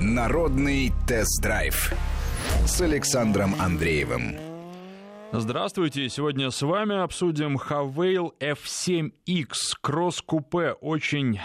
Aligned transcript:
Народный 0.00 0.92
тест-драйв 1.06 1.94
с 2.66 2.80
Александром 2.82 3.54
Андреевым. 3.58 4.36
Здравствуйте, 5.32 6.10
сегодня 6.10 6.50
с 6.50 6.60
вами 6.60 7.02
обсудим 7.02 7.56
Havail 7.56 8.32
F7X 8.38 9.54
кросс-купе. 9.80 10.72
Очень 10.72 11.40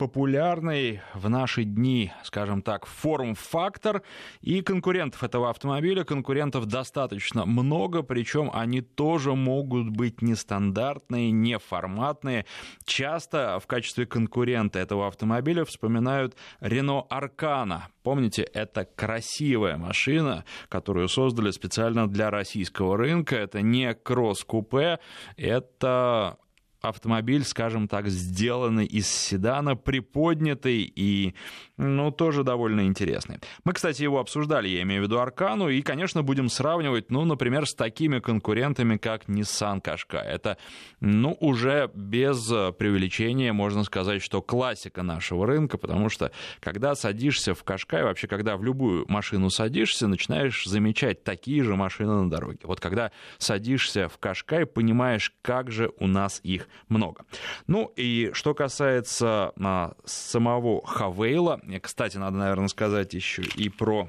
популярный 0.00 1.02
в 1.12 1.28
наши 1.28 1.64
дни, 1.64 2.10
скажем 2.22 2.62
так, 2.62 2.86
форм-фактор. 2.86 4.02
И 4.40 4.62
конкурентов 4.62 5.22
этого 5.22 5.50
автомобиля, 5.50 6.04
конкурентов 6.04 6.64
достаточно 6.64 7.44
много, 7.44 8.02
причем 8.02 8.50
они 8.54 8.80
тоже 8.80 9.34
могут 9.34 9.90
быть 9.90 10.22
нестандартные, 10.22 11.30
неформатные. 11.32 12.46
Часто 12.86 13.58
в 13.62 13.66
качестве 13.66 14.06
конкурента 14.06 14.78
этого 14.78 15.06
автомобиля 15.06 15.66
вспоминают 15.66 16.34
Renault 16.62 17.06
Arcana. 17.10 17.82
Помните, 18.02 18.42
это 18.42 18.86
красивая 18.86 19.76
машина, 19.76 20.46
которую 20.70 21.10
создали 21.10 21.50
специально 21.50 22.08
для 22.08 22.30
российского 22.30 22.96
рынка. 22.96 23.36
Это 23.36 23.60
не 23.60 23.92
кросс-купе, 23.92 24.98
это 25.36 26.38
автомобиль, 26.80 27.44
скажем 27.44 27.88
так, 27.88 28.08
сделанный 28.08 28.86
из 28.86 29.08
седана, 29.08 29.76
приподнятый 29.76 30.90
и, 30.94 31.34
ну, 31.76 32.10
тоже 32.10 32.42
довольно 32.42 32.86
интересный. 32.86 33.38
Мы, 33.64 33.72
кстати, 33.72 34.02
его 34.02 34.18
обсуждали, 34.18 34.68
я 34.68 34.82
имею 34.82 35.02
в 35.02 35.04
виду 35.04 35.18
Аркану, 35.18 35.68
и, 35.68 35.82
конечно, 35.82 36.22
будем 36.22 36.48
сравнивать, 36.48 37.10
ну, 37.10 37.24
например, 37.24 37.66
с 37.66 37.74
такими 37.74 38.18
конкурентами, 38.18 38.96
как 38.96 39.28
Nissan 39.28 39.82
Qashqai. 39.82 40.22
Это, 40.22 40.56
ну, 41.00 41.36
уже 41.40 41.90
без 41.94 42.46
преувеличения 42.78 43.52
можно 43.52 43.84
сказать, 43.84 44.22
что 44.22 44.40
классика 44.42 45.02
нашего 45.02 45.46
рынка, 45.46 45.78
потому 45.78 46.08
что, 46.08 46.32
когда 46.60 46.94
садишься 46.94 47.54
в 47.54 47.62
Qashqai, 47.64 48.04
вообще, 48.04 48.26
когда 48.26 48.56
в 48.56 48.64
любую 48.64 49.04
машину 49.08 49.50
садишься, 49.50 50.06
начинаешь 50.06 50.64
замечать 50.64 51.24
такие 51.24 51.62
же 51.62 51.76
машины 51.76 52.22
на 52.22 52.30
дороге. 52.30 52.60
Вот 52.62 52.80
когда 52.80 53.12
садишься 53.38 54.08
в 54.08 54.18
Qashqai, 54.18 54.66
понимаешь, 54.66 55.32
как 55.42 55.70
же 55.70 55.90
у 55.98 56.06
нас 56.06 56.40
их 56.42 56.68
много. 56.88 57.24
Ну 57.66 57.92
и 57.96 58.30
что 58.32 58.54
касается 58.54 59.52
а, 59.60 59.92
самого 60.04 60.84
Хавейла, 60.86 61.60
кстати, 61.82 62.16
надо, 62.16 62.36
наверное, 62.36 62.68
сказать 62.68 63.14
еще 63.14 63.42
и 63.42 63.68
про 63.68 64.08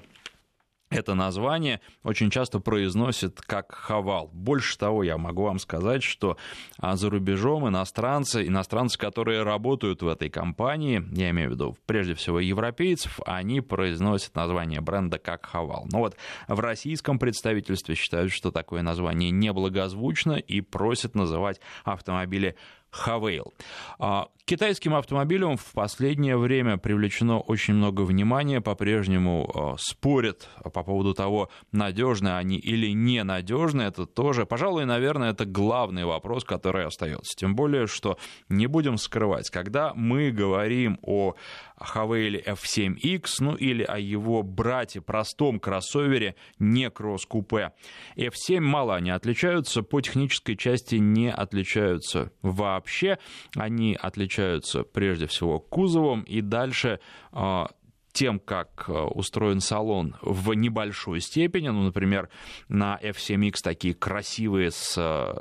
это 0.92 1.16
название 1.16 1.80
очень 2.04 2.30
часто 2.30 2.60
произносят 2.60 3.42
как 3.42 3.74
Хавал. 3.74 4.30
Больше 4.34 4.78
того, 4.78 5.04
я 5.04 5.18
могу 5.18 5.44
вам 5.44 5.58
сказать, 5.58 6.04
что 6.04 6.38
а, 6.78 6.98
за 6.98 7.10
рубежом 7.10 7.68
иностранцы, 7.68 8.46
иностранцы, 8.46 9.00
которые 9.00 9.44
работают 9.44 10.02
в 10.02 10.08
этой 10.08 10.30
компании, 10.30 11.04
я 11.14 11.30
имею 11.32 11.50
в 11.50 11.54
виду 11.54 11.78
прежде 11.86 12.14
всего 12.14 12.40
европейцев, 12.40 13.20
они 13.26 13.62
произносят 13.62 14.36
название 14.36 14.82
бренда 14.82 15.18
как 15.18 15.46
Хавал. 15.46 15.88
Но 15.92 16.00
вот 16.00 16.18
в 16.48 16.60
российском 16.60 17.18
представительстве 17.20 17.96
считают, 17.96 18.32
что 18.34 18.52
такое 18.52 18.82
название 18.82 19.32
неблагозвучно 19.32 20.34
и 20.34 20.60
просят 20.60 21.16
называть 21.16 21.62
автомобили 21.86 22.56
Хавейл. 22.92 23.54
А, 24.00 24.28
китайским 24.46 24.94
автомобилям 24.96 25.56
в 25.56 25.72
последнее 25.74 26.38
время 26.38 26.78
привлечено 26.78 27.40
очень 27.40 27.74
много 27.74 28.02
внимания, 28.02 28.60
по-прежнему 28.60 29.50
а, 29.54 29.76
спорят 29.80 30.50
по 30.74 30.84
поводу 30.84 31.14
того, 31.14 31.50
надежны 31.72 32.36
они 32.36 32.58
или 32.58 32.92
ненадежны. 32.92 33.84
Это 33.84 34.06
тоже, 34.06 34.46
пожалуй, 34.46 34.86
наверное, 34.86 35.32
это 35.32 35.46
главный 35.46 36.04
вопрос, 36.04 36.44
который 36.44 36.86
остается. 36.86 37.34
Тем 37.38 37.56
более, 37.56 37.88
что 37.88 38.18
не 38.50 38.68
будем 38.68 38.98
скрывать, 38.98 39.50
когда 39.50 39.94
мы 39.94 40.32
говорим 40.32 41.00
о 41.02 41.36
Хавейле 41.84 42.42
F7X, 42.42 43.26
ну 43.40 43.56
или 43.56 43.84
о 43.84 43.98
его 43.98 44.44
брате, 44.44 45.02
простом 45.02 45.60
кроссовере, 45.60 46.36
не 46.60 46.90
кросс-купе. 46.90 47.74
F7 48.16 48.60
мало 48.60 48.96
они 48.96 49.10
отличаются, 49.10 49.84
по 49.84 50.02
технической 50.02 50.56
части 50.56 50.96
не 50.96 51.32
отличаются 51.32 52.32
вообще. 52.42 53.18
Они 53.56 53.98
отличаются 54.00 54.84
прежде 54.84 55.28
всего 55.28 55.60
кузовом 55.60 56.22
и 56.24 56.42
дальше 56.42 57.00
а, 57.32 57.70
тем, 58.12 58.40
как 58.40 58.86
э, 58.88 58.94
устроен 58.94 59.60
салон 59.60 60.16
в 60.22 60.54
небольшой 60.54 61.22
степени. 61.22 61.70
Ну, 61.70 61.84
например, 61.84 62.30
на 62.68 63.00
F7X 63.02 63.56
такие 63.64 63.94
красивые 63.94 64.72
с 64.72 64.96
э, 64.98 65.34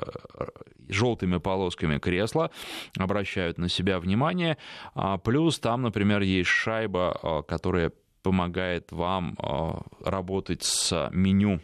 желтыми 0.89 1.37
полосками 1.37 1.97
кресла 1.97 2.51
обращают 2.97 3.57
на 3.57 3.69
себя 3.69 3.99
внимание. 3.99 4.57
А 4.93 5.17
плюс 5.17 5.59
там, 5.59 5.81
например, 5.81 6.21
есть 6.21 6.49
шайба, 6.49 7.19
э, 7.21 7.41
которая 7.47 7.91
помогает 8.23 8.91
вам 8.91 9.35
работать 10.05 10.61
с 10.61 11.09
меню 11.11 11.59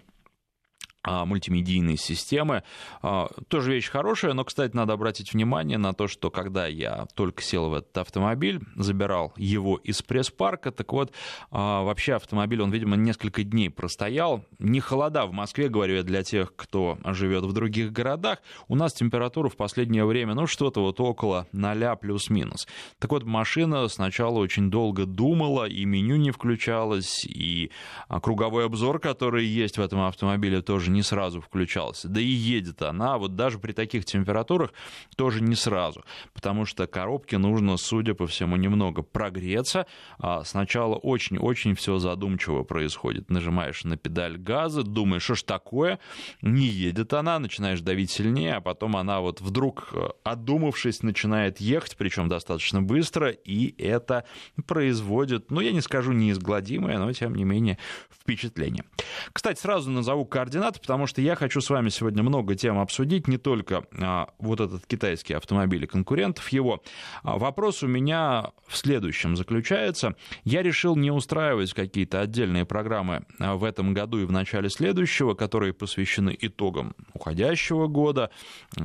мультимедийные 1.08 1.98
системы. 1.98 2.64
А, 3.02 3.30
тоже 3.48 3.74
вещь 3.74 3.90
хорошая, 3.90 4.34
но, 4.34 4.44
кстати, 4.44 4.76
надо 4.76 4.94
обратить 4.94 5.34
внимание 5.34 5.78
на 5.78 5.94
то, 5.94 6.08
что 6.08 6.30
когда 6.30 6.68
я 6.68 7.08
только 7.16 7.42
сел 7.42 7.70
в 7.70 7.74
этот 7.74 7.98
автомобиль, 7.98 8.60
забирал 8.76 9.34
его 9.38 9.78
из 9.78 10.02
пресс-парка, 10.02 10.72
так 10.72 10.92
вот, 10.92 11.12
а, 11.52 11.84
вообще 11.84 12.14
автомобиль, 12.16 12.62
он, 12.62 12.72
видимо, 12.72 12.96
несколько 12.96 13.44
дней 13.44 13.70
простоял. 13.70 14.46
Не 14.60 14.80
холода 14.80 15.26
в 15.26 15.32
Москве, 15.32 15.70
говорю 15.70 15.96
я 15.96 16.04
для 16.04 16.24
тех, 16.24 16.56
кто 16.56 16.98
живет 17.06 17.44
в 17.44 17.54
других 17.54 17.92
городах. 17.92 18.40
У 18.68 18.76
нас 18.76 18.94
температура 18.94 19.50
в 19.50 19.56
последнее 19.56 20.06
время, 20.06 20.34
ну, 20.34 20.48
что-то 20.48 20.82
вот 20.82 21.00
около 21.00 21.48
0 21.52 21.96
плюс-минус. 22.00 22.68
Так 23.00 23.12
вот, 23.12 23.24
машина 23.24 23.88
сначала 23.88 24.38
очень 24.40 24.70
долго 24.70 25.06
думала, 25.06 25.66
и 25.66 25.86
меню 25.86 26.18
не 26.18 26.32
включалось, 26.32 27.26
и 27.26 27.72
круговой 28.10 28.66
обзор, 28.66 29.00
который 29.00 29.46
есть 29.46 29.78
в 29.78 29.82
этом 29.82 30.02
автомобиле, 30.02 30.62
тоже 30.62 30.92
не 30.92 30.97
не 30.98 31.04
сразу 31.04 31.42
включался. 31.42 32.10
Да 32.10 32.20
и 32.20 32.26
едет 32.26 32.82
она 32.82 33.18
вот 33.18 33.36
даже 33.36 33.60
при 33.60 33.72
таких 33.72 34.04
температурах 34.04 34.74
тоже 35.16 35.42
не 35.42 35.56
сразу, 35.56 36.04
потому 36.34 36.66
что 36.66 36.88
коробке 36.88 37.38
нужно, 37.38 37.78
судя 37.78 38.16
по 38.16 38.26
всему, 38.26 38.56
немного 38.56 39.04
прогреться. 39.04 39.86
А 40.18 40.44
сначала 40.44 40.96
очень-очень 40.96 41.76
все 41.76 42.00
задумчиво 42.00 42.64
происходит. 42.64 43.30
Нажимаешь 43.30 43.84
на 43.84 43.96
педаль 43.96 44.38
газа, 44.38 44.82
думаешь, 44.82 45.24
что 45.24 45.36
ж 45.36 45.44
такое, 45.44 46.00
не 46.42 46.66
едет 46.66 47.14
она, 47.14 47.38
начинаешь 47.38 47.82
давить 47.82 48.10
сильнее, 48.10 48.56
а 48.56 48.62
потом 48.62 48.98
она 48.98 49.22
вот 49.22 49.40
вдруг, 49.40 49.90
э, 49.94 50.10
отдумавшись, 50.24 51.04
начинает 51.04 51.60
ехать, 51.60 51.96
причем 51.96 52.28
достаточно 52.28 52.82
быстро, 52.82 53.30
и 53.30 53.76
это 53.80 54.24
производит, 54.66 55.52
ну, 55.52 55.62
я 55.62 55.72
не 55.72 55.82
скажу 55.82 56.12
неизгладимое, 56.12 56.98
но, 56.98 57.14
тем 57.14 57.36
не 57.36 57.44
менее, 57.44 57.78
впечатление. 58.10 58.84
Кстати, 59.32 59.60
сразу 59.60 59.92
назову 59.92 60.26
координаты, 60.26 60.77
потому 60.80 61.08
что 61.08 61.22
я 61.22 61.36
хочу 61.36 61.62
с 61.62 61.70
вами 61.70 61.90
сегодня 61.90 62.24
много 62.24 62.56
тем 62.56 62.80
обсудить, 62.80 63.28
не 63.28 63.38
только 63.38 63.86
а, 64.00 64.30
вот 64.40 64.60
этот 64.60 64.86
китайский 64.86 65.34
автомобиль 65.34 65.84
и 65.84 65.88
конкурентов 65.88 66.50
его. 66.50 66.82
А 67.24 67.38
вопрос 67.38 67.84
у 67.84 67.88
меня 67.88 68.52
в 68.68 68.78
следующем 68.78 69.36
заключается. 69.36 70.16
Я 70.44 70.62
решил 70.62 70.96
не 70.96 71.12
устраивать 71.12 71.74
какие-то 71.74 72.22
отдельные 72.22 72.66
программы 72.66 73.26
а, 73.40 73.56
в 73.56 73.64
этом 73.64 73.94
году 73.94 74.20
и 74.20 74.26
в 74.26 74.32
начале 74.32 74.70
следующего, 74.70 75.34
которые 75.34 75.74
посвящены 75.74 76.36
итогам 76.40 76.96
уходящего 77.14 77.88
года, 77.88 78.32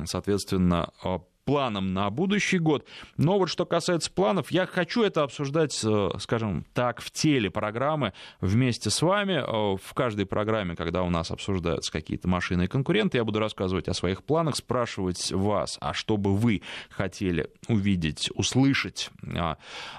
соответственно, 0.05 0.91
а, 1.03 1.19
планам 1.45 1.93
на 1.93 2.09
будущий 2.09 2.59
год. 2.59 2.85
Но 3.17 3.37
вот 3.37 3.49
что 3.49 3.65
касается 3.65 4.11
планов, 4.11 4.51
я 4.51 4.65
хочу 4.65 5.03
это 5.03 5.23
обсуждать, 5.23 5.79
э, 5.83 6.09
скажем 6.19 6.65
так, 6.73 7.01
в 7.01 7.11
теле 7.11 7.49
программы 7.49 8.13
вместе 8.41 8.89
с 8.89 9.01
вами. 9.01 9.33
Э, 9.33 9.77
в 9.77 9.93
каждой 9.93 10.25
программе, 10.25 10.75
когда 10.75 11.03
у 11.03 11.09
нас 11.09 11.31
обсуждаются 11.31 11.91
какие-то 11.91 12.27
машины 12.27 12.65
и 12.65 12.67
конкуренты, 12.67 13.17
я 13.17 13.23
буду 13.23 13.39
рассказывать 13.39 13.87
о 13.87 13.93
своих 13.93 14.23
планах, 14.23 14.55
спрашивать 14.55 15.31
вас, 15.31 15.77
а 15.81 15.93
что 15.93 16.17
бы 16.17 16.35
вы 16.35 16.61
хотели 16.89 17.49
увидеть, 17.67 18.29
услышать, 18.35 19.09
а, 19.35 19.57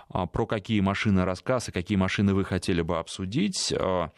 а, 0.09 0.27
про 0.27 0.47
какие 0.47 0.81
машины 0.81 1.25
рассказ 1.25 1.69
и 1.69 1.73
какие 1.73 1.97
машины 1.97 2.35
вы 2.35 2.45
хотели 2.45 2.83
бы 2.83 2.99
обсудить. 2.99 3.73
Э, 3.73 4.09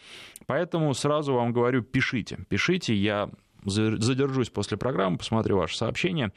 поэтому 0.47 0.95
сразу 0.95 1.35
вам 1.35 1.53
говорю, 1.53 1.83
пишите. 1.83 2.39
Пишите, 2.49 2.95
я 2.95 3.31
задержусь 3.67 4.51
после 4.51 4.77
программы, 4.77 5.19
посмотрю 5.19 5.59
ваши 5.59 5.77
сообщения, 5.77 6.33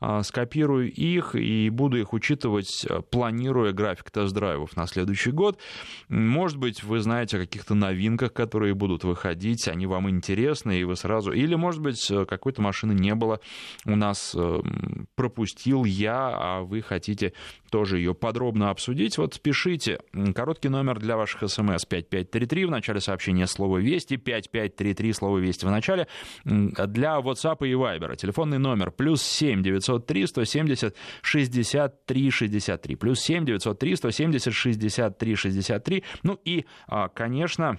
а, 0.00 0.22
скопирую 0.22 0.92
их 0.92 1.34
и 1.34 1.70
буду 1.70 1.98
их 1.98 2.12
учитывать, 2.12 2.86
а, 2.88 3.02
планируя 3.02 3.72
график 3.72 4.10
тест-драйвов 4.10 4.76
на 4.76 4.86
следующий 4.86 5.30
год. 5.30 5.58
Может 6.08 6.58
быть, 6.58 6.82
вы 6.82 7.00
знаете 7.00 7.36
о 7.36 7.40
каких-то 7.40 7.74
новинках, 7.74 8.32
которые 8.32 8.74
будут 8.74 9.04
выходить, 9.04 9.68
они 9.68 9.86
вам 9.86 10.10
интересны, 10.10 10.80
и 10.80 10.84
вы 10.84 10.96
сразу... 10.96 11.32
Или, 11.32 11.54
может 11.54 11.80
быть, 11.80 12.10
какой-то 12.28 12.62
машины 12.62 12.92
не 12.92 13.14
было 13.14 13.40
у 13.84 13.96
нас, 13.96 14.34
э, 14.34 14.60
пропустил 15.14 15.84
я, 15.84 16.30
а 16.34 16.62
вы 16.62 16.82
хотите 16.82 17.32
тоже 17.70 17.98
ее 17.98 18.14
подробно 18.14 18.70
обсудить. 18.70 19.16
Вот 19.18 19.40
пишите. 19.40 20.00
Короткий 20.34 20.68
номер 20.68 20.98
для 20.98 21.16
ваших 21.16 21.48
смс 21.48 21.84
5533. 21.86 22.66
В 22.66 22.70
начале 22.70 23.00
сообщения 23.00 23.46
слово 23.46 23.78
«Вести», 23.78 24.16
5533, 24.16 25.12
слово 25.12 25.38
«Вести» 25.38 25.64
в 25.64 25.70
начале 25.70 26.06
для 26.86 27.18
WhatsApp 27.18 27.58
и 27.60 27.72
Viber. 27.72 28.16
Телефонный 28.16 28.58
номер 28.58 28.90
плюс 28.90 29.22
7 29.22 29.62
903 29.62 30.26
170 30.26 30.96
63 31.22 32.30
63. 32.30 32.96
Плюс 32.96 33.20
7 33.20 33.44
903 33.44 33.96
170 33.96 34.54
63 34.54 35.34
63. 35.34 36.04
Ну 36.22 36.38
и, 36.44 36.66
а, 36.86 37.08
конечно, 37.08 37.78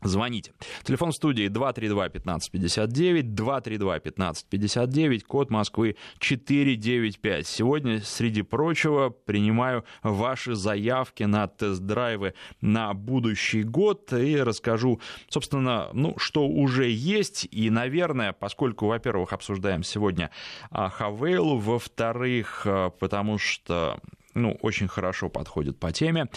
Звоните. 0.00 0.52
Телефон 0.84 1.10
студии 1.10 1.48
232-1559, 1.48 3.22
232-1559, 3.34 5.20
код 5.24 5.50
Москвы 5.50 5.96
495. 6.20 7.44
Сегодня, 7.44 8.00
среди 8.02 8.42
прочего, 8.42 9.08
принимаю 9.10 9.84
ваши 10.04 10.54
заявки 10.54 11.24
на 11.24 11.48
тест-драйвы 11.48 12.34
на 12.60 12.94
будущий 12.94 13.64
год 13.64 14.12
и 14.12 14.36
расскажу, 14.36 15.00
собственно, 15.28 15.88
ну, 15.92 16.14
что 16.16 16.46
уже 16.46 16.88
есть. 16.88 17.48
И, 17.50 17.68
наверное, 17.68 18.32
поскольку, 18.32 18.86
во-первых, 18.86 19.32
обсуждаем 19.32 19.82
сегодня 19.82 20.30
Хавейлу, 20.70 21.58
во-вторых, 21.58 22.62
а, 22.66 22.90
потому 22.90 23.38
что 23.38 23.98
ну, 24.34 24.56
очень 24.62 24.86
хорошо 24.86 25.28
подходит 25.28 25.80
по 25.80 25.90
теме, 25.90 26.28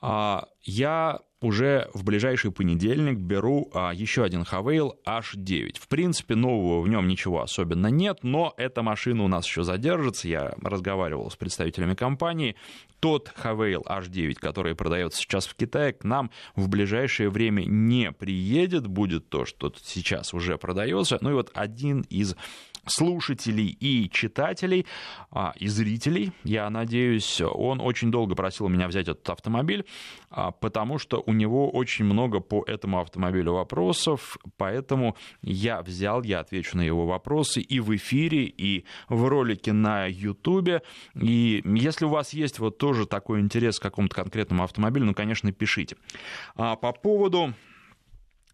а, 0.00 0.48
я 0.62 1.20
уже 1.44 1.88
в 1.94 2.04
ближайший 2.04 2.50
понедельник 2.50 3.18
беру 3.18 3.70
а, 3.74 3.92
еще 3.92 4.24
один 4.24 4.44
Хавейл 4.44 4.96
H9. 5.06 5.78
В 5.78 5.88
принципе, 5.88 6.34
нового 6.34 6.80
в 6.80 6.88
нем 6.88 7.06
ничего 7.06 7.42
особенно 7.42 7.88
нет, 7.88 8.20
но 8.22 8.54
эта 8.56 8.82
машина 8.82 9.24
у 9.24 9.28
нас 9.28 9.46
еще 9.46 9.62
задержится. 9.62 10.28
Я 10.28 10.54
разговаривал 10.62 11.30
с 11.30 11.36
представителями 11.36 11.94
компании. 11.94 12.56
Тот 13.00 13.32
Хавейл 13.34 13.82
H9, 13.82 14.34
который 14.34 14.74
продается 14.74 15.20
сейчас 15.20 15.46
в 15.46 15.54
Китае, 15.54 15.92
к 15.92 16.04
нам 16.04 16.30
в 16.56 16.68
ближайшее 16.68 17.30
время 17.30 17.64
не 17.64 18.12
приедет. 18.12 18.86
Будет 18.86 19.28
то, 19.28 19.44
что 19.44 19.72
сейчас 19.82 20.34
уже 20.34 20.58
продается. 20.58 21.18
Ну 21.20 21.30
и 21.30 21.34
вот 21.34 21.50
один 21.54 22.02
из 22.10 22.34
слушателей 22.86 23.68
и 23.68 24.10
читателей, 24.10 24.86
а, 25.30 25.54
и 25.56 25.68
зрителей, 25.68 26.32
я 26.44 26.68
надеюсь. 26.70 27.40
Он 27.40 27.80
очень 27.80 28.10
долго 28.10 28.34
просил 28.34 28.68
меня 28.68 28.88
взять 28.88 29.08
этот 29.08 29.28
автомобиль, 29.30 29.84
а, 30.30 30.50
потому 30.50 30.98
что 30.98 31.22
у 31.24 31.32
него 31.32 31.70
очень 31.70 32.04
много 32.04 32.40
по 32.40 32.62
этому 32.66 33.00
автомобилю 33.00 33.54
вопросов, 33.54 34.36
поэтому 34.56 35.16
я 35.42 35.82
взял, 35.82 36.22
я 36.22 36.40
отвечу 36.40 36.76
на 36.76 36.82
его 36.82 37.06
вопросы 37.06 37.60
и 37.60 37.80
в 37.80 37.94
эфире, 37.96 38.44
и 38.44 38.84
в 39.08 39.26
ролике 39.26 39.72
на 39.72 40.06
Ютубе. 40.06 40.82
И 41.20 41.62
если 41.64 42.04
у 42.04 42.10
вас 42.10 42.32
есть 42.32 42.58
вот 42.58 42.78
тоже 42.84 43.06
такой 43.06 43.40
интерес 43.40 43.78
к 43.78 43.82
какому-то 43.82 44.14
конкретному 44.14 44.62
автомобилю, 44.62 45.06
ну, 45.06 45.14
конечно, 45.14 45.50
пишите. 45.52 45.96
А 46.54 46.76
по 46.76 46.92
поводу 46.92 47.54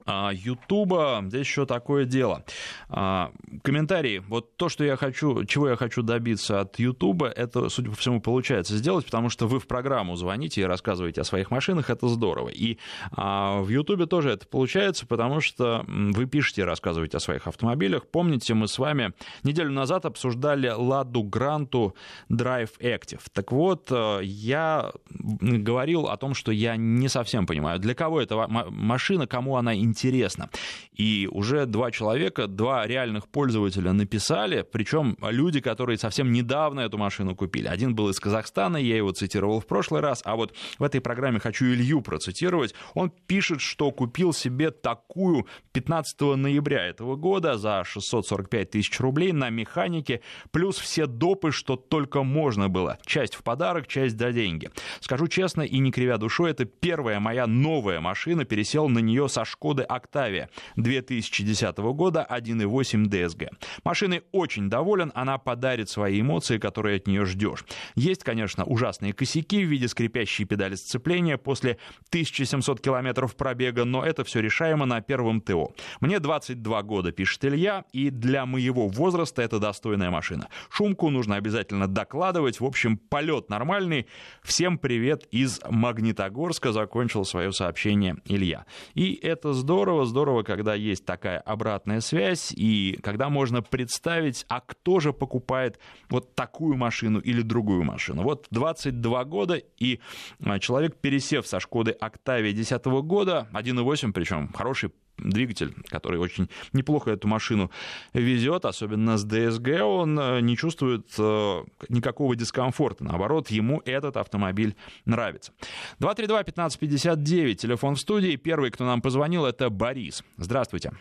Ютуба, 0.06 1.22
здесь 1.26 1.46
еще 1.46 1.66
такое 1.66 2.04
дело. 2.04 2.44
А, 2.88 3.32
комментарии. 3.62 4.22
Вот 4.28 4.56
то, 4.56 4.68
что 4.68 4.84
я 4.84 4.96
хочу, 4.96 5.44
чего 5.44 5.68
я 5.68 5.76
хочу 5.76 6.02
добиться 6.02 6.60
от 6.60 6.78
Ютуба, 6.78 7.28
это, 7.28 7.68
судя 7.68 7.90
по 7.90 7.96
всему, 7.96 8.20
получается 8.20 8.76
сделать, 8.76 9.04
потому 9.04 9.28
что 9.28 9.46
вы 9.46 9.60
в 9.60 9.66
программу 9.66 10.16
звоните 10.16 10.62
и 10.62 10.64
рассказываете 10.64 11.20
о 11.20 11.24
своих 11.24 11.50
машинах, 11.50 11.90
это 11.90 12.08
здорово. 12.08 12.48
И 12.48 12.78
а, 13.12 13.60
в 13.60 13.68
Ютубе 13.68 14.06
тоже 14.06 14.30
это 14.30 14.46
получается, 14.46 15.06
потому 15.06 15.40
что 15.40 15.84
вы 15.86 16.26
пишете 16.26 16.62
и 16.62 16.64
рассказываете 16.64 17.18
о 17.18 17.20
своих 17.20 17.46
автомобилях. 17.46 18.06
Помните, 18.06 18.54
мы 18.54 18.68
с 18.68 18.78
вами 18.78 19.12
неделю 19.42 19.70
назад 19.70 20.06
обсуждали 20.06 20.68
Ладу 20.68 21.22
Гранту 21.22 21.94
Drive 22.30 22.78
Active. 22.80 23.22
Так 23.32 23.52
вот, 23.52 23.90
я 24.22 24.92
говорил 25.10 26.06
о 26.06 26.16
том, 26.16 26.34
что 26.34 26.52
я 26.52 26.76
не 26.76 27.08
совсем 27.08 27.46
понимаю, 27.46 27.78
для 27.78 27.94
кого 27.94 28.20
эта 28.20 28.46
машина, 28.48 29.26
кому 29.26 29.56
она 29.56 29.74
интересна 29.76 29.89
интересно. 29.90 30.50
И 30.92 31.28
уже 31.30 31.66
два 31.66 31.90
человека, 31.90 32.46
два 32.46 32.86
реальных 32.86 33.28
пользователя 33.28 33.92
написали, 33.92 34.64
причем 34.70 35.16
люди, 35.20 35.60
которые 35.60 35.98
совсем 35.98 36.32
недавно 36.32 36.80
эту 36.80 36.98
машину 36.98 37.34
купили. 37.34 37.66
Один 37.68 37.94
был 37.94 38.08
из 38.08 38.20
Казахстана, 38.20 38.76
я 38.76 38.96
его 38.96 39.12
цитировал 39.12 39.60
в 39.60 39.66
прошлый 39.66 40.00
раз, 40.00 40.22
а 40.24 40.36
вот 40.36 40.54
в 40.78 40.82
этой 40.82 41.00
программе 41.00 41.40
хочу 41.40 41.64
Илью 41.66 42.00
процитировать. 42.02 42.74
Он 42.94 43.10
пишет, 43.10 43.60
что 43.60 43.90
купил 43.90 44.32
себе 44.32 44.70
такую 44.70 45.46
15 45.72 46.20
ноября 46.36 46.86
этого 46.86 47.16
года 47.16 47.58
за 47.58 47.82
645 47.84 48.70
тысяч 48.70 49.00
рублей 49.00 49.32
на 49.32 49.50
механике, 49.50 50.20
плюс 50.50 50.78
все 50.78 51.06
допы, 51.06 51.50
что 51.50 51.76
только 51.76 52.22
можно 52.22 52.68
было. 52.68 52.98
Часть 53.04 53.34
в 53.34 53.42
подарок, 53.42 53.86
часть 53.86 54.18
за 54.18 54.32
деньги. 54.32 54.70
Скажу 55.00 55.28
честно 55.28 55.62
и 55.62 55.78
не 55.78 55.90
кривя 55.90 56.18
душой, 56.18 56.50
это 56.50 56.64
первая 56.64 57.20
моя 57.20 57.46
новая 57.46 58.00
машина, 58.00 58.44
пересел 58.44 58.88
на 58.88 58.98
нее 58.98 59.28
со 59.28 59.44
Шкоды 59.50 59.79
Шкоды 59.80 59.82
Октавия 59.82 60.48
2010 60.76 61.78
года 61.78 62.26
1.8 62.28 63.04
DSG. 63.06 63.48
Машиной 63.84 64.22
очень 64.32 64.68
доволен, 64.68 65.12
она 65.14 65.38
подарит 65.38 65.88
свои 65.88 66.20
эмоции, 66.20 66.58
которые 66.58 66.96
от 66.96 67.06
нее 67.06 67.24
ждешь. 67.24 67.64
Есть, 67.94 68.24
конечно, 68.24 68.64
ужасные 68.64 69.12
косяки 69.12 69.64
в 69.64 69.68
виде 69.68 69.88
скрипящей 69.88 70.44
педали 70.44 70.74
сцепления 70.74 71.38
после 71.38 71.78
1700 72.10 72.80
километров 72.80 73.36
пробега, 73.36 73.84
но 73.84 74.04
это 74.04 74.24
все 74.24 74.40
решаемо 74.40 74.86
на 74.86 75.00
первом 75.00 75.40
ТО. 75.40 75.72
Мне 76.00 76.18
22 76.18 76.82
года, 76.82 77.12
пишет 77.12 77.44
Илья, 77.44 77.84
и 77.92 78.10
для 78.10 78.46
моего 78.46 78.88
возраста 78.88 79.42
это 79.42 79.58
достойная 79.58 80.10
машина. 80.10 80.48
Шумку 80.70 81.10
нужно 81.10 81.36
обязательно 81.36 81.86
докладывать. 81.86 82.60
В 82.60 82.64
общем, 82.64 82.96
полет 82.96 83.48
нормальный. 83.48 84.06
Всем 84.42 84.78
привет 84.78 85.26
из 85.30 85.60
Магнитогорска, 85.68 86.72
закончил 86.72 87.24
свое 87.24 87.52
сообщение 87.52 88.16
Илья. 88.26 88.66
И 88.94 89.14
это 89.14 89.52
здорово 89.52 89.69
здорово, 89.70 90.04
здорово, 90.04 90.42
когда 90.42 90.74
есть 90.74 91.04
такая 91.04 91.38
обратная 91.38 92.00
связь, 92.00 92.52
и 92.56 92.98
когда 93.04 93.28
можно 93.28 93.62
представить, 93.62 94.44
а 94.48 94.60
кто 94.60 94.98
же 94.98 95.12
покупает 95.12 95.78
вот 96.08 96.34
такую 96.34 96.76
машину 96.76 97.20
или 97.20 97.40
другую 97.42 97.84
машину. 97.84 98.24
Вот 98.24 98.48
22 98.50 99.24
года, 99.26 99.62
и 99.78 100.00
а, 100.44 100.58
человек, 100.58 100.96
пересев 100.96 101.46
со 101.46 101.60
Шкоды 101.60 101.92
Октавия 101.92 102.52
2010 102.52 102.84
года, 103.04 103.48
1.8, 103.52 104.12
причем 104.12 104.52
хороший 104.52 104.90
двигатель, 105.22 105.74
который 105.88 106.18
очень 106.18 106.48
неплохо 106.72 107.10
эту 107.10 107.28
машину 107.28 107.70
везет, 108.12 108.64
особенно 108.64 109.16
с 109.16 109.26
DSG, 109.26 109.80
он 109.80 110.18
э, 110.18 110.40
не 110.40 110.56
чувствует 110.56 111.06
э, 111.18 111.64
никакого 111.88 112.36
дискомфорта. 112.36 113.04
Наоборот, 113.04 113.48
ему 113.48 113.82
этот 113.84 114.16
автомобиль 114.16 114.74
нравится. 115.04 115.52
232-1559, 116.00 117.54
телефон 117.54 117.94
в 117.94 118.00
студии. 118.00 118.36
Первый, 118.36 118.70
кто 118.70 118.84
нам 118.84 119.00
позвонил, 119.02 119.46
это 119.46 119.70
Борис. 119.70 120.24
Здравствуйте. 120.36 120.92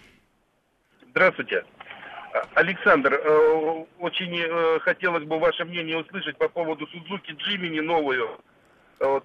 Здравствуйте. 1.12 1.64
Александр, 2.54 3.14
э, 3.14 3.86
очень 4.00 4.80
хотелось 4.82 5.24
бы 5.24 5.40
ваше 5.40 5.66
мнение 5.66 5.98
услышать 5.98 6.38
по 6.38 6.48
поводу 6.48 6.86
Suzuki 6.86 7.36
Jimny 7.36 7.82
новую, 7.82 8.40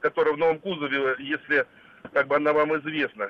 которая 0.00 0.34
в 0.34 0.38
новом 0.38 0.58
кузове, 0.58 1.16
если 1.18 1.66
как 2.12 2.28
бы 2.28 2.36
она 2.36 2.52
вам 2.52 2.76
известна. 2.78 3.28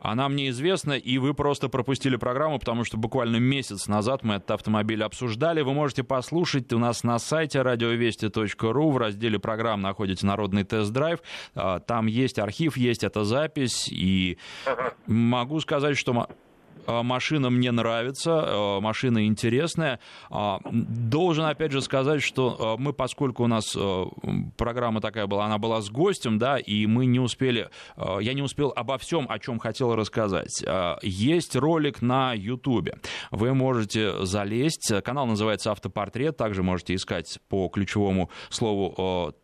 Она 0.00 0.28
мне 0.28 0.48
известна, 0.48 0.92
и 0.92 1.18
вы 1.18 1.34
просто 1.34 1.68
пропустили 1.68 2.16
программу, 2.16 2.58
потому 2.58 2.84
что 2.84 2.96
буквально 2.96 3.36
месяц 3.36 3.86
назад 3.86 4.22
мы 4.22 4.34
этот 4.34 4.50
автомобиль 4.52 5.04
обсуждали. 5.04 5.60
Вы 5.60 5.74
можете 5.74 6.02
послушать 6.02 6.72
у 6.72 6.78
нас 6.78 7.04
на 7.04 7.18
сайте 7.18 7.60
радиовести.ру 7.62 8.90
в 8.90 8.96
разделе 8.96 9.38
программ 9.38 9.82
находите 9.82 10.26
«Народный 10.26 10.64
тест-драйв». 10.64 11.20
А, 11.54 11.80
там 11.80 12.06
есть 12.06 12.38
архив, 12.38 12.76
есть 12.76 13.04
эта 13.04 13.24
запись, 13.24 13.88
и 13.90 14.38
могу 15.06 15.60
сказать, 15.60 15.98
что 15.98 16.28
машина 16.86 17.50
мне 17.50 17.70
нравится, 17.70 18.30
э, 18.30 18.80
машина 18.80 19.26
интересная. 19.26 20.00
А, 20.30 20.60
должен, 20.64 21.44
опять 21.44 21.72
же, 21.72 21.80
сказать, 21.80 22.22
что 22.22 22.76
мы, 22.78 22.92
поскольку 22.92 23.44
у 23.44 23.46
нас 23.46 23.76
программа 24.56 25.00
такая 25.00 25.26
была, 25.26 25.46
она 25.46 25.58
была 25.58 25.80
с 25.80 25.90
гостем, 25.90 26.38
да, 26.38 26.58
и 26.58 26.86
мы 26.86 27.06
не 27.06 27.20
успели, 27.20 27.68
я 27.96 28.34
не 28.34 28.42
успел 28.42 28.72
обо 28.74 28.98
всем, 28.98 29.26
о 29.28 29.38
чем 29.38 29.58
хотел 29.58 29.94
рассказать. 29.94 30.64
Есть 31.02 31.56
ролик 31.56 32.02
на 32.02 32.32
Ютубе. 32.34 32.98
Вы 33.30 33.54
можете 33.54 34.24
залезть. 34.24 34.92
Канал 35.04 35.26
называется 35.26 35.72
«Автопортрет». 35.72 36.36
Также 36.36 36.62
можете 36.62 36.94
искать 36.94 37.38
по 37.48 37.68
ключевому 37.68 38.30
слову 38.50 39.34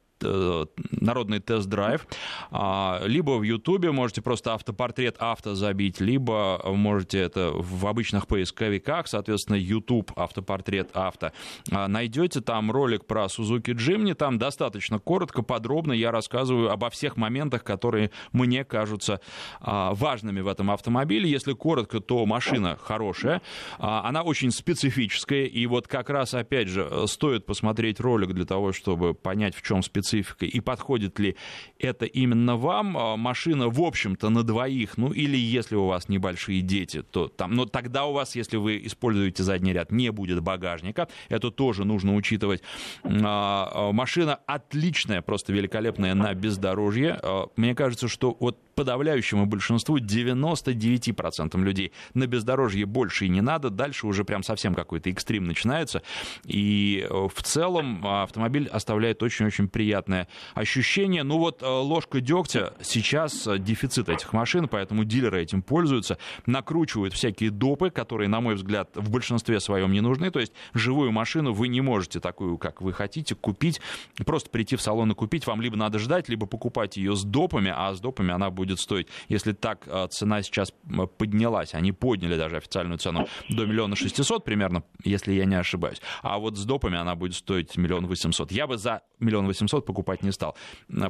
народный 0.90 1.40
тест-драйв. 1.40 2.06
А, 2.50 3.00
либо 3.04 3.32
в 3.38 3.42
Ютубе 3.42 3.92
можете 3.92 4.22
просто 4.22 4.54
автопортрет 4.54 5.16
авто 5.18 5.54
забить, 5.54 6.00
либо 6.00 6.60
можете 6.64 7.18
это 7.20 7.52
в 7.54 7.86
обычных 7.86 8.26
поисковиках, 8.26 9.06
соответственно, 9.08 9.56
YouTube 9.56 10.12
автопортрет 10.16 10.90
авто. 10.94 11.32
А, 11.70 11.88
найдете 11.88 12.40
там 12.40 12.70
ролик 12.70 13.06
про 13.06 13.26
Suzuki 13.26 13.74
Jimny, 13.74 14.14
там 14.14 14.38
достаточно 14.38 14.98
коротко, 14.98 15.42
подробно 15.42 15.92
я 15.92 16.10
рассказываю 16.10 16.70
обо 16.70 16.90
всех 16.90 17.16
моментах, 17.16 17.64
которые 17.64 18.10
мне 18.32 18.64
кажутся 18.64 19.20
а, 19.60 19.94
важными 19.94 20.40
в 20.40 20.48
этом 20.48 20.70
автомобиле. 20.70 21.30
Если 21.30 21.52
коротко, 21.52 22.00
то 22.00 22.26
машина 22.26 22.76
хорошая, 22.80 23.42
она 23.78 24.22
очень 24.22 24.50
специфическая, 24.50 25.44
и 25.44 25.66
вот 25.66 25.88
как 25.88 26.10
раз, 26.10 26.34
опять 26.34 26.68
же, 26.68 27.06
стоит 27.06 27.46
посмотреть 27.46 28.00
ролик 28.00 28.32
для 28.32 28.44
того, 28.44 28.72
чтобы 28.72 29.14
понять, 29.14 29.54
в 29.54 29.62
чем 29.62 29.82
специфика 29.82 30.15
спецификой 30.16 30.48
и 30.48 30.60
подходит 30.60 31.18
ли 31.18 31.36
это 31.78 32.04
именно 32.04 32.56
вам. 32.56 32.96
А, 32.96 33.16
машина, 33.16 33.68
в 33.68 33.80
общем-то, 33.80 34.28
на 34.28 34.42
двоих, 34.42 34.96
ну 34.96 35.12
или 35.12 35.36
если 35.36 35.76
у 35.76 35.86
вас 35.86 36.08
небольшие 36.08 36.60
дети, 36.60 37.02
то 37.02 37.28
там, 37.28 37.54
но 37.54 37.66
тогда 37.66 38.06
у 38.06 38.12
вас, 38.12 38.36
если 38.36 38.56
вы 38.56 38.80
используете 38.84 39.42
задний 39.42 39.72
ряд, 39.72 39.92
не 39.92 40.10
будет 40.10 40.40
багажника, 40.42 41.08
это 41.28 41.50
тоже 41.50 41.84
нужно 41.84 42.14
учитывать. 42.14 42.62
А, 43.04 43.92
машина 43.92 44.38
отличная, 44.46 45.22
просто 45.22 45.52
великолепная 45.52 46.14
на 46.14 46.34
бездорожье. 46.34 47.20
Мне 47.56 47.74
кажется, 47.74 48.08
что 48.08 48.36
вот 48.38 48.58
подавляющему 48.76 49.46
большинству, 49.46 49.98
99% 49.98 51.58
людей. 51.60 51.92
На 52.14 52.26
бездорожье 52.26 52.86
больше 52.86 53.24
и 53.24 53.28
не 53.28 53.40
надо, 53.40 53.70
дальше 53.70 54.06
уже 54.06 54.24
прям 54.24 54.42
совсем 54.42 54.74
какой-то 54.74 55.10
экстрим 55.10 55.44
начинается, 55.44 56.02
и 56.44 57.06
э, 57.08 57.28
в 57.34 57.42
целом 57.42 58.06
автомобиль 58.06 58.68
оставляет 58.68 59.22
очень-очень 59.22 59.68
приятное 59.68 60.28
ощущение. 60.54 61.22
Ну 61.22 61.38
вот 61.38 61.62
э, 61.62 61.66
ложка 61.66 62.20
дегтя, 62.20 62.74
сейчас 62.82 63.46
э, 63.46 63.58
дефицит 63.58 64.10
этих 64.10 64.32
машин, 64.34 64.68
поэтому 64.68 65.04
дилеры 65.04 65.42
этим 65.42 65.62
пользуются, 65.62 66.18
накручивают 66.44 67.14
всякие 67.14 67.50
допы, 67.50 67.88
которые, 67.88 68.28
на 68.28 68.42
мой 68.42 68.56
взгляд, 68.56 68.90
в 68.94 69.10
большинстве 69.10 69.58
своем 69.58 69.90
не 69.92 70.02
нужны, 70.02 70.30
то 70.30 70.38
есть 70.38 70.52
живую 70.74 71.12
машину 71.12 71.54
вы 71.54 71.68
не 71.68 71.80
можете 71.80 72.20
такую, 72.20 72.58
как 72.58 72.82
вы 72.82 72.92
хотите, 72.92 73.34
купить, 73.34 73.80
просто 74.26 74.50
прийти 74.50 74.76
в 74.76 74.82
салон 74.82 75.12
и 75.12 75.14
купить, 75.14 75.46
вам 75.46 75.62
либо 75.62 75.76
надо 75.76 75.98
ждать, 75.98 76.28
либо 76.28 76.46
покупать 76.46 76.98
ее 76.98 77.16
с 77.16 77.24
допами, 77.24 77.72
а 77.74 77.94
с 77.94 78.00
допами 78.00 78.32
она 78.32 78.50
будет 78.50 78.65
будет 78.66 78.80
стоить, 78.80 79.08
если 79.28 79.52
так 79.52 79.86
э, 79.86 80.06
цена 80.10 80.42
сейчас 80.42 80.72
поднялась, 81.18 81.74
они 81.74 81.92
подняли 81.92 82.36
даже 82.36 82.56
официальную 82.56 82.98
цену 82.98 83.26
до 83.48 83.66
миллиона 83.66 83.96
шестисот 83.96 84.44
примерно, 84.44 84.82
если 85.04 85.32
я 85.32 85.44
не 85.44 85.54
ошибаюсь, 85.54 86.00
а 86.22 86.38
вот 86.38 86.56
с 86.56 86.64
допами 86.64 86.98
она 86.98 87.14
будет 87.14 87.34
стоить 87.34 87.76
миллион 87.76 88.06
восемьсот. 88.06 88.52
Я 88.52 88.66
бы 88.66 88.76
за 88.76 89.02
миллион 89.20 89.46
восемьсот 89.46 89.86
покупать 89.86 90.22
не 90.22 90.32
стал. 90.32 90.56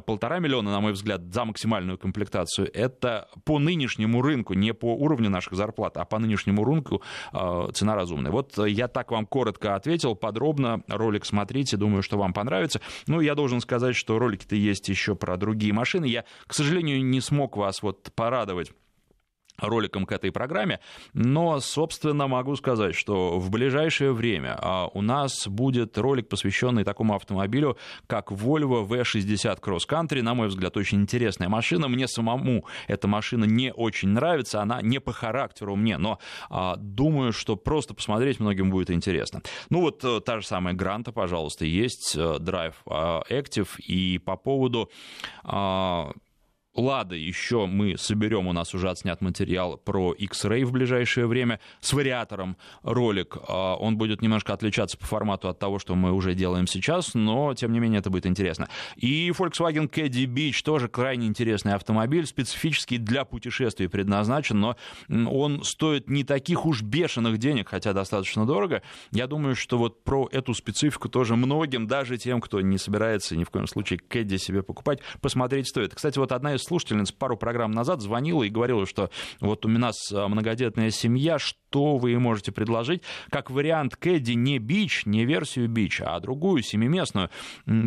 Полтора 0.05 0.39
миллиона, 0.39 0.71
на 0.71 0.79
мой 0.79 0.93
взгляд, 0.93 1.21
за 1.33 1.45
максимальную 1.45 1.97
комплектацию, 1.97 2.69
это 2.73 3.27
по 3.45 3.59
нынешнему 3.59 4.21
рынку, 4.21 4.53
не 4.53 4.73
по 4.73 4.95
уровню 4.95 5.29
наших 5.29 5.53
зарплат, 5.53 5.97
а 5.97 6.05
по 6.05 6.19
нынешнему 6.19 6.63
рынку 6.63 7.01
э, 7.33 7.69
цена 7.73 7.95
разумная. 7.95 8.31
Вот 8.31 8.57
я 8.65 8.87
так 8.87 9.11
вам 9.11 9.25
коротко 9.25 9.75
ответил, 9.75 10.15
подробно, 10.15 10.83
ролик 10.87 11.25
смотрите, 11.25 11.77
думаю, 11.77 12.03
что 12.03 12.17
вам 12.17 12.33
понравится. 12.33 12.81
Ну, 13.07 13.21
я 13.21 13.35
должен 13.35 13.61
сказать, 13.61 13.95
что 13.95 14.19
ролики-то 14.19 14.55
есть 14.55 14.89
еще 14.89 15.15
про 15.15 15.37
другие 15.37 15.73
машины. 15.73 16.05
Я, 16.05 16.25
к 16.45 16.53
сожалению, 16.53 17.03
не 17.03 17.21
смог 17.21 17.46
смог 17.47 17.57
вас 17.57 17.81
вот 17.81 18.11
порадовать 18.15 18.71
роликом 19.59 20.05
к 20.05 20.11
этой 20.11 20.31
программе, 20.31 20.79
но, 21.13 21.59
собственно, 21.59 22.27
могу 22.27 22.55
сказать, 22.55 22.95
что 22.95 23.39
в 23.39 23.49
ближайшее 23.49 24.13
время 24.13 24.55
а, 24.59 24.87
у 24.93 25.01
нас 25.01 25.47
будет 25.47 25.97
ролик, 25.97 26.29
посвященный 26.29 26.83
такому 26.83 27.15
автомобилю, 27.15 27.77
как 28.07 28.31
Volvo 28.31 28.87
V60 28.87 29.59
Cross 29.59 29.87
Country. 29.89 30.21
На 30.21 30.33
мой 30.33 30.47
взгляд, 30.47 30.77
очень 30.77 31.01
интересная 31.01 31.49
машина. 31.49 31.87
Мне 31.87 32.07
самому 32.07 32.65
эта 32.87 33.07
машина 33.07 33.45
не 33.45 33.73
очень 33.73 34.09
нравится, 34.09 34.61
она 34.61 34.81
не 34.81 34.99
по 34.99 35.11
характеру 35.11 35.75
мне, 35.75 35.97
но 35.97 36.19
а, 36.49 36.75
думаю, 36.77 37.33
что 37.33 37.55
просто 37.55 37.93
посмотреть 37.93 38.39
многим 38.39 38.69
будет 38.69 38.91
интересно. 38.91 39.41
Ну 39.69 39.81
вот 39.81 40.03
э, 40.03 40.21
та 40.21 40.39
же 40.39 40.45
самая 40.45 40.75
Гранта, 40.75 41.11
пожалуйста, 41.11 41.65
есть 41.65 42.15
э, 42.15 42.37
Drive 42.39 42.75
а, 42.85 43.23
Active, 43.29 43.69
и 43.79 44.19
по 44.19 44.37
поводу 44.37 44.89
Лада 46.77 47.15
еще 47.15 47.65
мы 47.65 47.97
соберем, 47.97 48.47
у 48.47 48.53
нас 48.53 48.73
уже 48.75 48.89
отснят 48.89 49.19
материал 49.21 49.77
про 49.77 50.13
X-Ray 50.13 50.63
в 50.63 50.71
ближайшее 50.71 51.25
время 51.25 51.59
с 51.81 51.91
вариатором 51.91 52.55
ролик. 52.83 53.37
А, 53.47 53.75
он 53.75 53.97
будет 53.97 54.21
немножко 54.21 54.53
отличаться 54.53 54.95
по 54.95 55.05
формату 55.05 55.49
от 55.49 55.57
того, 55.57 55.79
что 55.79 55.95
мы 55.95 56.11
уже 56.11 56.35
делаем 56.35 56.67
сейчас, 56.67 57.15
но 57.15 57.55
тем 57.55 57.73
не 57.73 57.79
менее 57.79 57.99
это 57.99 58.11
будет 58.11 58.27
интересно. 58.27 58.69
И 58.95 59.31
Volkswagen 59.31 59.89
Caddy 59.89 60.25
Beach 60.25 60.63
тоже 60.63 60.87
крайне 60.87 61.25
интересный 61.25 61.73
автомобиль, 61.73 62.27
специфический 62.27 62.99
для 62.99 63.25
путешествий 63.25 63.89
предназначен, 63.89 64.59
но 64.59 64.77
он 65.09 65.63
стоит 65.63 66.09
не 66.09 66.23
таких 66.23 66.67
уж 66.67 66.83
бешеных 66.83 67.39
денег, 67.39 67.69
хотя 67.69 67.93
достаточно 67.93 68.45
дорого. 68.45 68.83
Я 69.11 69.25
думаю, 69.25 69.55
что 69.55 69.79
вот 69.79 70.03
про 70.03 70.29
эту 70.31 70.53
специфику 70.53 71.09
тоже 71.09 71.35
многим, 71.35 71.87
даже 71.87 72.17
тем, 72.17 72.39
кто 72.39 72.61
не 72.61 72.77
собирается 72.77 73.35
ни 73.35 73.43
в 73.43 73.49
коем 73.49 73.65
случае 73.65 73.99
Caddy 74.07 74.37
себе 74.37 74.61
покупать, 74.61 74.99
посмотреть 75.21 75.67
стоит. 75.67 75.95
Кстати, 75.95 76.19
вот 76.19 76.31
одна 76.31 76.53
из 76.53 76.66
слушательница 76.67 77.13
пару 77.13 77.37
программ 77.37 77.71
назад 77.71 78.01
звонила 78.01 78.43
и 78.43 78.49
говорила, 78.49 78.85
что 78.85 79.09
вот 79.39 79.65
у 79.65 79.69
нас 79.69 79.95
а, 80.11 80.27
многодетная 80.27 80.91
семья, 80.91 81.39
что 81.39 81.97
вы 81.97 82.17
можете 82.19 82.51
предложить? 82.51 83.01
Как 83.29 83.49
вариант 83.49 83.95
Кэдди 83.95 84.33
не 84.33 84.59
бич, 84.59 85.05
не 85.05 85.25
версию 85.25 85.69
бич, 85.69 86.01
а 86.01 86.19
другую, 86.19 86.61
семиместную, 86.63 87.29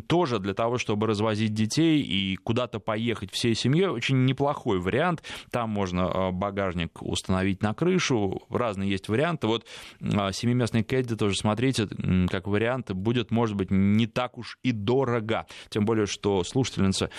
тоже 0.06 0.38
для 0.38 0.54
того, 0.54 0.78
чтобы 0.78 1.06
развозить 1.06 1.52
детей 1.52 2.00
и 2.00 2.37
куда-то 2.37 2.80
поехать 2.80 3.32
всей 3.32 3.54
семьей, 3.54 3.88
очень 3.88 4.25
неплохой 4.25 4.80
вариант. 4.80 5.22
Там 5.50 5.70
можно 5.70 6.06
а, 6.06 6.32
багажник 6.32 7.02
установить 7.02 7.62
на 7.62 7.75
крышу, 7.75 8.42
разные 8.49 8.90
есть 8.90 9.08
варианты. 9.08 9.46
Вот 9.46 9.66
а, 10.00 10.32
семиместный 10.32 10.82
Кэдди 10.82 11.16
тоже 11.16 11.37
смотрите, 11.37 11.88
как 12.30 12.46
вариант, 12.46 12.92
будет, 12.92 13.30
может 13.30 13.56
быть, 13.56 13.70
не 13.70 14.06
так 14.06 14.38
уж 14.38 14.58
и 14.62 14.72
дорого. 14.72 15.46
Тем 15.68 15.84
более, 15.84 16.06
что 16.06 16.42
слушательница 16.44 17.10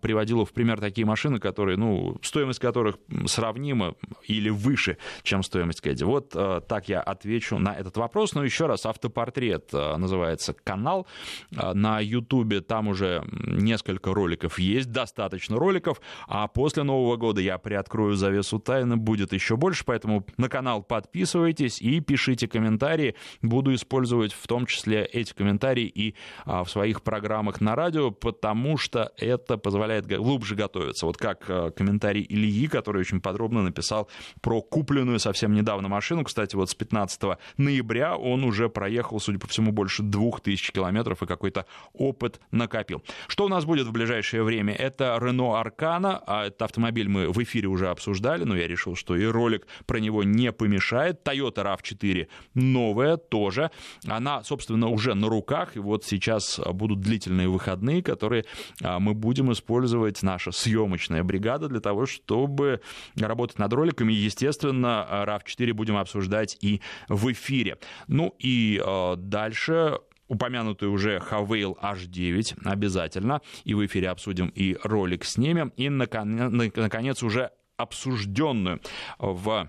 приводила 0.00 0.44
в 0.44 0.52
пример 0.52 0.80
такие 0.80 0.95
машины, 1.04 1.38
которые, 1.38 1.76
ну, 1.76 2.16
стоимость 2.22 2.58
которых 2.58 2.96
сравнима 3.26 3.94
или 4.26 4.48
выше, 4.48 4.98
чем 5.22 5.42
стоимость 5.42 5.80
Кэдди. 5.80 6.04
Вот 6.04 6.32
э, 6.34 6.60
так 6.66 6.88
я 6.88 7.00
отвечу 7.00 7.58
на 7.58 7.74
этот 7.74 7.96
вопрос. 7.96 8.34
Но 8.34 8.44
еще 8.44 8.66
раз, 8.66 8.86
автопортрет 8.86 9.70
э, 9.72 9.96
называется 9.96 10.52
канал 10.52 11.06
э, 11.50 11.72
на 11.72 12.00
Ютубе. 12.00 12.60
Там 12.60 12.88
уже 12.88 13.24
несколько 13.30 14.12
роликов 14.14 14.58
есть, 14.58 14.90
достаточно 14.90 15.56
роликов. 15.58 16.00
А 16.26 16.48
после 16.48 16.82
Нового 16.82 17.16
года 17.16 17.40
я 17.40 17.58
приоткрою 17.58 18.16
завесу 18.16 18.58
тайны, 18.58 18.96
будет 18.96 19.32
еще 19.32 19.56
больше. 19.56 19.84
Поэтому 19.84 20.26
на 20.36 20.48
канал 20.48 20.82
подписывайтесь 20.82 21.80
и 21.80 22.00
пишите 22.00 22.48
комментарии. 22.48 23.14
Буду 23.42 23.74
использовать 23.74 24.32
в 24.32 24.46
том 24.46 24.66
числе 24.66 25.04
эти 25.04 25.32
комментарии 25.32 25.86
и 25.86 26.14
в 26.44 26.66
своих 26.66 27.02
программах 27.02 27.60
на 27.60 27.74
радио, 27.74 28.10
потому 28.10 28.76
что 28.76 29.12
это 29.16 29.58
позволяет 29.58 30.06
глубже 30.06 30.54
готовиться 30.54 30.85
нравится. 30.86 31.06
Вот 31.06 31.16
как 31.16 31.44
э, 31.48 31.70
комментарий 31.70 32.24
Ильи, 32.28 32.68
который 32.68 33.00
очень 33.00 33.20
подробно 33.20 33.62
написал 33.62 34.08
про 34.40 34.62
купленную 34.62 35.18
совсем 35.18 35.52
недавно 35.52 35.88
машину. 35.88 36.24
Кстати, 36.24 36.56
вот 36.56 36.70
с 36.70 36.74
15 36.74 37.38
ноября 37.56 38.16
он 38.16 38.44
уже 38.44 38.68
проехал, 38.68 39.20
судя 39.20 39.38
по 39.38 39.46
всему, 39.46 39.72
больше 39.72 40.02
2000 40.02 40.72
километров 40.72 41.22
и 41.22 41.26
какой-то 41.26 41.66
опыт 41.92 42.40
накопил. 42.50 43.02
Что 43.28 43.44
у 43.44 43.48
нас 43.48 43.64
будет 43.64 43.86
в 43.86 43.92
ближайшее 43.92 44.42
время? 44.42 44.74
Это 44.74 45.18
Renault 45.20 45.62
Arcana. 45.62 46.22
А 46.26 46.46
этот 46.46 46.62
автомобиль 46.62 47.08
мы 47.08 47.30
в 47.30 47.42
эфире 47.42 47.68
уже 47.68 47.88
обсуждали, 47.88 48.44
но 48.44 48.56
я 48.56 48.66
решил, 48.66 48.94
что 48.94 49.16
и 49.16 49.24
ролик 49.24 49.66
про 49.86 49.98
него 49.98 50.22
не 50.22 50.52
помешает. 50.52 51.26
Toyota 51.26 51.64
RAV4 51.64 52.28
новая 52.54 53.16
тоже. 53.16 53.70
Она, 54.06 54.42
собственно, 54.44 54.88
уже 54.88 55.14
на 55.14 55.28
руках. 55.28 55.76
И 55.76 55.78
вот 55.78 56.04
сейчас 56.04 56.60
будут 56.72 57.00
длительные 57.00 57.48
выходные, 57.48 58.02
которые 58.02 58.44
а, 58.82 58.98
мы 58.98 59.14
будем 59.14 59.52
использовать 59.52 60.22
наша 60.22 60.52
съемка 60.52 60.75
съемочная 60.76 61.22
бригада 61.22 61.68
для 61.68 61.80
того, 61.80 62.06
чтобы 62.06 62.80
работать 63.16 63.58
над 63.58 63.72
роликами. 63.72 64.12
Естественно, 64.12 65.06
RAV4 65.10 65.72
будем 65.72 65.96
обсуждать 65.96 66.56
и 66.60 66.80
в 67.08 67.32
эфире. 67.32 67.78
Ну 68.08 68.34
и 68.38 68.82
э, 68.84 69.14
дальше 69.16 69.98
упомянутый 70.28 70.88
уже 70.88 71.22
Havail 71.30 71.76
H9 71.80 72.58
обязательно. 72.64 73.40
И 73.64 73.74
в 73.74 73.84
эфире 73.86 74.10
обсудим 74.10 74.48
и 74.48 74.76
ролик 74.82 75.24
снимем. 75.24 75.72
И, 75.76 75.88
наконец, 75.88 77.22
уже 77.22 77.50
обсужденную 77.76 78.80
в 79.18 79.68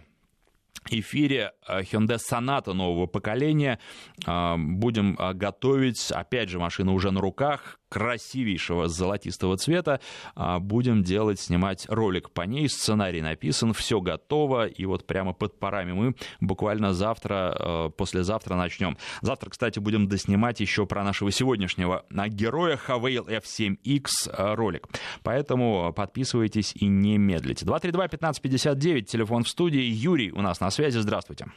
эфире 0.89 1.51
э, 1.67 1.81
Hyundai 1.81 2.17
Sonata 2.17 2.73
нового 2.73 3.07
поколения. 3.07 3.79
Э, 4.25 4.55
будем 4.57 5.15
готовить, 5.15 6.11
опять 6.11 6.49
же, 6.49 6.59
машина 6.59 6.91
уже 6.91 7.11
на 7.11 7.21
руках, 7.21 7.79
красивейшего 7.89 8.87
золотистого 8.87 9.57
цвета. 9.57 9.99
А, 10.35 10.59
будем 10.59 11.03
делать, 11.03 11.39
снимать 11.39 11.85
ролик 11.89 12.31
по 12.31 12.41
ней. 12.41 12.69
Сценарий 12.69 13.21
написан, 13.21 13.73
все 13.73 14.01
готово. 14.01 14.67
И 14.67 14.85
вот 14.85 15.05
прямо 15.05 15.33
под 15.33 15.59
парами 15.59 15.91
мы 15.93 16.15
буквально 16.41 16.93
завтра, 16.93 17.55
э, 17.57 17.89
послезавтра 17.95 18.55
начнем. 18.55 18.97
Завтра, 19.21 19.49
кстати, 19.49 19.79
будем 19.79 20.07
доснимать 20.07 20.59
еще 20.59 20.85
про 20.85 21.03
нашего 21.03 21.31
сегодняшнего 21.31 22.05
героя 22.09 22.79
Havail 22.87 23.27
F7X 23.27 24.07
э, 24.27 24.53
ролик. 24.55 24.87
Поэтому 25.23 25.93
подписывайтесь 25.93 26.73
и 26.75 26.87
не 26.87 27.17
медлите. 27.17 27.65
232-1559, 27.65 29.01
телефон 29.03 29.43
в 29.43 29.49
студии. 29.49 29.81
Юрий 29.81 30.31
у 30.31 30.41
нас 30.41 30.59
на 30.59 30.69
связи. 30.69 30.97
Здравствуйте. 30.99 31.47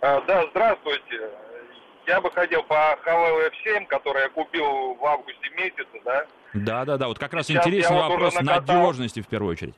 А, 0.00 0.20
да, 0.26 0.44
здравствуйте. 0.50 1.30
Я 2.06 2.20
бы 2.20 2.30
хотел 2.30 2.62
по 2.64 2.74
Huawei 3.04 3.52
F7, 3.52 3.86
который 3.86 4.22
я 4.22 4.28
купил 4.28 4.94
в 4.94 5.04
августе 5.04 5.48
месяце, 5.50 6.00
да. 6.04 6.26
Да, 6.52 6.84
да, 6.84 6.96
да. 6.96 7.08
Вот 7.08 7.18
как 7.18 7.32
раз 7.32 7.46
Сейчас 7.46 7.64
интересный 7.66 7.96
вот 7.96 8.10
вопрос 8.10 8.34
надежности 8.40 9.22
в 9.22 9.28
первую 9.28 9.52
очередь. 9.52 9.74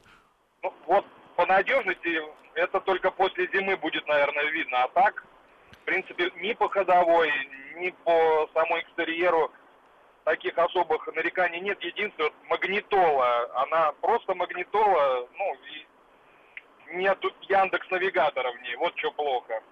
Ну, 0.62 0.72
вот 0.86 1.04
по 1.36 1.46
надежности 1.46 2.22
это 2.54 2.80
только 2.80 3.10
после 3.10 3.48
зимы 3.52 3.76
будет, 3.76 4.06
наверное, 4.06 4.44
видно. 4.46 4.84
А 4.84 4.88
так, 4.88 5.24
в 5.72 5.84
принципе, 5.84 6.30
ни 6.36 6.52
по 6.54 6.68
ходовой, 6.68 7.30
ни 7.76 7.90
по 8.04 8.48
самому 8.54 8.80
экстерьеру 8.80 9.52
таких 10.24 10.56
особых 10.56 11.06
нареканий 11.14 11.60
нет. 11.60 11.82
Единственное, 11.82 12.30
вот 12.30 12.48
магнитола, 12.48 13.62
она 13.62 13.92
просто 14.00 14.34
магнитола, 14.34 15.28
ну, 15.36 15.54
и 15.54 16.96
нет 16.96 17.18
Яндекс 17.42 17.90
навигатора 17.90 18.52
в 18.52 18.62
ней, 18.62 18.76
вот 18.76 18.96
что 18.96 19.10
плохо. 19.12 19.62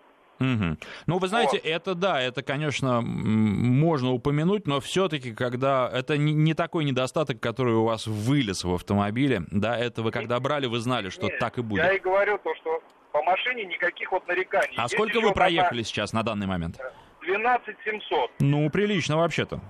Угу. 0.43 0.77
Ну, 1.07 1.19
вы 1.19 1.29
знаете, 1.29 1.59
вот. 1.59 1.67
это 1.67 1.95
да, 1.95 2.21
это, 2.21 2.43
конечно, 2.43 3.01
можно 3.01 4.13
упомянуть, 4.13 4.67
но 4.67 4.81
все-таки, 4.81 5.33
когда 5.33 5.89
это 5.93 6.17
не 6.17 6.55
такой 6.55 6.85
недостаток, 6.85 7.41
который 7.41 7.75
у 7.75 7.85
вас 7.85 8.07
вылез 8.07 8.65
в 8.65 8.75
автомобиле, 8.75 9.43
да, 9.51 9.79
это 9.79 10.03
вы 10.03 10.11
когда 10.11 10.41
брали, 10.41 10.67
вы 10.67 10.81
знали, 10.81 11.11
что 11.11 11.27
Нет, 11.27 11.39
так 11.39 11.59
и 11.59 11.63
будет. 11.63 11.85
Я 11.85 11.93
и 11.93 12.01
говорю 12.01 12.39
то, 12.39 12.55
что 12.57 12.83
по 13.13 13.23
машине 13.23 13.65
никаких 13.67 14.11
вот 14.11 14.27
нареканий. 14.27 14.75
А 14.77 14.83
Есть 14.83 14.95
сколько 14.95 15.21
вы 15.21 15.33
проехали 15.33 15.81
одна... 15.81 15.85
сейчас 15.85 16.13
на 16.13 16.23
данный 16.23 16.47
момент? 16.47 16.79
12 17.23 17.77
700. 17.85 18.31
Ну, 18.41 18.69
прилично 18.71 19.17
вообще-то. 19.17 19.61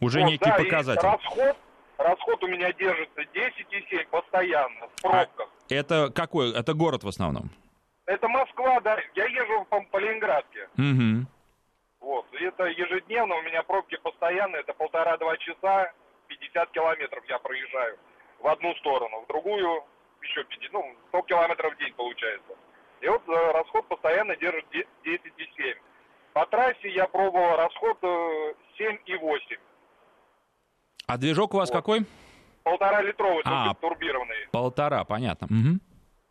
Уже 0.00 0.20
вот, 0.20 0.30
некий 0.30 0.44
да, 0.44 0.56
показатель. 0.56 1.02
расход, 1.02 1.56
расход 1.98 2.42
у 2.42 2.48
меня 2.48 2.72
держится 2.72 3.20
10,7 3.20 4.08
постоянно, 4.10 4.88
в 4.96 5.02
пробках. 5.02 5.48
А 5.70 5.74
это 5.74 6.10
какой? 6.12 6.52
Это 6.52 6.74
город 6.74 7.04
в 7.04 7.08
основном? 7.08 7.50
Это 8.06 8.28
Москва, 8.28 8.80
да. 8.80 8.98
Я 9.14 9.24
езжу 9.24 9.64
по, 9.70 9.80
по 9.80 9.98
Ленинградке. 9.98 10.68
Угу. 10.76 11.26
Вот. 12.00 12.26
И 12.34 12.44
это 12.44 12.64
ежедневно, 12.64 13.36
у 13.36 13.42
меня 13.42 13.62
пробки 13.62 13.96
постоянно, 14.02 14.56
это 14.56 14.74
полтора-два 14.74 15.36
часа, 15.38 15.92
50 16.28 16.70
километров 16.70 17.24
я 17.28 17.38
проезжаю 17.38 17.98
в 18.40 18.46
одну 18.46 18.74
сторону, 18.76 19.22
в 19.22 19.26
другую 19.26 19.84
еще 20.20 20.44
50, 20.44 20.72
ну, 20.72 20.94
100 21.08 21.22
километров 21.22 21.74
в 21.74 21.78
день 21.78 21.92
получается. 21.94 22.52
И 23.00 23.08
вот 23.08 23.22
э, 23.28 23.52
расход 23.52 23.86
постоянно 23.88 24.36
держит 24.36 24.64
10,7. 24.72 25.76
По 26.32 26.46
трассе 26.46 26.90
я 26.90 27.06
пробовал 27.06 27.56
расход 27.56 27.98
э, 28.02 28.54
7,8. 28.78 29.58
А 31.06 31.18
движок 31.18 31.54
у 31.54 31.58
вас 31.58 31.70
вот. 31.70 31.76
какой? 31.76 32.00
Полтора 32.62 33.02
литровый, 33.02 33.42
а, 33.44 33.74
турбированный. 33.74 34.48
Полтора, 34.50 35.04
понятно. 35.04 35.46
Угу. 35.46 35.78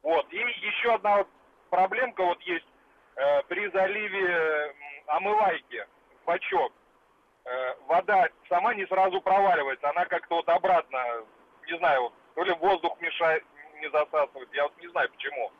Вот, 0.01 0.33
и 0.33 0.37
еще 0.37 0.95
одна 0.95 1.17
вот 1.17 1.27
проблемка 1.73 2.23
вот 2.23 2.39
есть 2.43 2.65
э, 3.15 3.41
при 3.49 3.67
заливе 3.71 4.73
омывайки 5.07 5.85
в 6.21 6.27
бачок. 6.27 6.71
Э, 7.45 7.49
вода 7.87 8.27
сама 8.47 8.75
не 8.75 8.85
сразу 8.85 9.19
проваливается, 9.21 9.89
она 9.89 10.05
как-то 10.05 10.35
вот 10.35 10.49
обратно, 10.49 10.99
не 11.67 11.77
знаю, 11.79 12.03
вот, 12.03 12.13
то 12.35 12.43
ли 12.43 12.53
воздух 12.53 12.95
мешает, 13.01 13.43
не 13.81 13.89
засасывает, 13.89 14.49
я 14.53 14.63
вот 14.63 14.73
не 14.79 14.87
знаю 14.89 15.09
почему. 15.09 15.51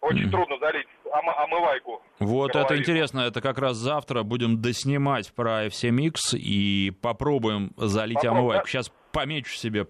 Очень 0.00 0.28
mm. 0.28 0.30
трудно 0.30 0.58
залить 0.58 0.86
ом- 1.06 1.30
омывайку. 1.30 2.02
Вот 2.20 2.54
это 2.54 2.76
интересно, 2.78 3.20
это 3.20 3.40
как 3.40 3.58
раз 3.58 3.76
завтра 3.76 4.22
будем 4.22 4.60
доснимать 4.60 5.34
про 5.34 5.66
F7X 5.66 6.36
и 6.36 6.92
попробуем 7.02 7.72
залить 7.76 8.16
Попробуй, 8.16 8.38
омывайку. 8.38 8.64
Да? 8.64 8.70
Сейчас 8.70 8.92
помечу 9.12 9.54
себе. 9.56 9.86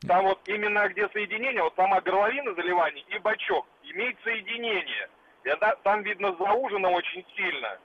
Там 0.00 0.24
вот 0.24 0.40
именно 0.48 0.88
где 0.88 1.08
соединение, 1.10 1.62
вот 1.62 1.74
сама 1.76 2.00
горловина 2.00 2.54
заливания 2.54 3.04
и 3.08 3.18
бачок 3.18 3.66
имеет 3.96 4.16
соединение. 4.22 5.08
И 5.44 5.48
это, 5.48 5.78
там 5.82 6.02
видно 6.02 6.34
заужено 6.38 6.92
очень 6.92 7.24
сильно. 7.34 7.78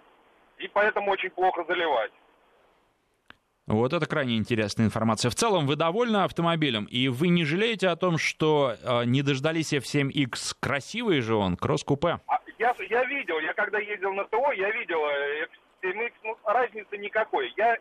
И 0.57 0.67
поэтому 0.67 1.11
очень 1.11 1.29
плохо 1.31 1.63
заливать. 1.67 2.11
Вот 3.67 3.93
это 3.93 4.05
крайне 4.05 4.37
интересная 4.37 4.87
информация. 4.87 5.29
В 5.31 5.35
целом, 5.35 5.65
вы 5.65 5.75
довольны 5.75 6.17
автомобилем, 6.17 6.85
и 6.85 7.07
вы 7.07 7.29
не 7.29 7.45
жалеете 7.45 7.87
о 7.87 7.95
том, 7.95 8.17
что 8.17 8.75
э, 8.83 9.05
не 9.05 9.21
дождались 9.21 9.73
F7X? 9.73 10.57
Красивый 10.59 11.21
же 11.21 11.35
он, 11.35 11.55
кросс-купе. 11.55 12.19
А, 12.27 12.39
я, 12.57 12.75
я 12.89 13.05
видел, 13.05 13.39
я 13.39 13.53
когда 13.53 13.79
ездил 13.79 14.13
на 14.13 14.25
ТО, 14.25 14.51
я 14.51 14.71
видел 14.71 14.99
э, 15.05 15.47
F7X, 15.83 16.11
ну, 16.23 16.37
разницы 16.43 16.97
никакой. 16.97 17.53
Я 17.55 17.77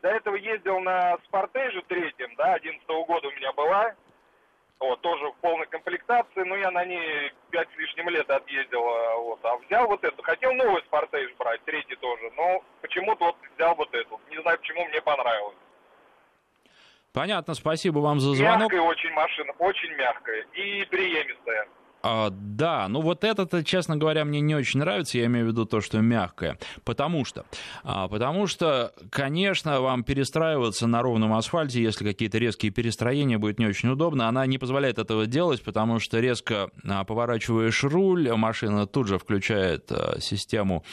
до 0.00 0.08
этого 0.08 0.36
ездил 0.36 0.80
на 0.80 1.18
Спортеже 1.26 1.82
третьем, 1.88 2.34
да, 2.36 2.54
11 2.54 2.88
-го 2.88 3.04
года 3.04 3.28
у 3.28 3.32
меня 3.32 3.52
была. 3.52 3.94
Вот, 4.78 5.00
тоже 5.00 5.26
в 5.28 5.36
полной 5.36 5.66
комплектации, 5.66 6.42
но 6.44 6.54
я 6.56 6.70
на 6.70 6.84
ней 6.84 7.32
пять 7.50 7.68
с 7.74 7.78
лишним 7.78 8.10
лет 8.10 8.28
отъездил, 8.28 8.82
вот, 8.82 9.40
а 9.42 9.56
взял 9.56 9.86
вот 9.86 10.04
эту. 10.04 10.22
Хотел 10.22 10.52
новый 10.52 10.82
Спортейж 10.82 11.32
брать, 11.38 11.62
третий 11.64 11.96
тоже, 11.96 12.30
но 12.36 12.62
почему-то 12.82 13.24
вот 13.24 13.36
взял 13.54 13.74
вот 13.74 13.92
эту. 13.94 14.20
Не 14.28 14.40
знаю, 14.42 14.58
почему 14.58 14.84
мне 14.84 15.00
понравилось. 15.00 15.56
Понятно, 17.14 17.54
спасибо 17.54 18.00
вам 18.00 18.20
за 18.20 18.34
звонок. 18.34 18.70
Мягкая 18.70 18.82
очень 18.82 19.10
машина, 19.12 19.52
очень 19.58 19.94
мягкая 19.94 20.44
и 20.52 20.84
приемистая. 20.84 21.66
А, 22.08 22.30
да, 22.30 22.86
ну 22.86 23.00
вот 23.00 23.24
это, 23.24 23.64
честно 23.64 23.96
говоря, 23.96 24.24
мне 24.24 24.40
не 24.40 24.54
очень 24.54 24.78
нравится, 24.78 25.18
я 25.18 25.26
имею 25.26 25.46
в 25.46 25.48
виду 25.48 25.64
то, 25.64 25.80
что 25.80 26.00
мягкое. 26.00 26.56
Потому 26.84 27.24
что, 27.24 27.46
а, 27.82 28.06
потому 28.06 28.46
что, 28.46 28.92
конечно, 29.10 29.80
вам 29.80 30.04
перестраиваться 30.04 30.86
на 30.86 31.02
ровном 31.02 31.34
асфальте, 31.34 31.82
если 31.82 32.04
какие-то 32.04 32.38
резкие 32.38 32.70
перестроения, 32.70 33.38
будет 33.38 33.58
не 33.58 33.66
очень 33.66 33.88
удобно. 33.88 34.28
Она 34.28 34.46
не 34.46 34.58
позволяет 34.58 35.00
этого 35.00 35.26
делать, 35.26 35.64
потому 35.64 35.98
что 35.98 36.20
резко 36.20 36.70
а, 36.84 37.02
поворачиваешь 37.02 37.82
руль, 37.82 38.32
машина 38.36 38.86
тут 38.86 39.08
же 39.08 39.18
включает 39.18 39.90
а, 39.90 40.20
систему 40.20 40.84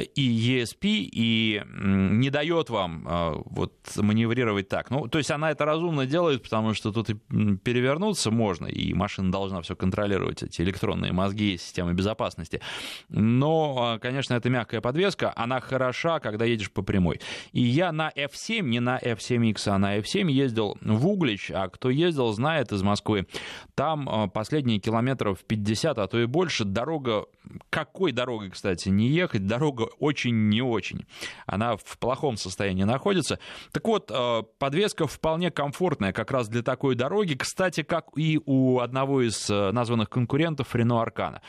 и 0.00 0.60
ESP, 0.60 0.78
и 1.12 1.62
не 1.66 2.30
дает 2.30 2.70
вам 2.70 3.04
а, 3.06 3.42
вот 3.44 3.74
маневрировать 3.96 4.68
так. 4.68 4.90
Ну, 4.90 5.08
то 5.08 5.18
есть 5.18 5.30
она 5.30 5.50
это 5.50 5.64
разумно 5.64 6.06
делает, 6.06 6.42
потому 6.42 6.74
что 6.74 6.92
тут 6.92 7.10
и 7.10 7.14
перевернуться 7.56 8.30
можно, 8.30 8.66
и 8.66 8.94
машина 8.94 9.30
должна 9.30 9.60
все 9.62 9.76
контролировать, 9.76 10.42
эти 10.42 10.62
электронные 10.62 11.12
мозги, 11.12 11.58
системы 11.58 11.92
безопасности. 11.92 12.60
Но, 13.08 13.76
а, 13.78 13.98
конечно, 13.98 14.34
это 14.34 14.48
мягкая 14.50 14.80
подвеска, 14.80 15.32
она 15.36 15.60
хороша, 15.60 16.20
когда 16.20 16.44
едешь 16.44 16.70
по 16.70 16.82
прямой. 16.82 17.20
И 17.52 17.60
я 17.60 17.92
на 17.92 18.10
F7, 18.10 18.62
не 18.62 18.80
на 18.80 18.98
F7X, 18.98 19.68
а 19.68 19.78
на 19.78 19.98
F7 19.98 20.30
ездил 20.30 20.78
в 20.80 21.06
Углич, 21.06 21.50
а 21.50 21.68
кто 21.68 21.90
ездил, 21.90 22.32
знает 22.32 22.72
из 22.72 22.82
Москвы, 22.82 23.26
там 23.74 24.30
последние 24.30 24.78
километров 24.78 25.44
50, 25.46 25.98
а 25.98 26.06
то 26.06 26.18
и 26.18 26.26
больше, 26.26 26.64
дорога, 26.64 27.26
какой 27.70 28.12
дорогой, 28.12 28.50
кстати, 28.50 28.88
не 28.88 29.08
ехать, 29.08 29.46
дорога 29.46 29.81
дорога 29.82 29.92
очень 29.98 30.48
не 30.48 30.62
очень. 30.62 31.06
Она 31.46 31.76
в 31.76 31.98
плохом 31.98 32.36
состоянии 32.36 32.84
находится. 32.84 33.38
Так 33.72 33.86
вот, 33.86 34.10
э, 34.10 34.42
подвеска 34.58 35.06
вполне 35.06 35.50
комфортная 35.50 36.12
как 36.12 36.30
раз 36.30 36.48
для 36.48 36.62
такой 36.62 36.94
дороги. 36.94 37.34
Кстати, 37.34 37.82
как 37.82 38.06
и 38.16 38.40
у 38.44 38.80
одного 38.80 39.22
из 39.22 39.48
э, 39.50 39.70
названных 39.72 40.08
конкурентов 40.10 40.74
Renault 40.74 41.06
Arcana. 41.06 41.40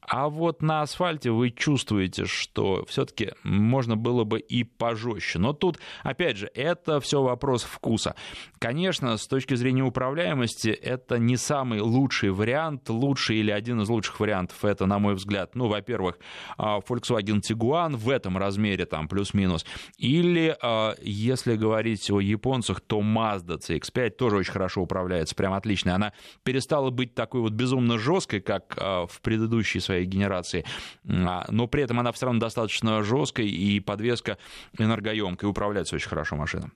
А 0.00 0.28
вот 0.28 0.62
на 0.62 0.82
асфальте 0.82 1.30
вы 1.30 1.50
чувствуете, 1.50 2.24
что 2.26 2.84
все-таки 2.86 3.32
можно 3.44 3.96
было 3.96 4.24
бы 4.24 4.40
и 4.40 4.64
пожестче. 4.64 5.38
Но 5.38 5.52
тут, 5.52 5.78
опять 6.02 6.36
же, 6.36 6.50
это 6.54 7.00
все 7.00 7.22
вопрос 7.22 7.62
вкуса. 7.62 8.14
Конечно, 8.58 9.16
с 9.16 9.26
точки 9.26 9.54
зрения 9.54 9.84
управляемости, 9.84 10.68
это 10.68 11.18
не 11.18 11.36
самый 11.36 11.80
лучший 11.80 12.30
вариант. 12.30 12.88
Лучший 12.88 13.38
или 13.38 13.50
один 13.50 13.80
из 13.80 13.88
лучших 13.88 14.20
вариантов, 14.20 14.64
это, 14.64 14.86
на 14.86 14.98
мой 14.98 15.14
взгляд, 15.14 15.54
ну, 15.54 15.68
во-первых, 15.68 16.18
а, 16.56 16.80
Volkswagen 16.80 17.40
Tiguan 17.40 17.81
в 17.88 18.08
этом 18.08 18.38
размере, 18.38 18.86
там, 18.86 19.08
плюс-минус. 19.08 19.64
Или, 19.98 20.56
а, 20.62 20.94
если 21.00 21.56
говорить 21.56 22.10
о 22.10 22.20
японцах, 22.20 22.80
то 22.80 23.00
Mazda 23.00 23.58
CX-5 23.58 24.10
тоже 24.10 24.36
очень 24.36 24.52
хорошо 24.52 24.82
управляется, 24.82 25.34
прям 25.34 25.52
отлично. 25.52 25.94
Она 25.94 26.12
перестала 26.42 26.90
быть 26.90 27.14
такой 27.14 27.40
вот 27.40 27.52
безумно 27.52 27.98
жесткой, 27.98 28.40
как 28.40 28.74
а, 28.76 29.06
в 29.06 29.20
предыдущей 29.20 29.80
своей 29.80 30.04
генерации, 30.04 30.64
а, 31.06 31.46
но 31.48 31.66
при 31.66 31.82
этом 31.82 32.00
она 32.00 32.12
все 32.12 32.26
равно 32.26 32.40
достаточно 32.40 33.02
жесткая 33.02 33.46
и 33.46 33.80
подвеска 33.80 34.38
энергоемкая, 34.78 35.50
управляется 35.50 35.96
очень 35.96 36.08
хорошо 36.08 36.36
машина. 36.36 36.70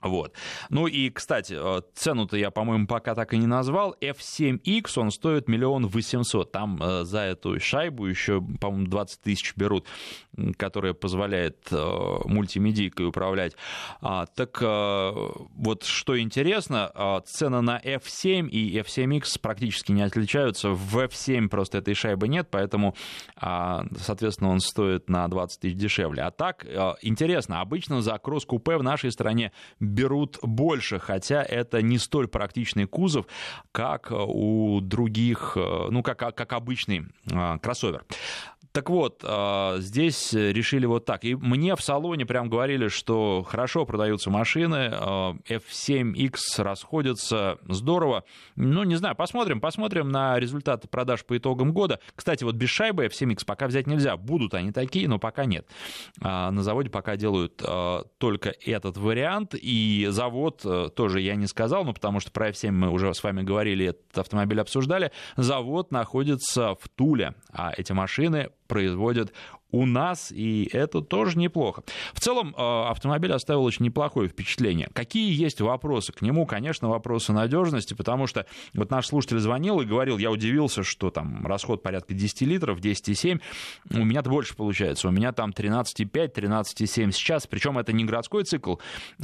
Вот. 0.00 0.34
Ну 0.70 0.86
и, 0.86 1.10
кстати, 1.10 1.56
э, 1.58 1.82
цену-то 1.94 2.36
я, 2.36 2.50
по-моему, 2.50 2.86
пока 2.86 3.14
так 3.14 3.34
и 3.34 3.38
не 3.38 3.46
назвал. 3.46 3.96
F7X, 4.00 4.92
он 4.96 5.10
стоит 5.10 5.48
миллион 5.48 5.86
восемьсот. 5.86 6.52
Там 6.52 6.80
э, 6.80 7.04
за 7.04 7.20
эту 7.20 7.58
шайбу 7.58 8.06
еще, 8.06 8.40
по-моему, 8.60 8.86
20 8.86 9.20
тысяч 9.20 9.54
берут, 9.56 9.86
которая 10.56 10.94
позволяет 10.94 11.66
э, 11.72 12.18
мультимедийкой 12.24 13.08
управлять. 13.08 13.54
А, 14.00 14.26
так 14.26 14.58
э, 14.62 15.12
вот, 15.56 15.82
что 15.82 16.18
интересно, 16.20 17.22
цены 17.26 17.60
на 17.60 17.80
F7 17.80 18.48
и 18.48 18.78
F7X 18.78 19.40
практически 19.40 19.92
не 19.92 20.02
отличаются. 20.02 20.70
В 20.70 20.98
F7 20.98 21.48
просто 21.48 21.78
этой 21.78 21.94
шайбы 21.94 22.28
нет, 22.28 22.48
поэтому, 22.50 22.94
э, 23.40 23.80
соответственно, 23.98 24.50
он 24.50 24.60
стоит 24.60 25.08
на 25.08 25.26
20 25.26 25.60
тысяч 25.60 25.76
дешевле. 25.76 26.22
А 26.22 26.30
так, 26.30 26.64
интересно, 27.02 27.60
обычно 27.60 28.00
за 28.00 28.16
кросс-купе 28.18 28.76
в 28.76 28.82
нашей 28.82 29.10
стране 29.10 29.52
берут 29.88 30.38
больше, 30.42 30.98
хотя 30.98 31.42
это 31.42 31.82
не 31.82 31.98
столь 31.98 32.28
практичный 32.28 32.86
кузов, 32.86 33.26
как 33.72 34.10
у 34.10 34.80
других, 34.80 35.52
э, 35.56 35.88
ну, 35.90 36.02
как, 36.02 36.18
как 36.18 36.52
обычный 36.52 37.06
э, 37.30 37.58
кроссовер. 37.60 38.04
Так 38.72 38.90
вот, 38.90 39.24
а, 39.24 39.76
здесь 39.78 40.32
решили 40.32 40.86
вот 40.86 41.04
так. 41.04 41.24
И 41.24 41.34
мне 41.34 41.74
в 41.74 41.80
салоне 41.80 42.26
прям 42.26 42.48
говорили, 42.48 42.88
что 42.88 43.42
хорошо 43.42 43.86
продаются 43.86 44.30
машины, 44.30 44.90
а, 44.92 45.36
F7X 45.48 46.62
расходятся 46.62 47.58
здорово. 47.66 48.24
Ну, 48.56 48.84
не 48.84 48.96
знаю, 48.96 49.16
посмотрим, 49.16 49.60
посмотрим 49.60 50.10
на 50.10 50.38
результаты 50.38 50.86
продаж 50.86 51.24
по 51.24 51.36
итогам 51.36 51.72
года. 51.72 52.00
Кстати, 52.14 52.44
вот 52.44 52.56
без 52.56 52.68
шайбы 52.68 53.06
F7X 53.06 53.44
пока 53.46 53.66
взять 53.66 53.86
нельзя. 53.86 54.16
Будут 54.16 54.54
они 54.54 54.70
такие, 54.70 55.08
но 55.08 55.18
пока 55.18 55.46
нет. 55.46 55.66
А, 56.20 56.50
на 56.50 56.62
заводе 56.62 56.90
пока 56.90 57.16
делают 57.16 57.62
только 58.18 58.54
этот 58.64 58.96
вариант, 58.96 59.54
и 59.54 60.06
завод 60.10 60.64
тоже 60.94 61.20
я 61.20 61.34
не 61.36 61.46
сказал, 61.46 61.84
ну, 61.84 61.92
потому 61.92 62.20
что 62.20 62.30
про 62.30 62.50
F7 62.50 62.70
мы 62.70 62.90
уже 62.90 63.12
с 63.12 63.22
вами 63.22 63.42
говорили, 63.42 63.86
этот 63.86 64.18
автомобиль 64.18 64.60
обсуждали. 64.60 65.10
Завод 65.36 65.90
находится 65.90 66.74
в 66.74 66.88
Туле, 66.94 67.34
а 67.52 67.72
эти 67.76 67.92
машины 67.92 68.50
производят 68.68 69.32
у 69.70 69.84
нас, 69.86 70.32
и 70.32 70.68
это 70.72 71.02
тоже 71.02 71.38
неплохо. 71.38 71.82
В 72.14 72.20
целом, 72.20 72.54
э, 72.56 72.88
автомобиль 72.88 73.32
оставил 73.32 73.64
очень 73.64 73.84
неплохое 73.84 74.28
впечатление. 74.28 74.88
Какие 74.92 75.32
есть 75.32 75.60
вопросы 75.60 76.12
к 76.12 76.22
нему? 76.22 76.46
Конечно, 76.46 76.88
вопросы 76.88 77.32
надежности, 77.32 77.94
потому 77.94 78.26
что 78.26 78.46
вот 78.74 78.90
наш 78.90 79.06
слушатель 79.06 79.38
звонил 79.38 79.80
и 79.80 79.84
говорил, 79.84 80.18
я 80.18 80.30
удивился, 80.30 80.82
что 80.82 81.10
там 81.10 81.46
расход 81.46 81.82
порядка 81.82 82.14
10 82.14 82.42
литров, 82.42 82.80
10,7. 82.80 83.40
У 83.90 84.04
меня-то 84.04 84.30
больше 84.30 84.56
получается. 84.56 85.08
У 85.08 85.10
меня 85.10 85.32
там 85.32 85.50
13,5, 85.50 86.32
13,7 86.32 87.12
сейчас. 87.12 87.46
Причем 87.46 87.78
это 87.78 87.92
не 87.92 88.04
городской 88.04 88.44
цикл. 88.44 88.76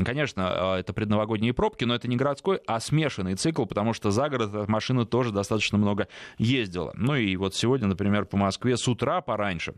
Конечно, 0.04 0.74
э, 0.76 0.80
это 0.80 0.92
предновогодние 0.92 1.54
пробки, 1.54 1.84
но 1.84 1.94
это 1.94 2.06
не 2.06 2.16
городской, 2.16 2.60
а 2.66 2.80
смешанный 2.80 3.34
цикл, 3.36 3.64
потому 3.64 3.94
что 3.94 4.10
за 4.10 4.28
город 4.28 4.68
машина 4.68 5.06
тоже 5.06 5.32
достаточно 5.32 5.78
много 5.78 6.08
ездила. 6.36 6.92
Ну 6.94 7.16
и 7.16 7.36
вот 7.36 7.54
сегодня, 7.54 7.86
например, 7.86 8.26
по 8.26 8.36
Москве 8.36 8.76
с 8.76 8.86
утра 8.88 9.22
пораньше 9.22 9.74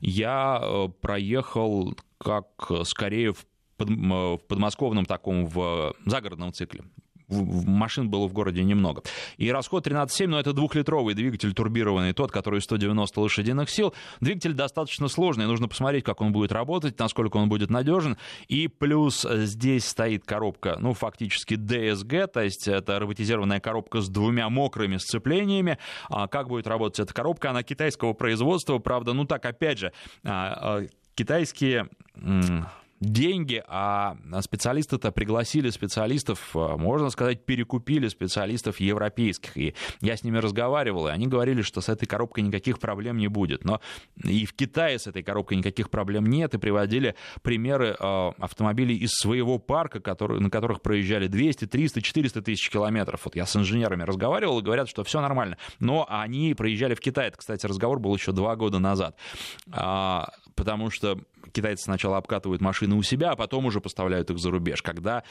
я 0.00 0.60
э, 0.62 0.88
проехал 1.00 1.94
как 2.18 2.46
скорее 2.84 3.32
в 3.32 3.46
подмосковном 3.78 5.04
таком 5.06 5.46
в 5.46 5.94
загородном 6.06 6.52
цикле 6.52 6.84
машин 7.32 8.08
было 8.08 8.26
в 8.26 8.32
городе 8.32 8.62
немного. 8.62 9.02
И 9.36 9.50
расход 9.50 9.86
13,7, 9.86 10.26
но 10.26 10.40
это 10.40 10.52
двухлитровый 10.52 11.14
двигатель 11.14 11.52
турбированный, 11.54 12.12
тот, 12.12 12.30
который 12.30 12.60
190 12.60 13.20
лошадиных 13.20 13.70
сил. 13.70 13.94
Двигатель 14.20 14.52
достаточно 14.52 15.08
сложный, 15.08 15.46
нужно 15.46 15.68
посмотреть, 15.68 16.04
как 16.04 16.20
он 16.20 16.32
будет 16.32 16.52
работать, 16.52 16.98
насколько 16.98 17.36
он 17.36 17.48
будет 17.48 17.70
надежен. 17.70 18.16
И 18.48 18.68
плюс 18.68 19.26
здесь 19.28 19.86
стоит 19.86 20.24
коробка, 20.24 20.76
ну, 20.80 20.94
фактически 20.94 21.54
DSG, 21.54 22.26
то 22.26 22.42
есть 22.42 22.68
это 22.68 22.98
роботизированная 22.98 23.60
коробка 23.60 24.00
с 24.00 24.08
двумя 24.08 24.48
мокрыми 24.48 24.96
сцеплениями. 24.96 25.78
А 26.08 26.28
как 26.28 26.48
будет 26.48 26.66
работать 26.66 27.00
эта 27.00 27.14
коробка? 27.14 27.50
Она 27.50 27.62
китайского 27.62 28.12
производства, 28.12 28.78
правда, 28.78 29.12
ну 29.12 29.24
так, 29.24 29.44
опять 29.44 29.78
же, 29.78 29.92
а, 30.24 30.80
а, 30.80 30.86
китайские 31.14 31.88
деньги, 33.02 33.62
а 33.66 34.16
специалисты-то 34.40 35.10
пригласили 35.10 35.70
специалистов, 35.70 36.50
а, 36.54 36.76
можно 36.76 37.10
сказать, 37.10 37.44
перекупили 37.44 38.08
специалистов 38.08 38.80
европейских. 38.80 39.56
И 39.56 39.74
я 40.00 40.16
с 40.16 40.22
ними 40.22 40.38
разговаривал, 40.38 41.08
и 41.08 41.10
они 41.10 41.26
говорили, 41.26 41.62
что 41.62 41.80
с 41.80 41.88
этой 41.88 42.06
коробкой 42.06 42.44
никаких 42.44 42.78
проблем 42.78 43.18
не 43.18 43.28
будет. 43.28 43.64
Но 43.64 43.80
и 44.22 44.46
в 44.46 44.54
Китае 44.54 44.98
с 44.98 45.06
этой 45.06 45.22
коробкой 45.22 45.58
никаких 45.58 45.90
проблем 45.90 46.26
нет, 46.26 46.54
и 46.54 46.58
приводили 46.58 47.16
примеры 47.42 47.96
а, 47.98 48.32
автомобилей 48.38 48.96
из 48.96 49.10
своего 49.10 49.58
парка, 49.58 50.00
который, 50.00 50.40
на 50.40 50.50
которых 50.50 50.80
проезжали 50.80 51.26
200, 51.26 51.66
300, 51.66 52.02
400 52.02 52.42
тысяч 52.42 52.70
километров. 52.70 53.22
Вот 53.24 53.34
я 53.34 53.46
с 53.46 53.56
инженерами 53.56 54.04
разговаривал, 54.04 54.60
и 54.60 54.62
говорят, 54.62 54.88
что 54.88 55.02
все 55.02 55.20
нормально. 55.20 55.58
Но 55.80 56.06
они 56.08 56.54
проезжали 56.54 56.94
в 56.94 57.00
Китай. 57.00 57.28
Это, 57.28 57.38
кстати, 57.38 57.66
разговор 57.66 57.98
был 57.98 58.14
еще 58.14 58.32
два 58.32 58.54
года 58.54 58.78
назад. 58.78 59.16
Потому 60.54 60.90
что 60.90 61.18
китайцы 61.52 61.84
сначала 61.84 62.18
обкатывают 62.18 62.62
машины 62.62 62.94
у 62.94 63.02
себя, 63.02 63.32
а 63.32 63.36
потом 63.36 63.66
уже 63.66 63.80
поставляют 63.80 64.30
их 64.30 64.38
за 64.38 64.50
рубеж, 64.50 64.82
когда 64.82 65.24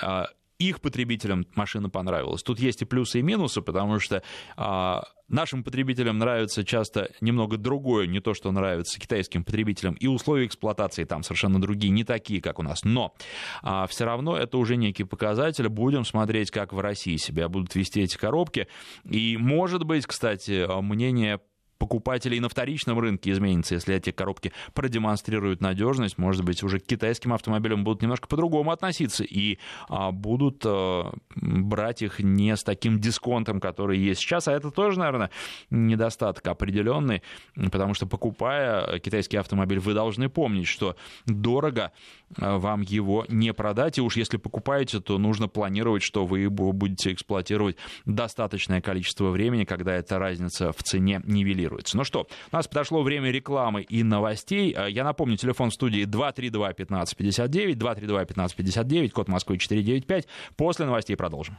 а, 0.00 0.28
их 0.58 0.80
потребителям 0.80 1.46
машина 1.54 1.90
понравилась. 1.90 2.42
Тут 2.42 2.60
есть 2.60 2.82
и 2.82 2.84
плюсы, 2.84 3.18
и 3.18 3.22
минусы, 3.22 3.60
потому 3.60 3.98
что 3.98 4.22
а, 4.56 5.04
нашим 5.28 5.64
потребителям 5.64 6.18
нравится 6.18 6.64
часто 6.64 7.10
немного 7.20 7.56
другое, 7.56 8.06
не 8.06 8.20
то, 8.20 8.34
что 8.34 8.52
нравится 8.52 9.00
китайским 9.00 9.44
потребителям, 9.44 9.94
и 9.94 10.06
условия 10.06 10.46
эксплуатации 10.46 11.04
там 11.04 11.22
совершенно 11.22 11.60
другие, 11.60 11.90
не 11.90 12.04
такие, 12.04 12.40
как 12.40 12.58
у 12.58 12.62
нас. 12.62 12.84
Но 12.84 13.14
а, 13.62 13.86
все 13.86 14.04
равно 14.04 14.36
это 14.36 14.58
уже 14.58 14.76
некий 14.76 15.04
показатель. 15.04 15.68
Будем 15.68 16.04
смотреть, 16.04 16.50
как 16.50 16.72
в 16.72 16.78
России 16.78 17.16
себя 17.16 17.48
будут 17.48 17.74
вести 17.74 18.02
эти 18.02 18.16
коробки. 18.16 18.68
И, 19.08 19.36
может 19.36 19.84
быть, 19.84 20.06
кстати, 20.06 20.66
мнение 20.82 21.40
покупателей 21.84 22.40
на 22.40 22.48
вторичном 22.48 22.98
рынке 22.98 23.30
изменится, 23.30 23.74
если 23.74 23.94
эти 23.94 24.10
коробки 24.10 24.52
продемонстрируют 24.72 25.60
надежность. 25.60 26.16
Может 26.16 26.42
быть, 26.42 26.62
уже 26.62 26.78
к 26.78 26.86
китайским 26.86 27.34
автомобилям 27.34 27.84
будут 27.84 28.00
немножко 28.00 28.26
по-другому 28.26 28.70
относиться 28.70 29.22
и 29.22 29.58
а, 29.90 30.10
будут 30.10 30.62
а, 30.64 31.12
брать 31.36 32.00
их 32.00 32.20
не 32.20 32.56
с 32.56 32.62
таким 32.64 33.00
дисконтом, 33.00 33.60
который 33.60 33.98
есть 33.98 34.22
сейчас. 34.22 34.48
А 34.48 34.52
это 34.52 34.70
тоже, 34.70 34.98
наверное, 34.98 35.28
недостаток 35.68 36.46
определенный, 36.48 37.22
потому 37.70 37.92
что 37.92 38.06
покупая 38.06 38.98
китайский 39.00 39.36
автомобиль, 39.36 39.78
вы 39.78 39.92
должны 39.92 40.30
помнить, 40.30 40.66
что 40.66 40.96
дорого 41.26 41.92
а, 42.40 42.56
вам 42.56 42.80
его 42.80 43.26
не 43.28 43.52
продать. 43.52 43.98
И 43.98 44.00
уж 44.00 44.16
если 44.16 44.38
покупаете, 44.38 45.00
то 45.00 45.18
нужно 45.18 45.48
планировать, 45.48 46.02
что 46.02 46.24
вы 46.24 46.40
его 46.40 46.72
будете 46.72 47.12
эксплуатировать 47.12 47.76
достаточное 48.06 48.80
количество 48.80 49.28
времени, 49.28 49.64
когда 49.64 49.92
эта 49.92 50.18
разница 50.18 50.72
в 50.72 50.82
цене 50.82 51.20
нивелируется 51.26 51.73
регулируется. 51.74 51.96
Ну 51.96 52.04
что, 52.04 52.26
у 52.52 52.56
нас 52.56 52.66
подошло 52.66 53.02
время 53.02 53.30
рекламы 53.30 53.82
и 53.82 54.02
новостей. 54.02 54.74
Э, 54.76 54.90
я 54.90 55.04
напомню, 55.04 55.36
телефон 55.36 55.70
в 55.70 55.74
студии 55.74 56.04
232-1559, 56.04 57.74
232-1559, 57.74 59.10
код 59.10 59.28
Москвы 59.28 59.58
495. 59.58 60.26
После 60.56 60.86
новостей 60.86 61.16
продолжим. 61.16 61.56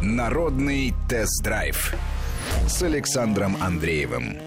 Народный 0.00 0.94
тест-драйв 1.08 1.94
с 2.66 2.82
Александром 2.82 3.56
Андреевым. 3.60 4.38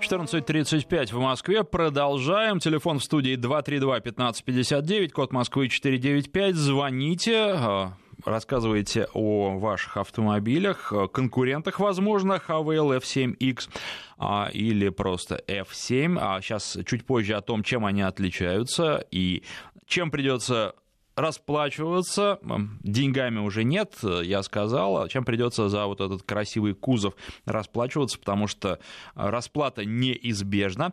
14.35 0.00 1.14
в 1.14 1.20
Москве. 1.20 1.62
Продолжаем. 1.62 2.58
Телефон 2.58 2.98
в 2.98 3.04
студии 3.04 3.36
232-1559, 3.36 5.10
код 5.10 5.32
Москвы 5.32 5.68
495. 5.68 6.56
Звоните. 6.56 7.92
Э, 8.24 8.30
рассказываете 8.30 9.08
о 9.12 9.58
ваших 9.58 9.96
автомобилях, 9.96 10.92
конкурентах, 11.12 11.80
возможно, 11.80 12.40
Havail 12.46 12.98
F7X 13.00 13.68
а, 14.18 14.50
или 14.52 14.88
просто 14.88 15.42
F7. 15.46 16.18
А 16.20 16.40
сейчас 16.40 16.78
чуть 16.86 17.04
позже 17.04 17.34
о 17.34 17.40
том, 17.40 17.62
чем 17.62 17.84
они 17.84 18.02
отличаются 18.02 19.04
и 19.10 19.42
чем 19.86 20.10
придется 20.10 20.74
расплачиваться. 21.14 22.38
Деньгами 22.82 23.38
уже 23.38 23.64
нет, 23.64 23.96
я 24.02 24.42
сказал. 24.42 25.08
Чем 25.08 25.24
придется 25.24 25.68
за 25.68 25.86
вот 25.86 26.00
этот 26.00 26.22
красивый 26.22 26.74
кузов 26.74 27.14
расплачиваться, 27.44 28.18
потому 28.18 28.46
что 28.46 28.78
расплата 29.14 29.84
неизбежна. 29.84 30.92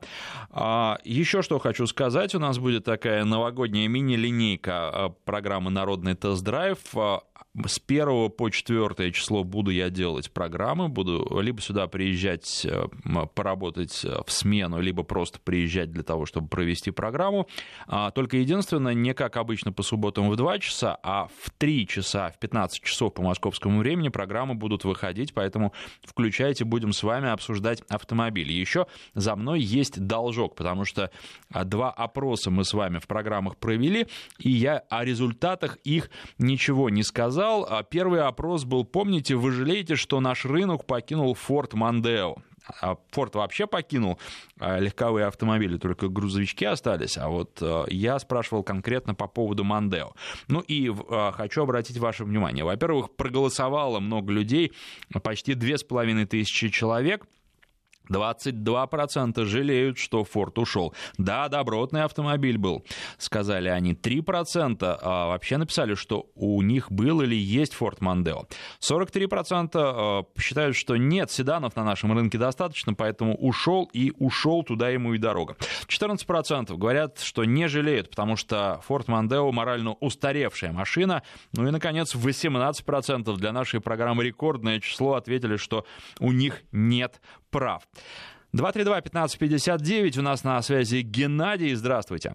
А, 0.50 1.00
Еще 1.04 1.42
что 1.42 1.60
хочу 1.60 1.88
сказать. 1.88 2.36
У 2.36 2.40
нас 2.40 2.58
будет 2.60 2.86
такая 2.86 3.24
новогодняя 3.26 3.88
мини-линейка 3.88 4.74
а, 4.74 5.10
программы 5.10 5.72
«Народный 5.72 6.16
тест-драйв». 6.16 6.78
А, 6.96 7.22
с 7.66 7.82
1 7.86 8.30
по 8.32 8.50
4 8.50 9.12
число 9.12 9.44
буду 9.44 9.72
я 9.72 9.90
делать 9.90 10.32
программы, 10.32 10.88
буду 10.88 11.40
либо 11.42 11.62
сюда 11.62 11.88
приезжать 11.88 12.66
э, 12.66 12.88
поработать 13.34 14.06
э, 14.06 14.22
в 14.26 14.32
смену, 14.32 14.80
либо 14.80 15.04
просто 15.04 15.40
приезжать 15.40 15.92
для 15.92 16.04
того, 16.04 16.26
чтобы 16.26 16.48
провести 16.48 16.92
программу. 16.92 17.48
А, 17.88 18.12
только 18.12 18.38
единственное, 18.38 18.94
не 18.94 19.14
как 19.14 19.36
обычно 19.36 19.74
по 19.74 19.84
субботам 19.84 20.09
в 20.18 20.36
2 20.36 20.60
часа, 20.60 20.98
а 21.04 21.28
в 21.28 21.50
3 21.58 21.88
часа, 21.88 22.30
в 22.30 22.40
15 22.40 22.84
часов 22.84 23.14
по 23.14 23.22
московскому 23.22 23.80
времени 23.80 24.10
программы 24.10 24.56
будут 24.56 24.84
выходить, 24.84 25.34
поэтому 25.34 25.74
включайте, 26.04 26.66
будем 26.66 26.94
с 26.94 27.04
вами 27.04 27.30
обсуждать 27.30 27.82
автомобили. 27.90 28.52
Еще 28.54 28.88
за 29.14 29.36
мной 29.36 29.62
есть 29.62 30.00
должок, 30.00 30.56
потому 30.56 30.86
что 30.86 31.12
а, 31.52 31.64
два 31.64 31.92
опроса 31.92 32.52
мы 32.52 32.66
с 32.66 32.74
вами 32.74 33.00
в 33.00 33.08
программах 33.08 33.58
провели, 33.58 34.08
и 34.38 34.50
я 34.50 34.80
о 34.90 35.06
результатах 35.06 35.78
их 35.84 36.10
ничего 36.38 36.90
не 36.90 37.04
сказал. 37.04 37.66
А 37.70 37.84
первый 37.84 38.22
опрос 38.22 38.66
был, 38.66 38.84
помните, 38.86 39.36
вы 39.36 39.52
жалеете, 39.52 39.96
что 39.96 40.20
наш 40.20 40.46
рынок 40.46 40.86
покинул 40.86 41.34
Форд 41.34 41.74
Мандео? 41.74 42.38
А 42.82 42.98
Форд 43.12 43.36
вообще 43.36 43.68
покинул 43.68 44.20
а, 44.60 44.80
легковые 44.80 45.26
автомобили, 45.26 45.78
только 45.78 46.08
грузовички 46.08 46.66
остались. 46.66 47.18
А 47.18 47.30
вот 47.30 47.62
я 47.88 48.20
спрашивал 48.20 48.64
конкретно 48.64 49.16
по 49.16 49.28
поводу 49.28 49.64
Мандео. 49.64 50.14
Ну 50.48 50.62
и 50.62 50.92
хочу 51.34 51.64
обратить 51.64 51.98
ваше 51.98 52.24
внимание. 52.24 52.64
Во-первых, 52.64 53.16
проголосовало 53.16 54.00
много 54.00 54.32
людей, 54.32 54.74
почти 55.24 55.54
две 55.54 55.78
с 55.78 55.84
половиной 55.84 56.26
тысячи 56.26 56.70
человек– 56.70 57.26
22% 58.10 59.46
жалеют, 59.46 59.98
что 59.98 60.24
Форд 60.24 60.58
ушел. 60.58 60.94
Да, 61.18 61.48
добротный 61.48 62.04
автомобиль 62.04 62.58
был, 62.58 62.86
сказали 63.18 63.70
они. 63.70 63.94
3% 63.94 65.00
а, 65.02 65.28
вообще 65.28 65.58
написали, 65.58 65.96
что 65.96 66.30
у 66.36 66.62
них 66.62 66.92
был 66.92 67.22
или 67.22 67.36
есть 67.36 67.74
Форд 67.74 68.02
Мандео. 68.02 68.46
43% 68.82 69.70
а, 69.76 70.24
считают, 70.40 70.76
что 70.76 70.98
нет, 70.98 71.32
седанов 71.32 71.76
на 71.76 71.84
нашем 71.84 72.14
рынке 72.14 72.38
достаточно, 72.38 72.94
поэтому 72.94 73.36
ушел 73.36 73.90
и 73.94 74.12
ушел 74.18 74.64
туда 74.64 74.90
ему 74.90 75.14
и 75.14 75.18
дорога. 75.18 75.56
14% 75.88 76.76
говорят, 76.78 77.20
что 77.20 77.46
не 77.46 77.68
жалеют, 77.68 78.10
потому 78.10 78.36
что 78.36 78.82
Форд 78.86 79.08
Мандео 79.08 79.52
морально 79.52 79.94
устаревшая 79.94 80.72
машина. 80.72 81.24
Ну 81.54 81.68
и, 81.68 81.72
наконец, 81.72 82.16
18% 82.16 83.36
для 83.38 83.52
нашей 83.52 83.82
программы 83.82 84.24
рекордное 84.24 84.80
число 84.80 85.16
ответили, 85.16 85.58
что 85.58 85.86
у 86.20 86.32
них 86.32 86.62
нет 86.72 87.22
прав. 87.52 87.84
232-1559, 88.54 90.20
у 90.20 90.22
нас 90.22 90.44
на 90.44 90.62
связи 90.62 91.02
Геннадий, 91.02 91.76
здравствуйте. 91.76 92.34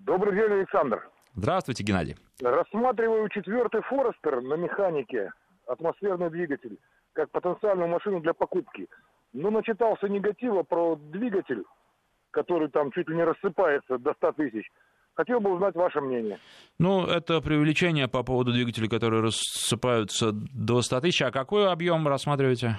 Добрый 0.00 0.34
день, 0.34 0.58
Александр. 0.58 1.08
Здравствуйте, 1.34 1.84
Геннадий. 1.84 2.16
Рассматриваю 2.40 3.28
четвертый 3.28 3.82
Форестер 3.82 4.40
на 4.40 4.54
механике, 4.54 5.32
атмосферный 5.66 6.30
двигатель, 6.30 6.78
как 7.12 7.30
потенциальную 7.30 7.88
машину 7.88 8.20
для 8.20 8.32
покупки. 8.32 8.88
Но 9.32 9.50
ну, 9.50 9.58
начитался 9.58 10.08
негатива 10.08 10.62
про 10.62 10.96
двигатель, 10.96 11.64
который 12.30 12.68
там 12.68 12.90
чуть 12.92 13.08
ли 13.08 13.16
не 13.16 13.24
рассыпается 13.24 13.98
до 13.98 14.14
100 14.14 14.32
тысяч. 14.32 14.66
Хотел 15.14 15.40
бы 15.40 15.54
узнать 15.54 15.74
ваше 15.74 16.00
мнение. 16.00 16.38
Ну, 16.78 17.06
это 17.06 17.40
преувеличение 17.40 18.06
по 18.06 18.22
поводу 18.22 18.52
двигателей, 18.52 18.88
которые 18.88 19.22
рассыпаются 19.22 20.32
до 20.32 20.82
100 20.82 21.00
тысяч. 21.00 21.22
А 21.22 21.30
какой 21.30 21.70
объем 21.70 22.06
рассматриваете? 22.06 22.78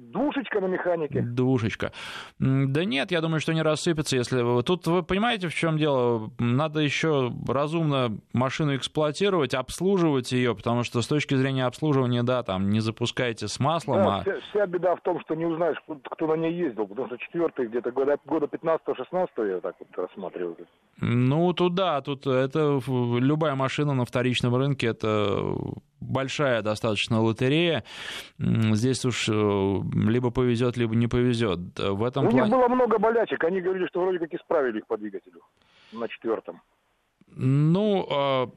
Двушечка 0.00 0.60
на 0.60 0.66
механике. 0.66 1.22
Двушечка. 1.22 1.92
Да 2.38 2.84
нет, 2.84 3.10
я 3.10 3.20
думаю, 3.20 3.40
что 3.40 3.52
не 3.52 3.62
рассыпется, 3.62 4.16
если... 4.16 4.62
Тут 4.62 4.86
вы 4.86 5.02
понимаете, 5.02 5.48
в 5.48 5.54
чем 5.54 5.76
дело? 5.76 6.30
Надо 6.38 6.80
еще 6.80 7.32
разумно 7.46 8.18
машину 8.32 8.76
эксплуатировать, 8.76 9.54
обслуживать 9.54 10.32
ее, 10.32 10.54
потому 10.54 10.84
что 10.84 11.02
с 11.02 11.06
точки 11.06 11.34
зрения 11.34 11.66
обслуживания, 11.66 12.22
да, 12.22 12.42
там 12.42 12.70
не 12.70 12.80
запускайте 12.80 13.48
с 13.48 13.58
маслом, 13.60 13.96
да, 13.96 14.16
а... 14.16 14.20
вся, 14.22 14.40
вся 14.50 14.66
беда 14.66 14.96
в 14.96 15.00
том, 15.02 15.20
что 15.20 15.34
не 15.34 15.46
узнаешь, 15.46 15.78
кто 16.04 16.26
на 16.26 16.34
ней 16.34 16.52
ездил, 16.52 16.86
потому 16.86 17.08
что 17.08 17.18
четвертый 17.18 17.66
где-то 17.66 17.90
года, 17.90 18.18
года 18.24 18.46
15-16 18.46 19.28
я 19.48 19.60
так 19.60 19.74
вот 19.78 19.88
рассматриваю. 19.96 20.56
Ну, 21.00 21.52
тут 21.52 21.74
да, 21.74 22.00
тут 22.00 22.26
это 22.26 22.80
любая 22.88 23.54
машина 23.54 23.94
на 23.94 24.04
вторичном 24.04 24.54
рынке, 24.56 24.88
это 24.88 25.54
большая 26.00 26.62
достаточно 26.62 27.20
лотерея. 27.20 27.84
Здесь 28.38 29.04
уж 29.04 29.28
э, 29.28 29.32
либо 29.94 30.30
повезет, 30.30 30.76
либо 30.76 30.94
не 30.94 31.06
повезет. 31.06 31.78
В 31.78 32.04
этом 32.04 32.26
У 32.26 32.30
плане... 32.30 32.42
них 32.42 32.50
было 32.50 32.68
много 32.68 32.98
болячек. 32.98 33.44
Они 33.44 33.60
говорили, 33.60 33.86
что 33.86 34.00
вроде 34.00 34.18
как 34.18 34.32
исправили 34.34 34.78
их 34.78 34.86
по 34.86 34.96
двигателю 34.96 35.40
на 35.92 36.08
четвертом. 36.08 36.60
Ну, 37.36 38.06
а, 38.10 38.48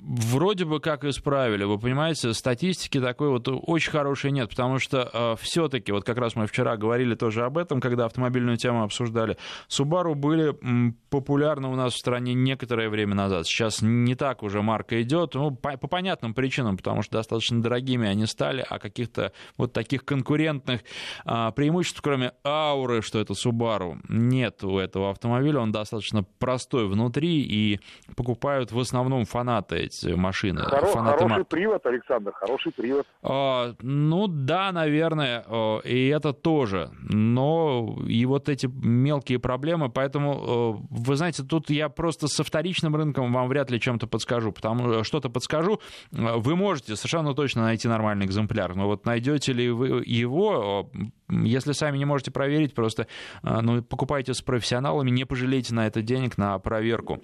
вроде 0.00 0.64
бы 0.64 0.80
как 0.80 1.04
исправили. 1.04 1.64
Вы 1.64 1.78
понимаете, 1.78 2.32
статистики 2.32 3.00
такой 3.00 3.30
вот 3.30 3.48
очень 3.48 3.90
хорошей 3.90 4.30
нет, 4.30 4.50
потому 4.50 4.78
что 4.78 5.10
э, 5.12 5.36
все-таки, 5.40 5.92
вот 5.92 6.04
как 6.04 6.18
раз 6.18 6.36
мы 6.36 6.46
вчера 6.46 6.76
говорили 6.76 7.14
тоже 7.14 7.44
об 7.44 7.58
этом, 7.58 7.80
когда 7.80 8.04
автомобильную 8.04 8.56
тему 8.56 8.82
обсуждали, 8.82 9.36
Subaru 9.68 10.14
были 10.14 10.56
м, 10.62 10.96
популярны 11.10 11.68
у 11.68 11.74
нас 11.74 11.94
в 11.94 11.98
стране 11.98 12.34
некоторое 12.34 12.88
время 12.88 13.14
назад. 13.14 13.46
Сейчас 13.46 13.82
не 13.82 14.14
так 14.14 14.42
уже 14.42 14.62
марка 14.62 15.02
идет, 15.02 15.34
ну, 15.34 15.50
по, 15.50 15.76
по 15.76 15.88
понятным 15.88 16.34
причинам, 16.34 16.76
потому 16.76 17.02
что 17.02 17.12
достаточно 17.18 17.60
дорогими 17.60 18.08
они 18.08 18.26
стали, 18.26 18.64
а 18.68 18.78
каких-то 18.78 19.32
вот 19.56 19.72
таких 19.72 20.04
конкурентных 20.04 20.82
э, 21.24 21.52
преимуществ, 21.54 22.00
кроме 22.02 22.32
ауры, 22.44 23.02
что 23.02 23.18
это 23.18 23.32
Subaru, 23.32 23.98
нет 24.08 24.62
у 24.62 24.78
этого 24.78 25.10
автомобиля, 25.10 25.60
он 25.60 25.72
достаточно 25.72 26.22
простой 26.22 26.86
внутри, 26.86 27.42
и 27.42 27.80
покупают 28.14 28.70
в 28.70 28.78
основном 28.78 29.24
фанаты 29.24 29.87
эти 29.88 30.12
машины. 30.12 30.60
Хоро- 30.60 30.92
хороший 30.92 31.28
мар... 31.28 31.44
привод, 31.44 31.84
Александр, 31.86 32.32
хороший 32.32 32.72
привод. 32.72 33.06
А, 33.22 33.74
ну 33.80 34.26
да, 34.28 34.72
наверное, 34.72 35.44
и 35.84 36.08
это 36.08 36.32
тоже. 36.32 36.90
Но 37.02 37.98
и 38.06 38.24
вот 38.26 38.48
эти 38.48 38.66
мелкие 38.66 39.38
проблемы, 39.38 39.88
поэтому, 39.88 40.86
вы 40.90 41.16
знаете, 41.16 41.42
тут 41.42 41.70
я 41.70 41.88
просто 41.88 42.28
со 42.28 42.44
вторичным 42.44 42.94
рынком 42.94 43.32
вам 43.32 43.48
вряд 43.48 43.70
ли 43.70 43.80
чем-то 43.80 44.06
подскажу, 44.06 44.52
потому 44.52 45.04
что-то 45.04 45.30
подскажу. 45.30 45.80
Вы 46.10 46.56
можете 46.56 46.96
совершенно 46.96 47.34
точно 47.34 47.62
найти 47.62 47.88
нормальный 47.88 48.26
экземпляр, 48.26 48.74
но 48.74 48.86
вот 48.86 49.06
найдете 49.06 49.52
ли 49.52 49.70
вы 49.70 50.02
его, 50.04 50.90
если 51.28 51.72
сами 51.72 51.98
не 51.98 52.04
можете 52.04 52.30
проверить, 52.30 52.74
просто 52.74 53.06
ну, 53.42 53.82
покупайте 53.82 54.34
с 54.34 54.42
профессионалами, 54.42 55.10
не 55.10 55.24
пожалейте 55.24 55.74
на 55.74 55.86
это 55.86 56.02
денег 56.02 56.38
на 56.38 56.58
проверку. 56.58 57.20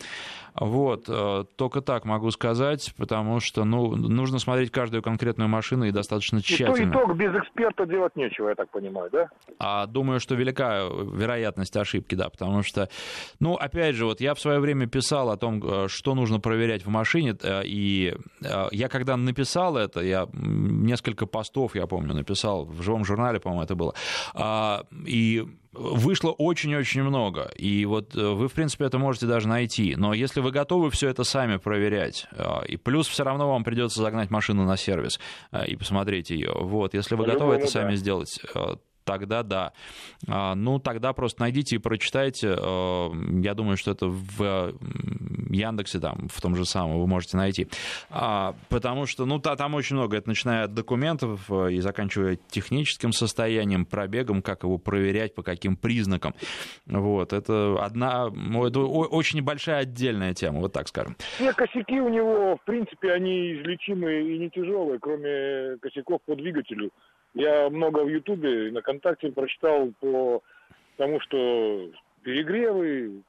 Вот, 0.55 1.09
только 1.57 1.81
так 1.81 2.05
могу 2.05 2.31
сказать 2.31 2.95
потому 2.97 3.41
что 3.41 3.65
ну, 3.65 3.97
нужно 3.97 4.39
смотреть 4.39 4.71
каждую 4.71 5.03
конкретную 5.03 5.49
машину 5.49 5.85
и 5.85 5.91
достаточно 5.91 6.41
тщательно. 6.41 6.91
Итог 6.91 7.17
без 7.17 7.35
эксперта 7.35 7.87
делать 7.87 8.17
нечего, 8.17 8.49
я 8.49 8.55
так 8.55 8.71
понимаю, 8.71 9.11
да? 9.13 9.29
А 9.59 9.87
думаю, 9.87 10.21
что 10.21 10.35
велика 10.35 10.85
вероятность 10.89 11.77
ошибки, 11.77 12.15
да, 12.15 12.29
потому 12.31 12.63
что, 12.63 12.89
ну, 13.41 13.55
опять 13.55 13.95
же, 13.95 14.07
вот 14.07 14.21
я 14.21 14.35
в 14.35 14.41
свое 14.41 14.61
время 14.61 14.87
писал 14.87 15.31
о 15.31 15.37
том, 15.37 15.63
э, 15.63 15.89
что 15.89 16.15
нужно 16.15 16.41
проверять 16.41 16.85
в 16.85 16.89
машине, 16.89 17.37
э, 17.43 17.63
и 17.65 18.15
э, 18.43 18.67
я 18.73 18.89
когда 18.89 19.17
написал 19.17 19.77
это, 19.77 20.01
я 20.01 20.29
несколько 20.33 21.27
постов, 21.27 21.75
я 21.75 21.87
помню, 21.87 22.15
написал 22.15 22.65
в 22.65 22.83
живом 22.83 23.05
журнале, 23.05 23.41
по-моему, 23.41 23.65
это 23.65 23.75
было, 23.75 23.95
а, 24.35 24.85
и 25.07 25.45
вышло 25.75 26.31
очень-очень 26.31 27.03
много. 27.03 27.51
И 27.57 27.85
вот 27.85 28.15
э, 28.15 28.21
вы, 28.21 28.49
в 28.49 28.53
принципе, 28.53 28.85
это 28.87 28.99
можете 28.99 29.27
даже 29.27 29.49
найти. 29.49 29.95
Но 29.97 30.15
если 30.15 30.41
вы 30.41 30.51
готовы 30.51 30.91
все 30.91 31.09
это 31.09 31.25
сами 31.25 31.57
проверять, 31.57 32.27
э, 32.33 32.67
и 32.67 32.77
плюс 32.77 33.09
все 33.09 33.25
равно 33.25 33.49
вам 33.49 33.65
придется 33.65 34.01
загнать 34.01 34.31
машину 34.31 34.65
на 34.65 34.77
сервис 34.77 35.21
э, 35.53 35.67
и 35.67 35.77
посмотреть 35.77 36.31
ее. 36.31 36.53
Вот, 36.55 36.95
если 36.95 37.15
вы 37.15 37.27
готовы 37.27 37.57
это 37.57 37.67
сами 37.67 37.95
сделать, 37.97 38.41
тогда 39.05 39.43
да. 39.43 39.73
А, 40.29 40.55
ну, 40.55 40.79
тогда 40.79 41.13
просто 41.13 41.43
найдите 41.43 41.77
и 41.77 41.79
прочитайте. 41.79 42.49
Я 42.49 43.55
думаю, 43.55 43.77
что 43.77 43.91
это 43.91 44.07
в 44.09 44.75
Яндексе, 45.51 46.01
там, 46.01 46.29
в 46.29 46.41
том 46.41 46.57
же 46.57 46.65
самом, 46.65 47.01
вы 47.01 47.07
можете 47.07 47.37
найти. 47.37 47.69
А, 48.11 48.55
потому 48.69 49.07
что, 49.07 49.27
ну, 49.27 49.39
там 49.39 49.75
очень 49.75 49.97
много. 49.97 50.17
Это 50.17 50.29
начиная 50.29 50.65
от 50.65 50.75
документов 50.75 51.51
и 51.51 51.81
заканчивая 51.81 52.39
техническим 52.49 53.13
состоянием, 53.13 53.85
пробегом, 53.85 54.43
как 54.43 54.63
его 54.65 54.79
проверять, 54.79 55.35
по 55.35 55.43
каким 55.43 55.77
признакам. 55.77 56.35
Вот, 56.87 57.33
это 57.33 57.77
одна, 57.85 58.29
это 58.29 58.81
очень 58.81 59.43
большая 59.43 59.81
отдельная 59.81 60.35
тема, 60.35 60.61
вот 60.61 60.73
так 60.73 60.89
скажем. 60.89 61.17
Все 61.37 61.53
косяки 61.53 62.01
у 62.01 62.09
него, 62.09 62.57
в 62.57 62.65
принципе, 62.65 63.13
они 63.13 63.55
излечимые 63.55 64.35
и 64.35 64.39
не 64.39 64.51
тяжелые, 64.51 64.99
кроме 64.99 65.77
косяков 65.79 66.21
по 66.27 66.35
двигателю. 66.35 66.91
Я 67.35 67.69
много 67.69 68.05
в 68.05 68.09
Ютубе 68.09 68.69
и 68.69 68.71
на 68.71 68.81
ВКонтакте 68.81 69.33
прочитал 69.33 69.93
по 70.01 70.43
тому, 70.97 71.21
что 71.21 71.91
перегревы, 72.23 73.23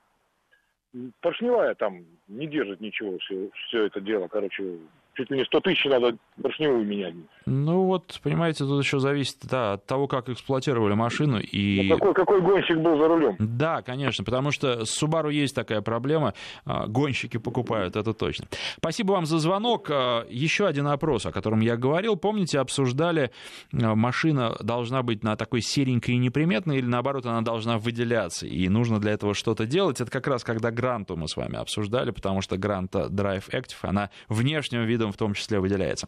поршневая 1.21 1.75
там 1.75 2.05
не 2.27 2.47
держит 2.47 2.81
ничего, 2.81 3.17
все, 3.19 3.49
все 3.67 3.85
это 3.85 3.99
дело, 4.01 4.27
короче, 4.27 4.77
чуть 5.15 5.31
ли 5.31 5.37
не 5.37 5.45
100 5.45 5.59
тысяч 5.61 5.85
надо 5.85 6.17
поршневую 6.41 6.85
менять. 6.85 7.13
Ну 7.45 7.83
вот, 7.83 8.19
понимаете, 8.23 8.65
тут 8.65 8.83
еще 8.83 8.99
зависит 8.99 9.37
да, 9.43 9.73
от 9.73 9.85
того, 9.85 10.07
как 10.07 10.29
эксплуатировали 10.29 10.93
машину. 10.93 11.39
И... 11.39 11.87
Ну, 11.89 11.97
какой, 11.97 12.13
какой 12.13 12.41
гонщик 12.41 12.77
был 12.77 12.97
за 12.97 13.07
рулем? 13.07 13.35
Да, 13.39 13.81
конечно, 13.81 14.23
потому 14.23 14.51
что 14.51 14.85
с 14.85 15.01
Subaru 15.01 15.31
есть 15.31 15.55
такая 15.55 15.81
проблема, 15.81 16.33
а, 16.65 16.87
гонщики 16.87 17.37
покупают, 17.37 17.95
это 17.95 18.13
точно. 18.13 18.47
Спасибо 18.77 19.13
вам 19.13 19.25
за 19.25 19.39
звонок. 19.39 19.89
А, 19.89 20.25
еще 20.29 20.67
один 20.67 20.87
опрос, 20.87 21.25
о 21.25 21.31
котором 21.31 21.59
я 21.59 21.77
говорил. 21.77 22.15
Помните, 22.15 22.59
обсуждали, 22.59 23.31
машина 23.71 24.55
должна 24.61 25.03
быть 25.03 25.23
на 25.23 25.35
такой 25.35 25.61
серенькой 25.61 26.15
и 26.15 26.17
неприметной, 26.17 26.77
или 26.77 26.85
наоборот, 26.85 27.25
она 27.25 27.41
должна 27.41 27.77
выделяться, 27.77 28.47
и 28.47 28.67
нужно 28.69 28.99
для 28.99 29.11
этого 29.11 29.33
что-то 29.33 29.65
делать. 29.65 30.01
Это 30.01 30.09
как 30.09 30.27
раз 30.27 30.43
когда 30.43 30.71
Гранту 30.71 31.15
мы 31.15 31.27
с 31.27 31.37
вами 31.37 31.57
обсуждали, 31.57 32.11
потому 32.11 32.41
что 32.41 32.57
Гранта 32.57 33.07
Drive 33.09 33.49
Active, 33.51 33.77
она 33.81 34.09
внешним 34.29 34.85
видом 34.85 35.04
в 35.11 35.17
том 35.17 35.33
числе 35.33 35.59
выделяется. 35.59 36.07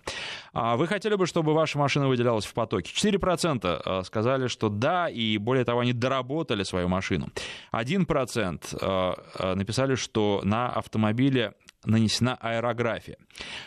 Вы 0.54 0.88
хотели 0.88 1.16
бы, 1.16 1.26
чтобы 1.26 1.54
ваша 1.54 1.78
машина 1.78 2.08
выделялась 2.08 2.46
в 2.46 2.54
потоке? 2.54 2.92
4% 2.94 3.82
э, 3.86 4.04
сказали, 4.04 4.48
что 4.48 4.70
да, 4.70 5.10
и 5.10 5.38
более 5.38 5.66
того, 5.66 5.82
они 5.82 5.94
доработали 5.94 6.64
свою 6.64 6.88
машину. 6.88 7.30
1% 7.74 8.78
э, 8.82 9.14
э, 9.40 9.54
написали, 9.56 9.96
что 9.96 10.42
на 10.44 10.70
автомобиле 10.70 11.54
нанесена 11.86 12.36
аэрография. 12.36 13.18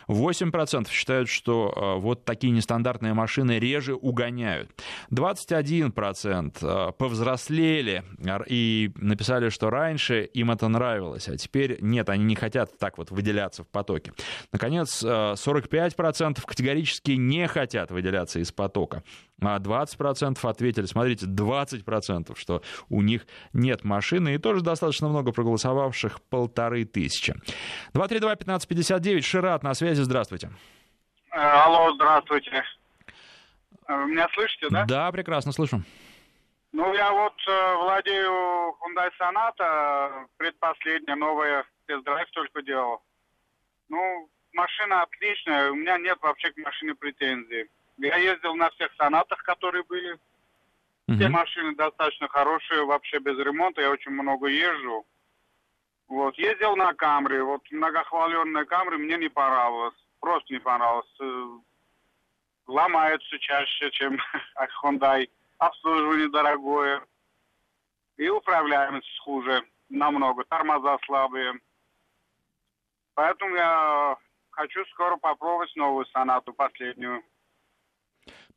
8% 0.09 0.91
считают, 0.91 1.29
что 1.29 1.73
э, 1.75 2.01
вот 2.01 2.25
такие 2.25 2.53
нестандартные 2.53 3.15
машины 3.15 3.59
реже 3.59 3.95
угоняют. 3.95 4.71
21% 5.11 6.59
э, 6.61 6.93
повзрослели 6.93 8.05
и 8.47 8.91
написали, 8.97 9.49
что 9.49 9.71
раньше 9.71 10.25
им 10.25 10.51
это 10.51 10.69
нравилось, 10.69 11.29
а 11.29 11.37
теперь 11.37 11.79
нет, 11.81 12.09
они 12.09 12.25
не 12.25 12.35
хотят 12.35 12.79
так 12.79 12.99
вот 12.99 13.11
выделяться 13.11 13.65
в 13.65 13.69
потоке. 13.69 14.13
Наконец, 14.53 15.03
45% 15.03 16.39
э, 16.39 16.43
категорически 16.47 17.13
не 17.13 17.47
хотят 17.47 17.91
выделяться 17.91 18.41
из 18.41 18.53
потока. 18.53 19.03
А 19.43 19.59
20% 19.59 20.39
ответили, 20.49 20.87
смотрите, 20.87 21.27
20%, 21.27 22.39
что 22.39 22.63
у 22.89 23.03
них 23.03 23.27
нет 23.53 23.85
машины, 23.85 24.35
и 24.35 24.39
тоже 24.39 24.63
достаточно 24.63 25.09
много 25.09 25.33
проголосовавших, 25.33 26.21
полторы 26.23 26.85
тысячи. 26.85 27.35
232-1559, 27.95 29.21
Шират 29.23 29.63
на 29.63 29.75
связи, 29.75 30.03
здравствуйте. 30.03 30.51
Э, 31.33 31.39
алло, 31.39 31.93
здравствуйте. 31.95 32.65
Э, 33.87 33.97
вы 33.97 34.11
меня 34.11 34.29
слышите, 34.35 34.69
да? 34.71 34.85
Да, 34.85 35.13
прекрасно 35.13 35.53
слышу. 35.53 35.83
Ну, 36.73 36.95
я 36.95 37.11
вот 37.13 37.35
э, 37.49 37.75
владею 37.77 38.77
Hyundai 38.81 39.11
Sonata, 39.21 40.27
предпоследняя, 40.37 41.17
новая, 41.17 41.65
тест-драйв 41.87 42.31
только 42.31 42.63
делал. 42.63 43.03
Ну, 43.89 44.29
машина 44.53 45.03
отличная, 45.03 45.71
у 45.71 45.75
меня 45.75 45.99
нет 45.99 46.19
вообще 46.23 46.53
к 46.53 46.57
машине 46.59 46.95
претензий. 46.95 47.69
Я 48.01 48.17
ездил 48.17 48.55
на 48.55 48.71
всех 48.71 48.93
сонатах, 48.95 49.43
которые 49.43 49.85
были. 49.85 50.19
Все 51.07 51.25
Мгм. 51.29 51.33
машины 51.33 51.75
достаточно 51.75 52.29
хорошие, 52.29 52.85
вообще 52.85 53.19
без 53.19 53.37
ремонта, 53.39 53.83
я 53.83 53.91
очень 53.91 54.13
много 54.13 54.47
езжу. 54.47 55.05
Вот, 56.09 56.37
ездил 56.39 56.77
на 56.77 56.95
Камри, 56.95 57.41
вот 57.41 57.63
многохваленная 57.71 58.65
Камри 58.65 58.97
мне 58.97 59.17
не 59.17 59.29
понравилась, 59.29 59.95
просто 60.21 60.53
не 60.53 60.61
понравилась. 60.61 61.15
Э, 61.21 61.59
Ломается 62.67 63.39
чаще, 63.39 63.91
чем 63.91 64.19
Hyundai, 64.83 65.29
обслуживание 65.59 66.29
дорогое. 66.29 67.03
И 68.17 68.29
управляемость 68.29 69.19
хуже, 69.25 69.63
намного, 69.89 70.45
тормоза 70.45 70.99
слабые. 71.05 71.55
Поэтому 73.15 73.57
я 73.57 74.17
хочу 74.51 74.85
скоро 74.87 75.17
попробовать 75.17 75.75
новую 75.77 76.07
сонату, 76.07 76.53
последнюю. 76.53 77.25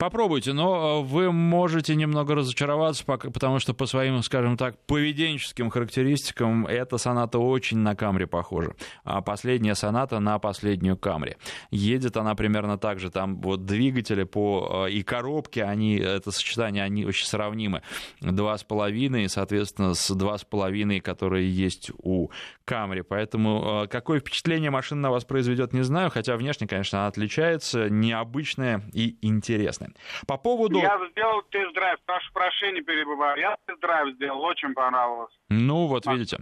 Попробуйте, 0.04 0.52
но 0.52 1.00
э, 1.00 1.04
вы 1.06 1.32
можете 1.32 1.96
немного 1.96 2.36
разочароваться, 2.36 3.06
потому 3.06 3.60
что 3.60 3.74
по 3.74 3.86
своим, 3.86 4.22
скажем 4.22 4.58
так, 4.58 4.78
поведенческим 4.86 5.70
характеристикам 5.70 6.68
эта 6.68 6.98
соната 6.98 7.39
очень 7.39 7.78
на 7.78 7.96
Камри 7.96 8.26
похожа. 8.26 8.74
А 9.06 9.22
последняя 9.22 9.76
соната 9.76 10.20
на 10.20 10.39
последнюю 10.39 10.98
Камри. 10.98 11.38
Едет 11.72 12.18
она 12.18 12.36
примерно 12.36 12.78
так 12.78 13.00
же. 13.00 13.12
Там 13.12 13.39
вот 13.39 13.66
двигатели 13.66 14.24
по, 14.24 14.88
э, 14.88 14.92
и 14.92 15.04
коробки, 15.04 15.62
они, 15.62 15.96
это 15.96 16.32
сочетание, 16.32 16.84
они 16.84 17.06
очень 17.06 17.26
сравнимы. 17.26 17.82
Два 18.20 18.58
с 18.58 18.66
половиной, 18.66 19.30
соответственно, 19.30 19.94
с 19.94 20.13
два 20.13 20.38
с 20.38 20.44
половиной, 20.44 21.00
которые 21.00 21.50
есть 21.50 21.92
у 21.98 22.30
Камри. 22.66 23.04
Поэтому 23.04 23.84
э, 23.86 23.88
какое 23.88 24.20
впечатление 24.20 24.70
машина 24.70 25.00
на 25.04 25.12
вас 25.12 25.24
произведет, 25.24 25.72
не 25.72 25.84
знаю, 25.84 26.12
хотя 26.12 26.36
внешне, 26.36 26.68
конечно, 26.68 27.00
она 27.00 27.08
отличается, 27.08 27.89
необычная 27.89 28.84
и 28.92 29.16
интересная. 29.22 29.93
По 30.28 30.38
поводу... 30.38 30.80
Я 30.80 30.98
сделал 31.12 31.42
тест-драйв, 31.50 32.00
прошу 32.06 32.32
прощения, 32.34 32.82
перебываю. 32.82 33.40
Я 33.40 33.58
тест-драйв 33.66 34.16
сделал, 34.16 34.42
очень 34.42 34.74
понравилось. 34.74 35.34
Ну, 35.50 35.88
вот 35.88 36.06
видите. 36.08 36.40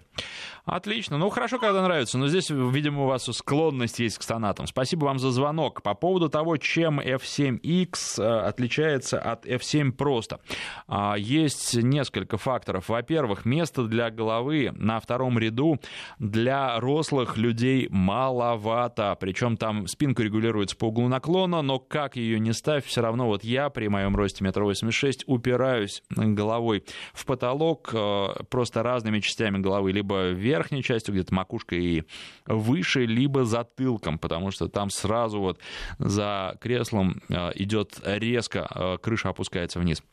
Отлично. 0.65 1.17
Ну, 1.17 1.29
хорошо, 1.29 1.59
когда 1.59 1.81
нравится. 1.81 2.17
Но 2.17 2.27
здесь, 2.27 2.49
видимо, 2.49 3.03
у 3.03 3.07
вас 3.07 3.25
склонность 3.25 3.99
есть 3.99 4.17
к 4.17 4.23
сонатам. 4.23 4.67
Спасибо 4.67 5.05
вам 5.05 5.19
за 5.19 5.31
звонок. 5.31 5.81
По 5.81 5.95
поводу 5.95 6.29
того, 6.29 6.57
чем 6.57 6.99
F7X 6.99 8.21
э, 8.21 8.47
отличается 8.47 9.19
от 9.19 9.45
F7 9.45 9.91
просто. 9.91 10.39
А, 10.87 11.15
Есть 11.17 11.75
несколько 11.75 12.37
факторов. 12.37 12.89
Во-первых, 12.89 13.45
место 13.45 13.83
для 13.83 14.09
головы 14.11 14.71
на 14.75 14.99
втором 14.99 15.39
ряду 15.39 15.79
для 16.19 16.79
рослых 16.79 17.37
людей 17.37 17.87
маловато. 17.89 19.17
Причем 19.19 19.57
там 19.57 19.87
спинка 19.87 20.23
регулируется 20.23 20.77
по 20.77 20.85
углу 20.85 21.07
наклона, 21.07 21.61
но 21.61 21.79
как 21.79 22.15
ее 22.15 22.39
не 22.39 22.53
ставь, 22.53 22.85
все 22.85 23.01
равно 23.01 23.27
вот 23.27 23.40
я 23.43 23.69
при 23.69 23.87
моем 23.87 24.15
росте 24.15 24.43
метр 24.43 24.63
восемьдесят 24.63 25.23
упираюсь 25.25 26.03
головой 26.09 26.83
в 27.13 27.25
потолок 27.25 27.91
э, 27.93 28.27
просто 28.49 28.83
разными 28.83 29.19
частями 29.19 29.57
головы, 29.57 29.91
либо 29.91 30.29
верхней 30.29 30.83
частью, 30.83 31.13
где-то 31.13 31.33
макушкой 31.33 31.83
и 31.83 32.03
выше, 32.45 33.05
либо 33.05 33.45
затылком, 33.45 34.19
потому 34.19 34.51
что 34.51 34.67
там 34.67 34.89
сразу 34.89 35.39
вот 35.39 35.59
за 35.99 36.57
креслом 36.61 37.21
э, 37.29 37.51
идет 37.55 37.99
резко, 38.03 38.67
э, 38.73 38.97
крыша 39.01 39.29
опускается 39.29 39.79
вниз. 39.79 40.03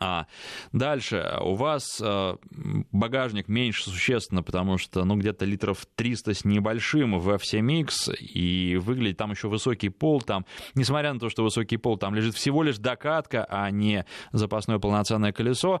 А 0.00 0.26
дальше. 0.72 1.38
У 1.40 1.54
вас 1.54 2.00
э, 2.02 2.36
багажник 2.90 3.46
меньше 3.46 3.84
существенно, 3.84 4.42
потому 4.42 4.76
что 4.76 5.04
ну 5.04 5.16
где-то 5.16 5.44
литров 5.44 5.86
300 5.94 6.34
с 6.34 6.44
небольшим 6.44 7.18
в 7.20 7.30
F7X, 7.30 8.16
и 8.16 8.76
выглядит 8.76 9.18
там 9.18 9.30
еще 9.30 9.48
высокий 9.48 9.90
пол, 9.90 10.20
там, 10.20 10.46
несмотря 10.74 11.12
на 11.12 11.20
то, 11.20 11.28
что 11.28 11.44
высокий 11.44 11.76
пол, 11.76 11.96
там 11.96 12.14
лежит 12.14 12.34
всего 12.34 12.64
лишь 12.64 12.78
докатка, 12.78 13.46
а 13.48 13.70
не 13.70 14.04
запасное 14.32 14.78
полноценное 14.78 15.32
колесо, 15.32 15.80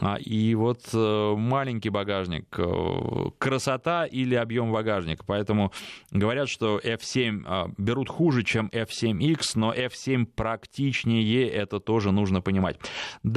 А, 0.00 0.16
и 0.16 0.56
вот 0.56 0.80
э, 0.92 1.34
маленький 1.36 1.90
багажник, 1.90 2.46
э, 2.58 3.30
красота 3.38 4.06
или 4.06 4.34
объем 4.34 4.72
багажника, 4.72 5.22
поэтому 5.24 5.72
говорят, 6.10 6.48
что 6.48 6.80
F7 6.80 7.44
э, 7.46 7.68
берут 7.78 8.08
хуже, 8.08 8.42
чем 8.42 8.68
F7X, 8.72 9.52
но 9.54 9.72
F7 9.72 10.26
практичнее, 10.26 11.48
это 11.48 11.78
тоже 11.78 12.10
нужно 12.10 12.40
понимать. 12.40 12.78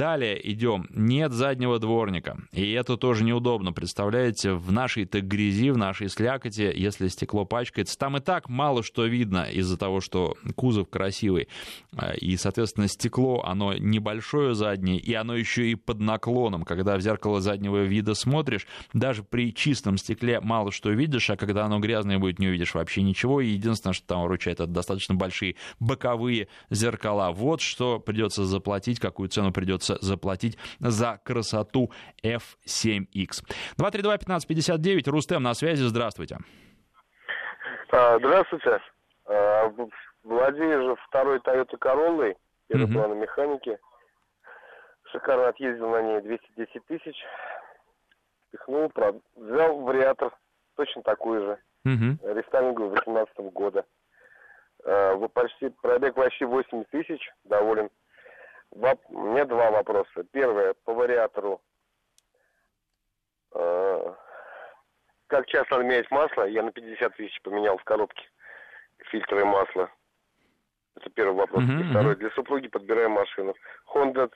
Далее 0.00 0.50
идем. 0.50 0.86
Нет 0.88 1.32
заднего 1.32 1.78
дворника. 1.78 2.38
И 2.52 2.72
это 2.72 2.96
тоже 2.96 3.22
неудобно. 3.22 3.74
Представляете, 3.74 4.54
в 4.54 4.72
нашей-то 4.72 5.20
грязи, 5.20 5.68
в 5.68 5.76
нашей 5.76 6.08
слякоти, 6.08 6.72
если 6.74 7.08
стекло 7.08 7.44
пачкается, 7.44 7.98
там 7.98 8.16
и 8.16 8.20
так 8.20 8.48
мало 8.48 8.82
что 8.82 9.04
видно 9.04 9.44
из-за 9.50 9.76
того, 9.76 10.00
что 10.00 10.38
кузов 10.56 10.88
красивый. 10.88 11.48
А, 11.94 12.14
И, 12.14 12.38
соответственно, 12.38 12.88
стекло, 12.88 13.42
оно 13.42 13.74
небольшое 13.74 14.54
заднее, 14.54 14.98
и 14.98 15.12
оно 15.12 15.36
еще 15.36 15.70
и 15.70 15.74
под 15.74 16.00
наклоном. 16.00 16.62
Когда 16.62 16.96
в 16.96 17.02
зеркало 17.02 17.42
заднего 17.42 17.82
вида 17.82 18.14
смотришь, 18.14 18.66
даже 18.94 19.22
при 19.22 19.52
чистом 19.52 19.98
стекле 19.98 20.40
мало 20.40 20.72
что 20.72 20.88
видишь, 20.88 21.28
а 21.28 21.36
когда 21.36 21.66
оно 21.66 21.78
грязное 21.78 22.18
будет, 22.18 22.38
не 22.38 22.48
увидишь 22.48 22.72
вообще 22.72 23.02
ничего. 23.02 23.42
И 23.42 23.48
единственное, 23.48 23.92
что 23.92 24.06
там 24.06 24.22
выручает, 24.22 24.60
это 24.60 24.70
достаточно 24.70 25.14
большие 25.14 25.56
боковые 25.78 26.48
зеркала. 26.70 27.32
Вот 27.32 27.60
что 27.60 28.00
придется 28.00 28.46
заплатить, 28.46 28.98
какую 28.98 29.28
цену 29.28 29.52
придется 29.52 29.89
заплатить 30.00 30.58
за 30.80 31.20
красоту 31.24 31.90
F7X. 32.24 33.44
232-1559, 33.78 35.08
Рустем 35.10 35.42
на 35.42 35.54
связи, 35.54 35.82
здравствуйте. 35.82 36.38
А, 37.92 38.18
Здравствуйте. 38.18 38.80
А, 39.26 39.72
Владею 40.22 40.82
же 40.90 40.96
второй 41.08 41.38
Toyota 41.38 41.78
Corolla, 41.78 42.36
первый 42.68 42.84
Мгм. 42.86 42.92
плана 42.94 43.14
механики. 43.14 43.78
Шикарно 45.10 45.48
отъездил 45.48 45.88
на 45.90 46.02
ней 46.02 46.20
210 46.20 46.84
тысяч. 46.86 47.16
Пихнул, 48.52 48.86
прод- 48.88 49.22
взял 49.34 49.78
вариатор, 49.78 50.32
точно 50.76 51.02
такой 51.02 51.40
же, 51.40 51.58
Мгм. 51.84 52.18
рестайлинговый 52.22 52.90
18 52.90 53.50
года. 53.50 53.84
А, 54.84 55.16
почти 55.28 55.70
пробег 55.82 56.16
вообще 56.16 56.46
8 56.46 56.84
тысяч, 56.90 57.20
доволен. 57.44 57.88
Воп- 58.72 59.04
У 59.08 59.20
меня 59.32 59.44
два 59.44 59.70
вопроса. 59.70 60.24
Первое, 60.32 60.74
по 60.84 60.94
вариатору. 60.94 61.60
А, 63.52 64.16
Как 65.26 65.46
часто 65.46 65.76
надо 65.76 65.84
менять 65.88 66.10
масло? 66.10 66.44
Я 66.44 66.62
на 66.62 66.72
50 66.72 67.14
тысяч 67.16 67.40
поменял 67.42 67.78
в 67.78 67.84
коробке 67.84 68.22
фильтры 69.10 69.44
масла. 69.44 69.90
Это 70.96 71.08
первый 71.10 71.34
вопрос. 71.36 71.64
Мгм, 71.64 71.80
И 71.80 71.90
второй, 71.90 72.16
для 72.16 72.30
супруги 72.30 72.68
подбираем 72.68 73.12
машину. 73.12 73.54
Honda 73.94 74.30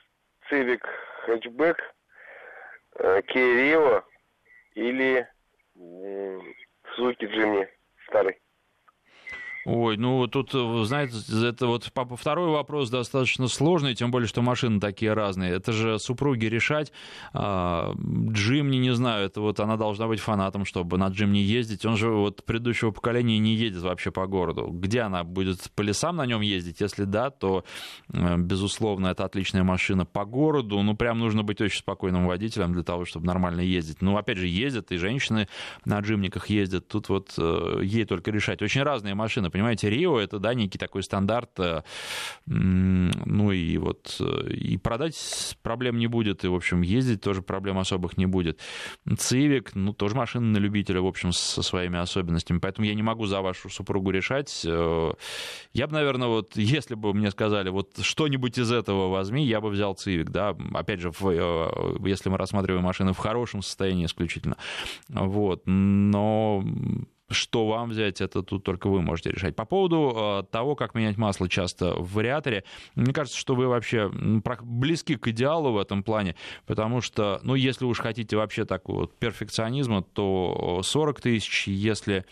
Civic 0.49 0.81
Hatchback, 1.27 1.77
э, 2.95 3.21
Kia 3.21 3.55
Rio 3.55 4.03
или 4.73 5.27
м, 5.77 6.41
Suzuki 6.97 7.27
Jimny 7.27 7.67
старый. 8.07 8.41
Ой, 9.65 9.97
ну 9.97 10.27
тут, 10.27 10.53
вы 10.53 10.85
знаете, 10.85 11.15
это 11.43 11.65
вот 11.65 11.91
второй 12.17 12.49
вопрос 12.49 12.91
достаточно 12.91 13.47
сложный, 13.47 13.95
тем 13.95 14.11
более, 14.11 14.27
что 14.27 14.43
машины 14.43 14.79
такие 14.79 15.13
разные. 15.13 15.53
Это 15.53 15.71
же 15.71 15.97
супруги 15.97 16.45
решать. 16.45 16.91
А, 17.33 17.95
Джимни, 17.95 18.77
не 18.77 18.93
знаю, 18.93 19.25
это 19.25 19.41
вот 19.41 19.59
она 19.59 19.75
должна 19.75 20.07
быть 20.07 20.19
фанатом, 20.19 20.65
чтобы 20.65 20.99
на 20.99 21.07
Джимни 21.07 21.39
ездить. 21.39 21.83
Он 21.83 21.97
же 21.97 22.09
вот 22.11 22.45
предыдущего 22.45 22.91
поколения 22.91 23.39
не 23.39 23.55
едет 23.55 23.81
вообще 23.81 24.11
по 24.11 24.27
городу. 24.27 24.67
Где 24.67 25.01
она 25.01 25.23
будет 25.23 25.71
по 25.73 25.81
лесам 25.81 26.17
на 26.17 26.27
нем 26.27 26.41
ездить? 26.41 26.79
Если 26.79 27.05
да, 27.05 27.31
то, 27.31 27.65
э, 28.13 28.37
безусловно, 28.37 29.07
это 29.07 29.25
отличная 29.25 29.63
машина 29.63 30.05
по 30.05 30.25
городу. 30.25 30.79
Ну, 30.83 30.95
прям 30.95 31.17
нужно 31.17 31.41
быть 31.41 31.59
очень 31.59 31.79
спокойным 31.79 32.27
водителем 32.27 32.71
для 32.73 32.83
того, 32.83 33.05
чтобы 33.05 33.25
нормально 33.25 33.61
ездить. 33.61 34.03
Ну, 34.03 34.15
опять 34.15 34.37
же, 34.37 34.47
ездят, 34.47 34.91
и 34.91 34.97
женщины 34.97 35.47
на 35.85 35.99
джимниках 36.01 36.51
ездят. 36.51 36.87
Тут 36.87 37.09
вот 37.09 37.33
э, 37.39 37.79
ей 37.81 38.05
только 38.05 38.29
решать. 38.29 38.61
Очень 38.61 38.83
разные 38.83 39.15
машины. 39.15 39.49
Понимаете, 39.55 39.89
Рио 39.89 40.19
это, 40.19 40.37
да, 40.37 40.53
некий 40.53 40.77
такой 40.77 41.01
стандарт, 41.01 41.57
э, 41.61 41.81
ну 42.45 43.51
и 43.53 43.77
вот 43.77 44.19
и 44.49 44.77
продать 44.77 45.57
проблем 45.63 45.97
не 45.97 46.07
будет, 46.07 46.43
и, 46.43 46.49
в 46.49 46.55
общем, 46.55 46.81
ездить 46.81 47.21
тоже 47.21 47.41
проблем 47.41 47.77
особых 47.77 48.17
не 48.17 48.25
будет. 48.25 48.59
Цивик, 49.17 49.73
ну, 49.73 49.93
тоже 49.93 50.13
машина 50.13 50.45
на 50.47 50.57
любителя, 50.57 50.99
в 50.99 51.05
общем, 51.05 51.31
со 51.31 51.61
своими 51.61 51.97
особенностями, 51.97 52.57
поэтому 52.57 52.85
я 52.85 52.93
не 52.95 53.01
могу 53.01 53.27
за 53.27 53.39
вашу 53.39 53.69
супругу 53.69 54.11
решать. 54.11 54.65
Я 54.65 55.87
бы, 55.87 55.93
наверное, 55.93 56.27
вот, 56.27 56.51
если 56.57 56.95
бы 56.95 57.13
мне 57.13 57.31
сказали, 57.31 57.69
вот 57.69 57.97
что-нибудь 58.01 58.57
из 58.57 58.73
этого 58.73 59.07
возьми, 59.07 59.45
я 59.45 59.61
бы 59.61 59.69
взял 59.69 59.93
Цивик, 59.93 60.31
да, 60.31 60.53
опять 60.73 60.99
же, 60.99 61.13
если 62.03 62.27
мы 62.27 62.37
рассматриваем 62.37 62.83
машины 62.83 63.13
в 63.13 63.19
хорошем 63.19 63.61
состоянии 63.61 64.05
исключительно, 64.05 64.57
вот, 65.07 65.61
но 65.65 66.61
что 67.29 67.67
вам 67.67 67.89
взять, 67.89 68.21
это 68.21 68.43
тут 68.43 68.63
только 68.63 68.87
вы 68.87 69.01
можете 69.01 69.31
решать. 69.31 69.55
По 69.55 69.65
поводу 69.65 70.13
э, 70.15 70.43
того, 70.51 70.75
как 70.75 70.93
менять 70.93 71.17
масло 71.17 71.49
часто 71.49 71.95
в 71.95 72.13
вариаторе, 72.13 72.63
мне 72.95 73.13
кажется, 73.13 73.37
что 73.37 73.55
вы 73.55 73.67
вообще 73.67 74.11
близки 74.61 75.15
к 75.15 75.27
идеалу 75.29 75.71
в 75.71 75.77
этом 75.77 76.03
плане, 76.03 76.35
потому 76.65 77.01
что, 77.01 77.39
ну, 77.43 77.55
если 77.55 77.85
уж 77.85 77.99
хотите 77.99 78.37
вообще 78.37 78.65
такого 78.65 79.01
вот 79.01 79.17
перфекционизма, 79.17 80.03
то 80.03 80.81
40 80.83 81.21
тысяч, 81.21 81.67
если 81.67 82.25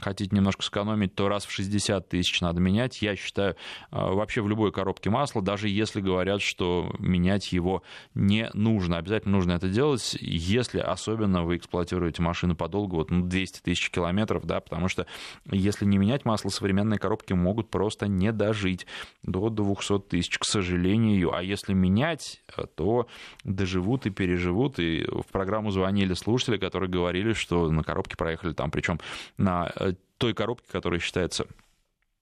хотите 0.00 0.34
немножко 0.34 0.62
сэкономить, 0.62 1.14
то 1.14 1.28
раз 1.28 1.44
в 1.44 1.50
60 1.50 2.08
тысяч 2.08 2.40
надо 2.40 2.60
менять. 2.60 3.02
Я 3.02 3.16
считаю, 3.16 3.52
э, 3.52 3.54
вообще 3.90 4.42
в 4.42 4.48
любой 4.48 4.72
коробке 4.72 5.10
масла, 5.10 5.42
даже 5.42 5.68
если 5.68 6.00
говорят, 6.00 6.42
что 6.42 6.92
менять 6.98 7.52
его 7.52 7.82
не 8.14 8.50
нужно. 8.54 8.98
Обязательно 8.98 9.36
нужно 9.36 9.52
это 9.52 9.68
делать, 9.68 10.16
если 10.20 10.80
особенно 10.80 11.44
вы 11.44 11.56
эксплуатируете 11.56 12.22
машину 12.22 12.56
подолгу, 12.56 12.96
вот 12.96 13.10
ну, 13.10 13.24
200 13.24 13.60
тысяч 13.60 13.90
километров 13.90 14.07
километров, 14.08 14.46
да, 14.46 14.60
потому 14.60 14.88
что 14.88 15.06
если 15.50 15.84
не 15.84 15.98
менять 15.98 16.24
масло, 16.24 16.48
современные 16.48 16.98
коробки 16.98 17.32
могут 17.32 17.70
просто 17.70 18.08
не 18.08 18.32
дожить 18.32 18.86
до 19.22 19.50
200 19.50 20.00
тысяч, 20.00 20.38
к 20.38 20.44
сожалению. 20.44 21.34
А 21.34 21.42
если 21.42 21.74
менять, 21.74 22.42
то 22.74 23.06
доживут 23.44 24.06
и 24.06 24.10
переживут. 24.10 24.78
И 24.78 25.04
в 25.04 25.30
программу 25.30 25.70
звонили 25.70 26.14
слушатели, 26.14 26.56
которые 26.56 26.90
говорили, 26.90 27.32
что 27.32 27.70
на 27.70 27.82
коробке 27.82 28.16
проехали 28.16 28.52
там, 28.52 28.70
причем 28.70 28.98
на 29.36 29.70
э, 29.76 29.92
той 30.18 30.34
коробке, 30.34 30.66
которая 30.70 31.00
считается 31.00 31.46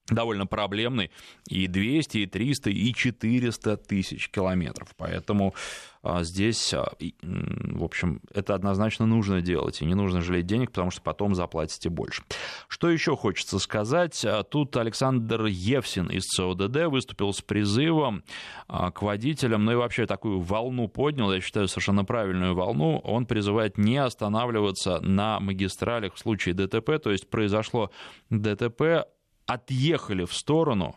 довольно 0.09 0.45
проблемный, 0.45 1.11
и 1.47 1.67
200, 1.67 2.17
и 2.19 2.25
300, 2.25 2.69
и 2.69 2.93
400 2.93 3.77
тысяч 3.77 4.29
километров. 4.29 4.89
Поэтому 4.95 5.53
а, 6.01 6.23
здесь, 6.23 6.73
а, 6.73 6.93
в 7.21 7.83
общем, 7.83 8.21
это 8.33 8.55
однозначно 8.55 9.05
нужно 9.05 9.41
делать, 9.41 9.81
и 9.81 9.85
не 9.85 9.95
нужно 9.95 10.21
жалеть 10.21 10.45
денег, 10.45 10.69
потому 10.69 10.91
что 10.91 11.01
потом 11.01 11.35
заплатите 11.35 11.89
больше. 11.89 12.23
Что 12.69 12.89
еще 12.89 13.17
хочется 13.17 13.59
сказать? 13.59 14.23
А, 14.23 14.43
тут 14.43 14.77
Александр 14.77 15.45
Евсин 15.45 16.07
из 16.07 16.23
ЦОДД 16.23 16.85
выступил 16.87 17.33
с 17.33 17.41
призывом 17.41 18.23
к 18.67 19.01
водителям, 19.01 19.65
ну 19.65 19.73
и 19.73 19.75
вообще 19.75 20.05
такую 20.05 20.39
волну 20.39 20.87
поднял, 20.87 21.33
я 21.33 21.41
считаю, 21.41 21.67
совершенно 21.67 22.05
правильную 22.05 22.55
волну. 22.55 22.99
Он 23.03 23.25
призывает 23.25 23.77
не 23.77 23.97
останавливаться 23.97 25.01
на 25.01 25.39
магистралях 25.41 26.15
в 26.15 26.19
случае 26.19 26.53
ДТП, 26.55 26.99
то 27.03 27.11
есть 27.11 27.29
произошло 27.29 27.91
ДТП, 28.29 29.07
отъехали 29.47 30.25
в 30.25 30.33
сторону, 30.33 30.95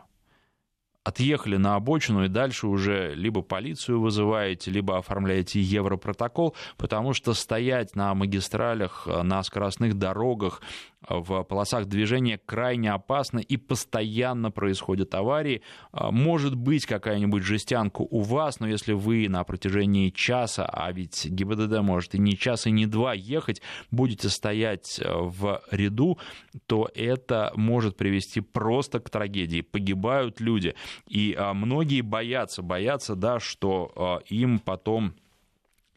отъехали 1.05 1.57
на 1.57 1.77
обочину 1.77 2.25
и 2.25 2.29
дальше 2.29 2.67
уже 2.67 3.15
либо 3.15 3.43
полицию 3.43 4.01
вызываете, 4.01 4.71
либо 4.71 4.99
оформляете 4.99 5.61
европротокол, 5.61 6.55
потому 6.77 7.15
что 7.15 7.33
стоять 7.33 7.97
на 7.97 8.15
магистралях, 8.15 9.07
на 9.07 9.43
скоростных 9.43 9.95
дорогах 9.95 10.61
в 11.09 11.43
полосах 11.45 11.87
движения 11.87 12.39
крайне 12.39 12.93
опасно 12.93 13.39
и 13.39 13.57
постоянно 13.57 14.51
происходят 14.51 15.15
аварии. 15.15 15.63
А, 15.93 16.11
может 16.11 16.55
быть 16.55 16.87
какая-нибудь 16.87 17.43
жестянка 17.43 18.03
у 18.03 18.21
вас, 18.21 18.61
но 18.61 18.69
если 18.69 18.93
вы 18.93 19.29
на 19.29 19.43
протяжении 19.45 20.11
часа, 20.11 20.67
а 20.67 20.93
ведь 20.93 21.27
ГИБДД 21.27 21.81
может 21.81 22.15
и 22.15 22.19
не 22.19 22.37
час, 22.37 22.67
и 22.67 22.71
не 22.71 22.87
два 22.87 23.15
ехать, 23.15 23.63
будете 23.91 24.29
стоять 24.29 25.01
э, 25.01 25.11
в 25.11 25.63
ряду, 25.71 26.19
то 26.67 26.89
это 26.95 27.53
может 27.57 27.97
привести 27.97 28.41
просто 28.41 29.01
к 29.01 29.11
трагедии. 29.11 29.63
Погибают 29.63 30.41
люди. 30.41 30.75
И 31.09 31.35
а, 31.37 31.55
многие 31.55 32.03
боятся, 32.03 32.63
боятся, 32.63 33.15
да, 33.15 33.41
что 33.41 33.93
а, 33.97 34.19
им 34.29 34.59
потом 34.59 35.15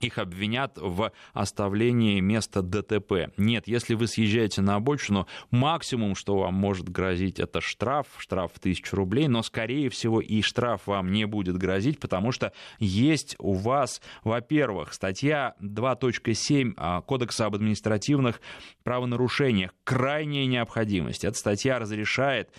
их 0.04 0.18
обвинят 0.18 0.78
в 0.78 1.12
оставлении 1.34 2.20
места 2.20 2.62
ДТП. 2.62 3.32
Нет, 3.38 3.68
если 3.68 3.94
вы 3.94 4.08
съезжаете 4.08 4.62
на 4.62 4.76
обочину, 4.76 5.28
максимум, 5.52 6.16
что 6.16 6.38
вам 6.38 6.54
может 6.54 6.90
грозить, 6.90 7.40
это 7.40 7.62
штраф, 7.62 8.08
штраф 8.18 8.52
в 8.54 8.60
тысячу 8.60 8.96
рублей, 8.96 9.28
но, 9.28 9.44
скорее 9.44 9.90
всего, 9.90 10.22
и 10.22 10.42
штраф 10.42 10.88
вам 10.88 11.12
не 11.12 11.26
будет 11.26 11.58
грозить, 11.58 12.00
потому 12.00 12.32
что 12.32 12.54
есть 12.80 13.36
у 13.40 13.54
вас, 13.54 14.02
во-первых, 14.24 14.94
статья 14.94 15.56
2.7 15.62 16.74
а, 16.78 17.02
Кодекса 17.02 17.46
об 17.46 17.56
административных 17.56 18.42
правонарушениях, 18.84 19.74
крайняя 19.84 20.46
необходимость. 20.46 21.24
Эта 21.24 21.38
статья 21.38 21.80
разрешает 21.80 22.50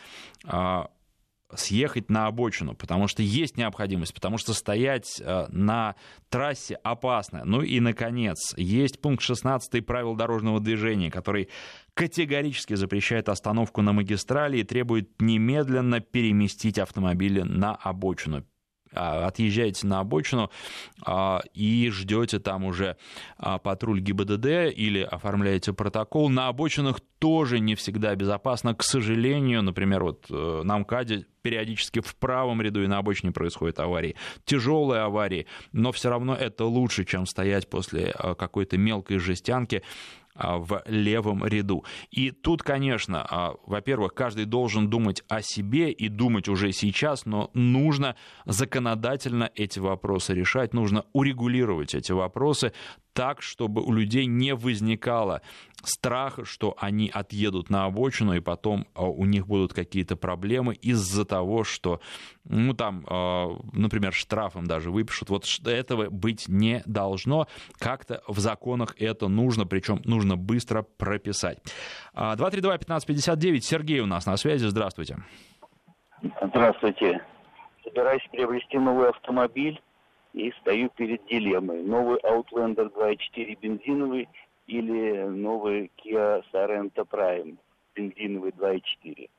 а, 0.45 0.89
съехать 1.53 2.11
на 2.11 2.27
обочину, 2.27 2.75
потому 2.75 3.09
что 3.09 3.23
есть 3.23 3.57
необходимость, 3.57 4.15
потому 4.15 4.39
что 4.39 4.55
стоять 4.55 5.21
э, 5.21 5.47
на 5.51 5.95
трассе 6.29 6.77
опасно. 6.77 7.43
Ну 7.45 7.63
и, 7.63 7.81
наконец, 7.81 8.55
есть 8.57 9.01
пункт 9.01 9.23
16 9.23 9.85
правил 9.85 10.15
дорожного 10.15 10.61
движения, 10.61 11.11
который 11.11 11.49
категорически 11.95 12.75
запрещает 12.75 13.29
остановку 13.29 13.83
на 13.83 13.93
магистрали 13.93 14.59
и 14.59 14.65
требует 14.65 15.21
немедленно 15.21 16.01
переместить 16.01 16.79
автомобили 16.79 17.43
на 17.43 17.75
обочину. 17.75 18.45
А, 18.95 19.27
отъезжаете 19.27 19.87
на 19.87 20.01
обочину 20.01 20.51
а, 21.05 21.43
и 21.53 21.91
ждете 21.91 22.39
там 22.39 22.65
уже 22.65 22.97
а, 23.39 23.59
патруль 23.59 24.01
ГИБДД 24.01 24.73
или 24.75 25.01
оформляете 25.01 25.73
протокол. 25.73 26.29
На 26.29 26.49
обочинах 26.49 27.01
тоже 27.19 27.59
не 27.59 27.75
всегда 27.75 28.15
безопасно. 28.15 28.75
К 28.75 28.83
сожалению, 28.83 29.63
например, 29.63 30.05
вот 30.05 30.27
э, 30.29 30.61
на 30.63 30.79
МКАДе 30.79 31.25
периодически 31.41 32.01
в 32.01 32.17
правом 32.17 32.61
ряду 32.61 32.83
и 32.83 32.87
на 32.87 32.99
обочине 32.99 33.33
происходят 33.33 33.79
аварии. 33.81 34.15
Тяжелые 34.45 35.03
аварии, 35.03 35.47
но 35.73 35.91
все 35.93 36.11
равно 36.11 36.35
это 36.35 36.67
лучше, 36.67 37.05
чем 37.05 37.25
стоять 37.25 37.69
после 37.71 38.15
э, 38.15 38.35
какой-то 38.35 38.77
мелкой 38.77 39.19
жестянки 39.19 39.83
в 40.35 40.83
левом 40.87 41.47
ряду. 41.47 41.85
И 42.11 42.31
тут, 42.31 42.63
конечно, 42.63 43.27
а, 43.29 43.55
во-первых, 43.67 44.15
каждый 44.15 44.47
должен 44.47 44.91
думать 44.91 45.23
о 45.29 45.43
себе 45.43 45.93
и 45.93 46.09
думать 46.09 46.49
уже 46.49 46.73
сейчас, 46.73 47.25
но 47.25 47.51
нужно 47.55 48.17
законодательно 48.45 49.51
эти 49.55 49.79
вопросы 49.79 50.35
решать, 50.35 50.75
нужно 50.75 51.05
урегулировать 51.13 51.95
эти 51.95 52.13
вопросы 52.13 52.73
так, 53.13 53.43
чтобы 53.43 53.83
у 53.83 53.93
людей 53.93 54.27
не 54.27 54.55
возникало 54.55 55.41
страха, 55.89 56.45
что 56.45 56.75
они 56.79 57.11
отъедут 57.13 57.71
на 57.71 57.85
обочину, 57.85 58.35
и 58.35 58.41
потом 58.41 58.87
а, 58.95 59.05
у 59.05 59.25
них 59.25 59.47
будут 59.47 59.73
какие-то 59.73 60.17
проблемы 60.17 60.75
из-за 60.75 61.25
того, 61.25 61.65
что, 61.65 62.01
ну, 62.45 62.75
там, 62.75 63.05
а, 63.09 63.57
например, 63.73 64.13
штрафом 64.13 64.67
даже 64.67 64.91
выпишут. 64.91 65.31
Вот 65.31 65.45
этого 65.67 66.11
быть 66.11 66.49
не 66.49 66.83
должно. 66.87 67.47
Как-то 67.79 68.23
в 68.27 68.39
законах 68.39 68.95
это 68.99 69.29
нужно, 69.29 69.67
причем 69.67 70.01
нужно 70.05 70.37
быстро 70.37 70.83
прописать. 70.83 71.59
232-1559, 72.15 73.59
а, 73.59 73.61
Сергей 73.61 74.01
у 74.01 74.07
нас 74.07 74.27
на 74.27 74.37
связи, 74.37 74.67
здравствуйте. 74.67 75.19
Здравствуйте. 76.43 77.21
Собираюсь 77.83 78.27
приобрести 78.33 78.79
новый 78.79 79.11
автомобиль 79.11 79.81
и 80.33 80.53
стою 80.61 80.91
перед 80.91 81.25
дилеммой. 81.27 81.83
Новый 81.83 82.19
Outlander 82.21 82.93
2.4 82.93 83.59
бензиновый 83.61 84.29
или 84.67 85.25
новый 85.25 85.91
Kia 85.97 86.43
Sorento 86.53 87.07
Prime 87.11 87.57
бензиновый 87.95 88.53
2.4. 88.53 89.31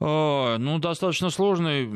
О, 0.00 0.56
ну, 0.58 0.78
достаточно 0.78 1.30
сложный 1.30 1.86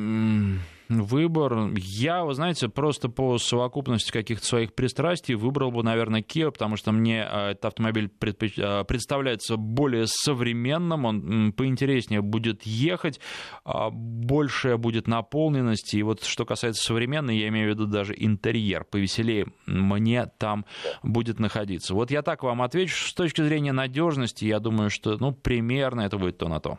выбор. 0.88 1.70
Я, 1.76 2.24
вы 2.24 2.34
знаете, 2.34 2.68
просто 2.68 3.08
по 3.08 3.38
совокупности 3.38 4.10
каких-то 4.10 4.46
своих 4.46 4.74
пристрастий 4.74 5.34
выбрал 5.34 5.70
бы, 5.70 5.82
наверное, 5.82 6.22
Kia, 6.22 6.50
потому 6.50 6.76
что 6.76 6.92
мне 6.92 7.24
а, 7.24 7.50
этот 7.50 7.66
автомобиль 7.66 8.10
а, 8.58 8.84
представляется 8.84 9.56
более 9.56 10.06
современным, 10.06 11.04
он 11.04 11.52
поинтереснее 11.52 12.22
будет 12.22 12.62
ехать, 12.64 13.20
а, 13.64 13.90
большая 13.90 14.76
будет 14.76 15.06
наполненность. 15.06 15.94
И 15.94 16.02
вот 16.02 16.24
что 16.24 16.44
касается 16.44 16.82
современной, 16.82 17.38
я 17.38 17.48
имею 17.48 17.68
в 17.68 17.74
виду 17.74 17.86
даже 17.86 18.14
интерьер, 18.16 18.84
повеселее 18.84 19.46
мне 19.66 20.26
там 20.38 20.64
будет 21.02 21.38
находиться. 21.38 21.94
Вот 21.94 22.10
я 22.10 22.22
так 22.22 22.42
вам 22.42 22.62
отвечу. 22.62 23.08
С 23.08 23.14
точки 23.14 23.42
зрения 23.42 23.72
надежности, 23.72 24.44
я 24.44 24.60
думаю, 24.60 24.90
что 24.90 25.16
ну, 25.18 25.32
примерно 25.32 26.02
это 26.02 26.18
будет 26.18 26.38
то 26.38 26.48
на 26.48 26.60
то. 26.60 26.78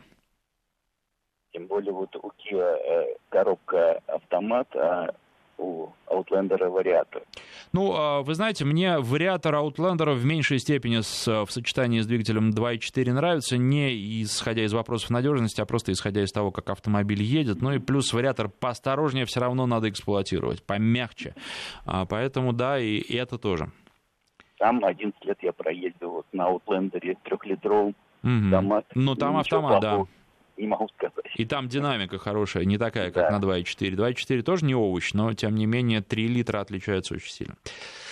Тем 1.58 1.66
более 1.66 1.92
вот 1.92 2.14
у 2.14 2.28
Kia 2.38 2.76
э, 2.76 3.16
коробка 3.30 4.00
автомат, 4.06 4.68
а 4.76 5.08
у 5.58 5.88
Outlander 6.06 6.68
вариатор. 6.68 7.22
Ну, 7.72 7.92
а, 7.96 8.22
вы 8.22 8.34
знаете, 8.34 8.64
мне 8.64 9.00
вариатор 9.00 9.56
Outlander 9.56 10.14
в 10.14 10.24
меньшей 10.24 10.60
степени 10.60 11.00
с, 11.00 11.26
в 11.26 11.50
сочетании 11.50 11.98
с 11.98 12.06
двигателем 12.06 12.50
2.4 12.50 13.12
нравится, 13.12 13.58
не 13.58 14.22
исходя 14.22 14.62
из 14.62 14.72
вопросов 14.72 15.10
надежности, 15.10 15.60
а 15.60 15.66
просто 15.66 15.90
исходя 15.90 16.22
из 16.22 16.30
того, 16.30 16.52
как 16.52 16.70
автомобиль 16.70 17.24
едет. 17.24 17.60
Ну 17.60 17.72
и 17.72 17.80
плюс 17.80 18.12
вариатор 18.12 18.48
поосторожнее 18.48 19.24
все 19.24 19.40
равно 19.40 19.66
надо 19.66 19.90
эксплуатировать, 19.90 20.62
помягче. 20.62 21.34
А, 21.84 22.06
поэтому 22.06 22.52
да, 22.52 22.78
и, 22.78 22.98
и 22.98 23.16
это 23.16 23.36
тоже. 23.36 23.72
Там 24.58 24.84
11 24.84 25.24
лет 25.24 25.38
я 25.42 25.52
проездил 25.52 26.10
вот 26.10 26.26
на 26.32 26.50
Outlander 26.50 27.16
трехлитровом. 27.24 27.96
Угу. 28.22 28.50
Там, 28.52 28.84
ну, 28.94 29.14
там 29.16 29.36
автомат, 29.38 29.80
да 29.80 30.04
не 30.58 30.66
могу 30.66 30.88
сказать. 30.96 31.14
И 31.34 31.44
там 31.44 31.68
динамика 31.68 32.18
хорошая, 32.18 32.64
не 32.64 32.78
такая, 32.78 33.10
как 33.10 33.30
да. 33.30 33.38
на 33.38 33.42
2.4. 33.42 33.94
2.4 33.94 34.42
тоже 34.42 34.64
не 34.64 34.74
овощ, 34.74 35.12
но, 35.14 35.32
тем 35.34 35.54
не 35.54 35.66
менее, 35.66 36.02
3 36.02 36.28
литра 36.28 36.60
отличаются 36.60 37.14
очень 37.14 37.30
сильно. 37.30 37.56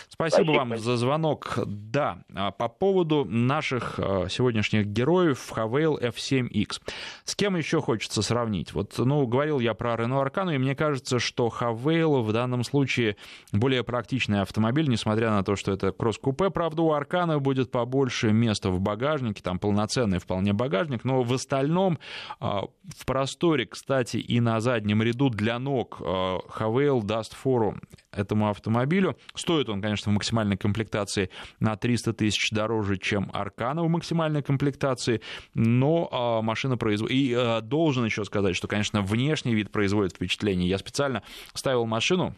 Спасибо, 0.08 0.44
Спасибо 0.44 0.58
вам 0.58 0.76
за 0.78 0.96
звонок. 0.96 1.58
Да, 1.66 2.18
а 2.34 2.50
по 2.50 2.68
поводу 2.68 3.24
наших 3.24 3.98
а, 3.98 4.28
сегодняшних 4.28 4.86
героев 4.86 5.52
Havail 5.54 6.00
F7X. 6.00 6.80
С 7.24 7.34
кем 7.34 7.56
еще 7.56 7.80
хочется 7.80 8.22
сравнить? 8.22 8.72
Вот, 8.72 8.94
ну, 8.98 9.26
говорил 9.26 9.58
я 9.58 9.74
про 9.74 9.94
Renault 9.94 10.30
Arcana, 10.30 10.54
и 10.54 10.58
мне 10.58 10.74
кажется, 10.74 11.18
что 11.18 11.48
Havail 11.48 12.22
в 12.22 12.32
данном 12.32 12.64
случае 12.64 13.16
более 13.52 13.82
практичный 13.82 14.42
автомобиль, 14.42 14.88
несмотря 14.88 15.30
на 15.30 15.42
то, 15.42 15.56
что 15.56 15.72
это 15.72 15.92
кросс-купе. 15.92 16.50
Правда, 16.50 16.82
у 16.82 16.92
Аркана 16.92 17.38
будет 17.38 17.70
побольше 17.70 18.32
места 18.32 18.70
в 18.70 18.80
багажнике, 18.80 19.42
там 19.42 19.58
полноценный 19.58 20.18
вполне 20.18 20.52
багажник, 20.52 21.04
но 21.04 21.22
в 21.22 21.32
остальном 21.32 21.98
а, 22.40 22.64
в 22.96 23.06
просторе, 23.06 23.66
кстати, 23.66 24.18
и 24.18 24.40
на 24.40 24.60
заднем 24.60 25.02
ряду 25.02 25.30
для 25.30 25.58
ног 25.58 26.00
Havail 26.00 27.02
даст 27.02 27.34
фору 27.34 27.76
этому 28.16 28.48
автомобилю. 28.48 29.16
Стоит 29.34 29.68
он, 29.68 29.80
конечно, 29.82 30.10
в 30.10 30.14
максимальной 30.14 30.56
комплектации 30.56 31.30
на 31.60 31.76
300 31.76 32.12
тысяч 32.14 32.50
дороже, 32.50 32.96
чем 32.96 33.30
Аркана 33.32 33.82
в 33.82 33.88
максимальной 33.88 34.42
комплектации, 34.42 35.20
но 35.54 36.08
а, 36.10 36.42
машина 36.42 36.76
производит... 36.76 37.14
И 37.16 37.34
а, 37.36 37.60
должен 37.60 38.04
еще 38.04 38.24
сказать, 38.24 38.56
что, 38.56 38.68
конечно, 38.68 39.02
внешний 39.02 39.54
вид 39.54 39.70
производит 39.70 40.14
впечатление. 40.14 40.68
Я 40.68 40.78
специально 40.78 41.22
ставил 41.54 41.86
машину 41.86 42.34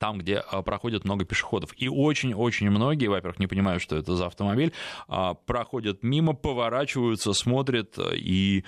там, 0.00 0.18
где 0.18 0.38
а, 0.38 0.62
проходит 0.62 1.04
много 1.04 1.24
пешеходов. 1.24 1.70
И 1.76 1.88
очень-очень 1.88 2.70
многие, 2.70 3.06
во-первых, 3.06 3.38
не 3.38 3.46
понимают, 3.46 3.82
что 3.82 3.96
это 3.96 4.16
за 4.16 4.26
автомобиль, 4.26 4.72
а, 5.06 5.34
проходят 5.34 6.02
мимо, 6.02 6.32
поворачиваются, 6.32 7.34
смотрят, 7.34 7.98
и 7.98 8.64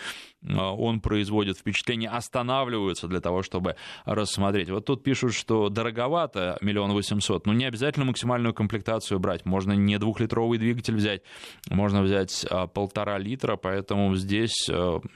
а, 0.46 0.72
он 0.72 1.00
производит 1.00 1.56
впечатление, 1.56 2.10
останавливаются 2.10 3.08
для 3.08 3.20
того, 3.20 3.42
чтобы 3.42 3.76
рассмотреть. 4.04 4.68
Вот 4.68 4.84
тут 4.84 5.02
пишут, 5.02 5.32
что 5.32 5.70
дороговато, 5.70 6.58
миллион 6.60 6.92
восемьсот, 6.92 7.46
но 7.46 7.54
не 7.54 7.64
обязательно 7.64 8.04
максимальную 8.04 8.52
комплектацию 8.52 9.18
брать. 9.18 9.46
Можно 9.46 9.72
не 9.72 9.98
двухлитровый 9.98 10.58
двигатель 10.58 10.96
взять, 10.96 11.22
можно 11.70 12.02
взять 12.02 12.46
полтора 12.74 13.16
литра, 13.16 13.56
поэтому 13.56 14.14
здесь, 14.16 14.68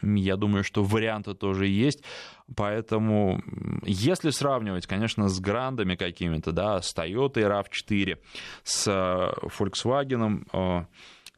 я 0.02 0.36
думаю, 0.36 0.64
что 0.64 0.82
варианты 0.82 1.34
тоже 1.34 1.66
есть. 1.66 2.02
Поэтому, 2.54 3.42
если 3.82 4.30
сравнивать, 4.30 4.86
конечно, 4.86 5.28
с 5.28 5.40
грандами 5.40 5.96
какими-то, 5.96 6.52
да, 6.52 6.80
с 6.80 6.94
Toyota 6.94 7.34
RAV4, 7.34 8.18
с 8.62 8.86
э, 8.86 9.48
Volkswagen, 9.58 10.46
э, 10.52 10.84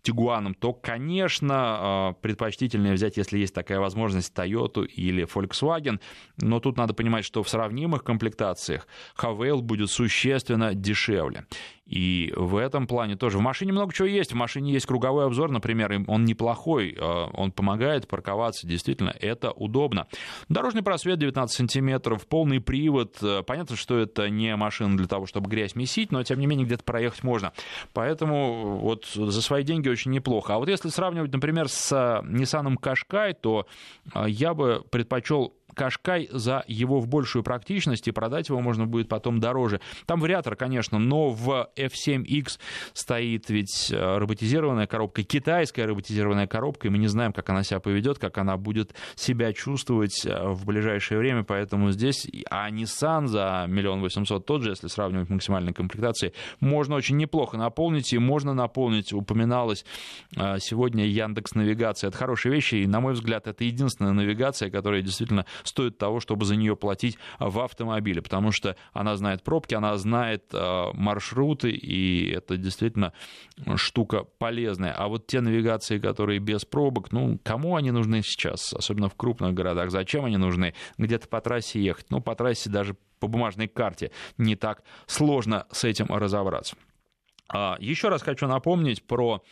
Тигуаном, 0.02 0.54
то, 0.54 0.72
конечно, 0.72 2.14
э, 2.16 2.22
предпочтительнее 2.22 2.92
взять, 2.92 3.16
если 3.16 3.38
есть 3.38 3.54
такая 3.54 3.80
возможность, 3.80 4.34
Toyota 4.34 4.84
или 4.86 5.24
Volkswagen. 5.24 5.98
Но 6.36 6.60
тут 6.60 6.76
надо 6.76 6.94
понимать, 6.94 7.24
что 7.24 7.42
в 7.42 7.48
сравнимых 7.48 8.04
комплектациях 8.04 8.86
Havail 9.16 9.60
будет 9.60 9.90
существенно 9.90 10.74
дешевле. 10.74 11.46
И 11.88 12.32
в 12.36 12.56
этом 12.56 12.86
плане 12.86 13.16
тоже. 13.16 13.38
В 13.38 13.40
машине 13.40 13.72
много 13.72 13.94
чего 13.94 14.06
есть. 14.06 14.32
В 14.32 14.36
машине 14.36 14.72
есть 14.72 14.86
круговой 14.86 15.24
обзор, 15.24 15.50
например, 15.50 16.04
он 16.06 16.24
неплохой, 16.24 16.94
э, 16.94 17.00
он 17.00 17.50
помогает 17.50 18.06
парковаться, 18.06 18.66
действительно, 18.66 19.14
это 19.18 19.52
удобно. 19.52 20.06
Дорожный 20.50 20.82
просвет 20.82 21.18
19 21.18 21.56
сантиметров, 21.56 22.26
полный 22.26 22.60
привод. 22.60 23.16
Э, 23.22 23.42
понятно, 23.42 23.76
что 23.76 23.96
это 23.96 24.28
не 24.28 24.54
машина 24.54 24.98
для 24.98 25.06
того, 25.06 25.24
чтобы 25.24 25.48
грязь 25.48 25.74
месить, 25.74 26.12
но, 26.12 26.22
тем 26.22 26.38
не 26.40 26.46
менее, 26.46 26.66
где-то 26.66 26.84
проехать 26.84 27.22
можно. 27.22 27.52
Поэтому 27.94 28.78
вот 28.78 29.06
за 29.06 29.40
свои 29.40 29.62
деньги 29.62 29.88
очень 29.88 30.10
неплохо. 30.10 30.54
А 30.54 30.58
вот 30.58 30.68
если 30.68 30.90
сравнивать, 30.90 31.32
например, 31.32 31.68
с 31.68 31.92
Nissan 31.92 32.74
Qashqai, 32.76 33.34
то 33.40 33.66
э, 34.14 34.24
я 34.28 34.52
бы 34.52 34.84
предпочел 34.90 35.54
Кашкай 35.78 36.28
за 36.32 36.64
его 36.66 36.98
в 36.98 37.06
большую 37.06 37.44
практичность, 37.44 38.08
и 38.08 38.10
продать 38.10 38.48
его 38.48 38.60
можно 38.60 38.84
будет 38.84 39.08
потом 39.08 39.38
дороже. 39.38 39.80
Там 40.06 40.18
вариатор, 40.18 40.56
конечно, 40.56 40.98
но 40.98 41.30
в 41.30 41.70
F7X 41.76 42.58
стоит 42.94 43.48
ведь 43.48 43.92
э, 43.92 44.18
роботизированная 44.18 44.88
коробка, 44.88 45.22
китайская 45.22 45.86
роботизированная 45.86 46.48
коробка, 46.48 46.88
и 46.88 46.90
мы 46.90 46.98
не 46.98 47.06
знаем, 47.06 47.32
как 47.32 47.48
она 47.50 47.62
себя 47.62 47.78
поведет, 47.78 48.18
как 48.18 48.38
она 48.38 48.56
будет 48.56 48.92
себя 49.14 49.52
чувствовать 49.52 50.26
э, 50.26 50.48
в 50.48 50.66
ближайшее 50.66 51.18
время, 51.18 51.44
поэтому 51.44 51.92
здесь, 51.92 52.26
а 52.50 52.68
Nissan 52.70 53.28
за 53.28 53.66
миллион 53.68 54.00
восемьсот 54.00 54.46
тот 54.46 54.62
же, 54.62 54.70
если 54.70 54.88
сравнивать 54.88 55.30
максимальной 55.30 55.72
комплектации, 55.72 56.32
можно 56.58 56.96
очень 56.96 57.16
неплохо 57.16 57.56
наполнить, 57.56 58.12
и 58.12 58.18
можно 58.18 58.52
наполнить, 58.52 59.12
упоминалось 59.12 59.84
э, 60.34 60.56
сегодня 60.58 61.06
Яндекс 61.06 61.54
Навигация. 61.54 62.08
Это 62.08 62.16
хорошая 62.16 62.52
вещь, 62.52 62.72
и, 62.72 62.84
на 62.88 62.98
мой 62.98 63.12
взгляд, 63.12 63.46
это 63.46 63.62
единственная 63.62 64.12
навигация, 64.12 64.70
которая 64.70 65.02
действительно 65.02 65.46
стоит 65.68 65.98
того, 65.98 66.20
чтобы 66.20 66.44
за 66.44 66.56
нее 66.56 66.76
платить 66.76 67.18
в 67.38 67.60
автомобиле, 67.60 68.22
потому 68.22 68.52
что 68.52 68.76
она 68.92 69.16
знает 69.16 69.42
пробки, 69.42 69.74
она 69.74 69.96
знает 69.96 70.44
э, 70.52 70.84
маршруты, 70.94 71.70
и 71.70 72.30
это 72.30 72.56
действительно 72.56 73.12
штука 73.76 74.24
полезная. 74.38 74.92
А 74.92 75.08
вот 75.08 75.26
те 75.26 75.40
навигации, 75.40 75.98
которые 75.98 76.38
без 76.38 76.64
пробок, 76.64 77.12
ну, 77.12 77.38
кому 77.42 77.76
они 77.76 77.90
нужны 77.90 78.22
сейчас, 78.22 78.72
особенно 78.72 79.08
в 79.08 79.14
крупных 79.14 79.54
городах, 79.54 79.90
зачем 79.90 80.24
они 80.24 80.36
нужны? 80.36 80.74
Где-то 80.96 81.28
по 81.28 81.40
трассе 81.40 81.80
ехать, 81.80 82.06
ну, 82.10 82.20
по 82.20 82.34
трассе 82.34 82.70
даже 82.70 82.96
по 83.20 83.26
бумажной 83.26 83.68
карте 83.68 84.10
не 84.36 84.56
так 84.56 84.82
сложно 85.06 85.66
с 85.70 85.84
этим 85.84 86.06
разобраться. 86.06 86.76
А, 87.48 87.76
Еще 87.80 88.08
раз 88.08 88.22
хочу 88.22 88.46
напомнить 88.46 89.02
про 89.02 89.42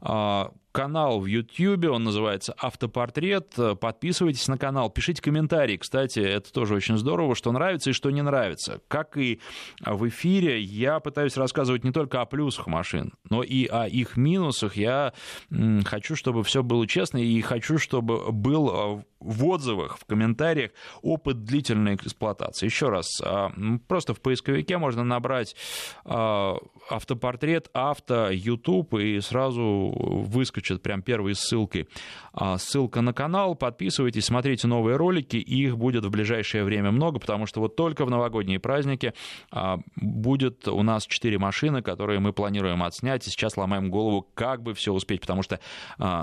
а, 0.00 0.52
канал 0.74 1.20
в 1.20 1.26
YouTube, 1.26 1.86
он 1.88 2.02
называется 2.02 2.52
«Автопортрет». 2.58 3.54
Подписывайтесь 3.80 4.48
на 4.48 4.58
канал, 4.58 4.90
пишите 4.90 5.22
комментарии. 5.22 5.76
Кстати, 5.76 6.18
это 6.18 6.52
тоже 6.52 6.74
очень 6.74 6.98
здорово, 6.98 7.36
что 7.36 7.52
нравится 7.52 7.90
и 7.90 7.92
что 7.92 8.10
не 8.10 8.22
нравится. 8.22 8.80
Как 8.88 9.16
и 9.16 9.40
в 9.80 10.08
эфире, 10.08 10.60
я 10.60 10.98
пытаюсь 10.98 11.36
рассказывать 11.36 11.84
не 11.84 11.92
только 11.92 12.20
о 12.20 12.26
плюсах 12.26 12.66
машин, 12.66 13.14
но 13.30 13.44
и 13.44 13.66
о 13.66 13.86
их 13.86 14.16
минусах. 14.16 14.76
Я 14.76 15.14
хочу, 15.84 16.16
чтобы 16.16 16.42
все 16.42 16.64
было 16.64 16.88
честно, 16.88 17.18
и 17.18 17.40
хочу, 17.40 17.78
чтобы 17.78 18.32
был 18.32 18.70
а, 18.70 19.02
в 19.24 19.46
отзывах, 19.46 19.98
в 19.98 20.04
комментариях 20.04 20.70
опыт 21.02 21.44
длительной 21.44 21.94
эксплуатации. 21.94 22.66
Еще 22.66 22.88
раз, 22.88 23.06
а, 23.22 23.50
просто 23.88 24.14
в 24.14 24.20
поисковике 24.20 24.78
можно 24.78 25.02
набрать 25.02 25.56
а, 26.04 26.56
автопортрет, 26.90 27.68
авто, 27.72 28.30
YouTube, 28.30 28.94
и 28.94 29.20
сразу 29.20 29.94
выскочит 29.96 30.82
прям 30.82 31.02
первой 31.02 31.34
ссылкой. 31.34 31.88
А, 32.32 32.58
ссылка 32.58 33.00
на 33.00 33.12
канал, 33.12 33.54
подписывайтесь, 33.54 34.26
смотрите 34.26 34.66
новые 34.68 34.96
ролики, 34.96 35.36
их 35.36 35.78
будет 35.78 36.04
в 36.04 36.10
ближайшее 36.10 36.64
время 36.64 36.90
много, 36.90 37.18
потому 37.18 37.46
что 37.46 37.60
вот 37.60 37.76
только 37.76 38.04
в 38.04 38.10
новогодние 38.10 38.58
праздники 38.58 39.14
будет 39.96 40.68
у 40.68 40.82
нас 40.82 41.06
4 41.06 41.38
машины, 41.38 41.82
которые 41.82 42.20
мы 42.20 42.32
планируем 42.32 42.82
отснять, 42.82 43.26
и 43.26 43.30
сейчас 43.30 43.56
ломаем 43.56 43.90
голову, 43.90 44.28
как 44.34 44.62
бы 44.62 44.74
все 44.74 44.92
успеть, 44.92 45.20
потому 45.20 45.42
что 45.42 45.60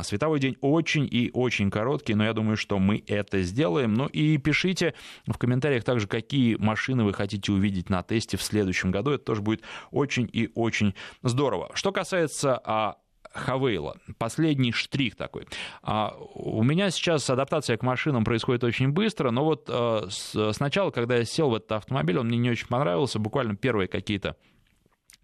световой 0.04 0.40
день 0.40 0.58
очень 0.62 1.08
и 1.10 1.32
очень 1.34 1.72
короткий, 1.72 2.14
но 2.14 2.26
я 2.26 2.34
думаю, 2.34 2.58
что 2.58 2.78
мы 2.78 2.91
это 3.00 3.42
сделаем. 3.42 3.94
Ну 3.94 4.08
и 4.08 4.38
пишите 4.38 4.94
в 5.28 5.38
комментариях 5.38 5.84
также, 5.84 6.08
какие 6.08 6.56
машины 6.56 7.04
вы 7.04 7.14
хотите 7.14 7.52
увидеть 7.52 7.90
на 7.90 8.04
тесте 8.04 8.38
в 8.38 8.44
следующем 8.44 8.92
году, 8.92 9.12
это 9.12 9.24
тоже 9.24 9.42
будет 9.42 9.62
очень 9.92 10.30
и 10.32 10.50
очень 10.56 10.94
здорово. 11.24 11.72
Что 11.74 11.92
касается 11.92 12.98
Хавейла. 13.34 13.98
Последний 14.18 14.72
штрих 14.72 15.16
такой. 15.16 15.48
А 15.82 16.16
у 16.36 16.64
меня 16.64 16.90
сейчас 16.92 17.30
адаптация 17.30 17.78
к 17.78 17.84
машинам 17.84 18.24
происходит 18.24 18.64
очень 18.64 18.90
быстро, 18.90 19.32
но 19.32 19.46
вот 19.46 19.70
а, 19.70 20.08
с, 20.10 20.54
сначала, 20.54 20.92
когда 20.92 21.18
я 21.18 21.26
сел 21.26 21.50
в 21.50 21.56
этот 21.56 21.72
автомобиль, 21.72 22.18
он 22.20 22.28
мне 22.28 22.38
не 22.38 22.50
очень 22.50 22.68
понравился, 22.68 23.20
буквально 23.20 23.56
первые 23.56 23.88
какие-то 23.88 24.36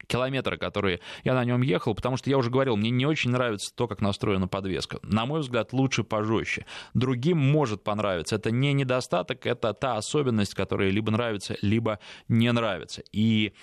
километры, 0.08 0.58
которые 0.58 1.00
я 1.24 1.34
на 1.34 1.44
нем 1.44 1.62
ехал, 1.62 1.96
потому 1.96 2.18
что 2.18 2.30
я 2.30 2.38
уже 2.38 2.50
говорил, 2.50 2.76
мне 2.78 2.90
не 2.90 3.06
очень 3.06 3.32
нравится 3.32 3.74
то, 3.76 3.88
как 3.88 4.02
настроена 4.02 4.48
подвеска. 4.48 5.00
На 5.04 5.26
мой 5.26 5.42
взгляд, 5.42 5.74
лучше 5.74 6.04
пожестче. 6.04 6.66
Другим 6.94 7.38
может 7.38 7.84
понравиться. 7.84 8.36
Это 8.36 8.52
не 8.52 8.74
недостаток, 8.74 9.46
это 9.46 9.74
та 9.74 9.98
особенность, 9.98 10.54
которая 10.54 10.90
либо 10.90 11.12
нравится, 11.12 11.58
либо 11.62 12.00
не 12.28 12.52
нравится. 12.52 13.04
И 13.12 13.54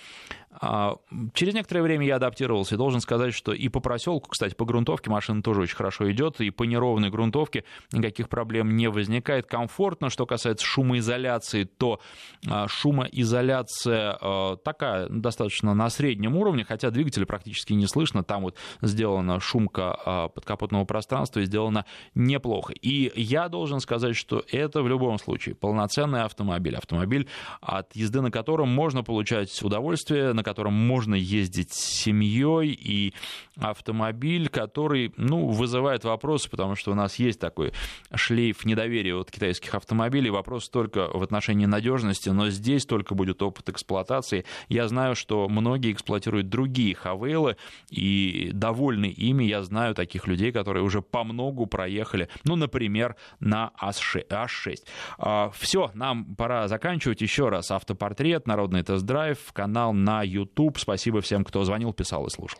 а, 0.51 0.97
через 1.33 1.53
некоторое 1.53 1.81
время 1.81 2.05
я 2.05 2.15
адаптировался 2.17 2.75
и 2.75 2.77
должен 2.77 3.01
сказать, 3.01 3.33
что 3.33 3.53
и 3.53 3.67
по 3.69 3.79
проселку, 3.79 4.29
кстати, 4.29 4.53
по 4.53 4.65
грунтовке 4.65 5.09
машина 5.09 5.41
тоже 5.41 5.61
очень 5.61 5.75
хорошо 5.75 6.09
идет, 6.11 6.39
и 6.41 6.49
по 6.49 6.63
неровной 6.63 7.09
грунтовке 7.09 7.63
никаких 7.91 8.29
проблем 8.29 8.75
не 8.75 8.87
возникает. 8.87 9.47
Комфортно, 9.47 10.09
что 10.09 10.25
касается 10.25 10.65
шумоизоляции, 10.65 11.63
то 11.63 11.99
а, 12.47 12.67
шумоизоляция 12.67 14.17
а, 14.19 14.55
такая 14.57 15.07
достаточно 15.09 15.73
на 15.73 15.89
среднем 15.89 16.24
уровне, 16.33 16.65
хотя 16.65 16.89
двигателя 16.89 17.25
практически 17.25 17.73
не 17.73 17.87
слышно, 17.87 18.23
там 18.23 18.43
вот 18.43 18.55
сделана 18.81 19.39
шумка 19.39 20.29
подкапотного 20.33 20.85
пространства 20.85 21.41
и 21.41 21.45
сделана 21.45 21.85
неплохо. 22.15 22.73
И 22.73 23.11
я 23.15 23.49
должен 23.49 23.79
сказать, 23.81 24.15
что 24.15 24.43
это 24.51 24.81
в 24.81 24.87
любом 24.87 25.19
случае 25.19 25.55
полноценный 25.55 26.23
автомобиль, 26.23 26.75
автомобиль, 26.75 27.27
от 27.61 27.95
езды 27.95 28.21
на 28.21 28.31
котором 28.31 28.69
можно 28.69 29.03
получать 29.03 29.61
удовольствие, 29.61 30.33
на 30.33 30.43
котором 30.43 30.73
можно 30.73 31.15
ездить 31.15 31.73
с 31.73 32.03
семьей, 32.03 32.71
и 32.71 33.13
автомобиль, 33.57 34.49
который, 34.49 35.13
ну, 35.17 35.47
вызывает 35.47 36.03
вопросы, 36.03 36.49
потому 36.49 36.75
что 36.75 36.91
у 36.91 36.95
нас 36.95 37.15
есть 37.15 37.39
такой 37.39 37.73
шлейф 38.13 38.65
недоверия 38.65 39.15
от 39.15 39.31
китайских 39.31 39.75
автомобилей, 39.75 40.29
вопрос 40.29 40.69
только 40.69 41.09
в 41.13 41.21
отношении 41.21 41.65
надежности, 41.65 42.29
но 42.29 42.49
здесь 42.49 42.85
только 42.85 43.15
будет 43.15 43.41
опыт 43.41 43.69
эксплуатации. 43.69 44.45
Я 44.69 44.87
знаю, 44.87 45.15
что 45.15 45.49
многие 45.49 45.91
эксплуатируют 45.91 46.14
другие 46.19 46.95
Хавейлы, 46.95 47.57
и 47.89 48.51
довольны 48.53 49.05
ими, 49.05 49.43
я 49.45 49.63
знаю 49.63 49.95
таких 49.95 50.27
людей, 50.27 50.51
которые 50.51 50.83
уже 50.83 51.01
по 51.01 51.23
многу 51.23 51.65
проехали, 51.65 52.29
ну, 52.43 52.55
например, 52.55 53.15
на 53.39 53.71
H6. 53.81 54.77
А, 55.17 55.49
Все, 55.51 55.91
нам 55.93 56.35
пора 56.35 56.67
заканчивать. 56.67 57.21
Еще 57.21 57.49
раз 57.49 57.71
автопортрет, 57.71 58.47
народный 58.47 58.83
тест-драйв, 58.83 59.37
канал 59.53 59.93
на 59.93 60.23
YouTube. 60.23 60.77
Спасибо 60.77 61.21
всем, 61.21 61.43
кто 61.43 61.63
звонил, 61.63 61.93
писал 61.93 62.25
и 62.27 62.29
слушал. 62.29 62.59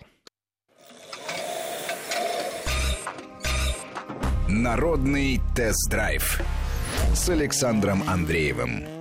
Народный 4.47 5.41
тест-драйв 5.55 6.41
с 7.13 7.29
Александром 7.29 8.03
Андреевым. 8.07 8.94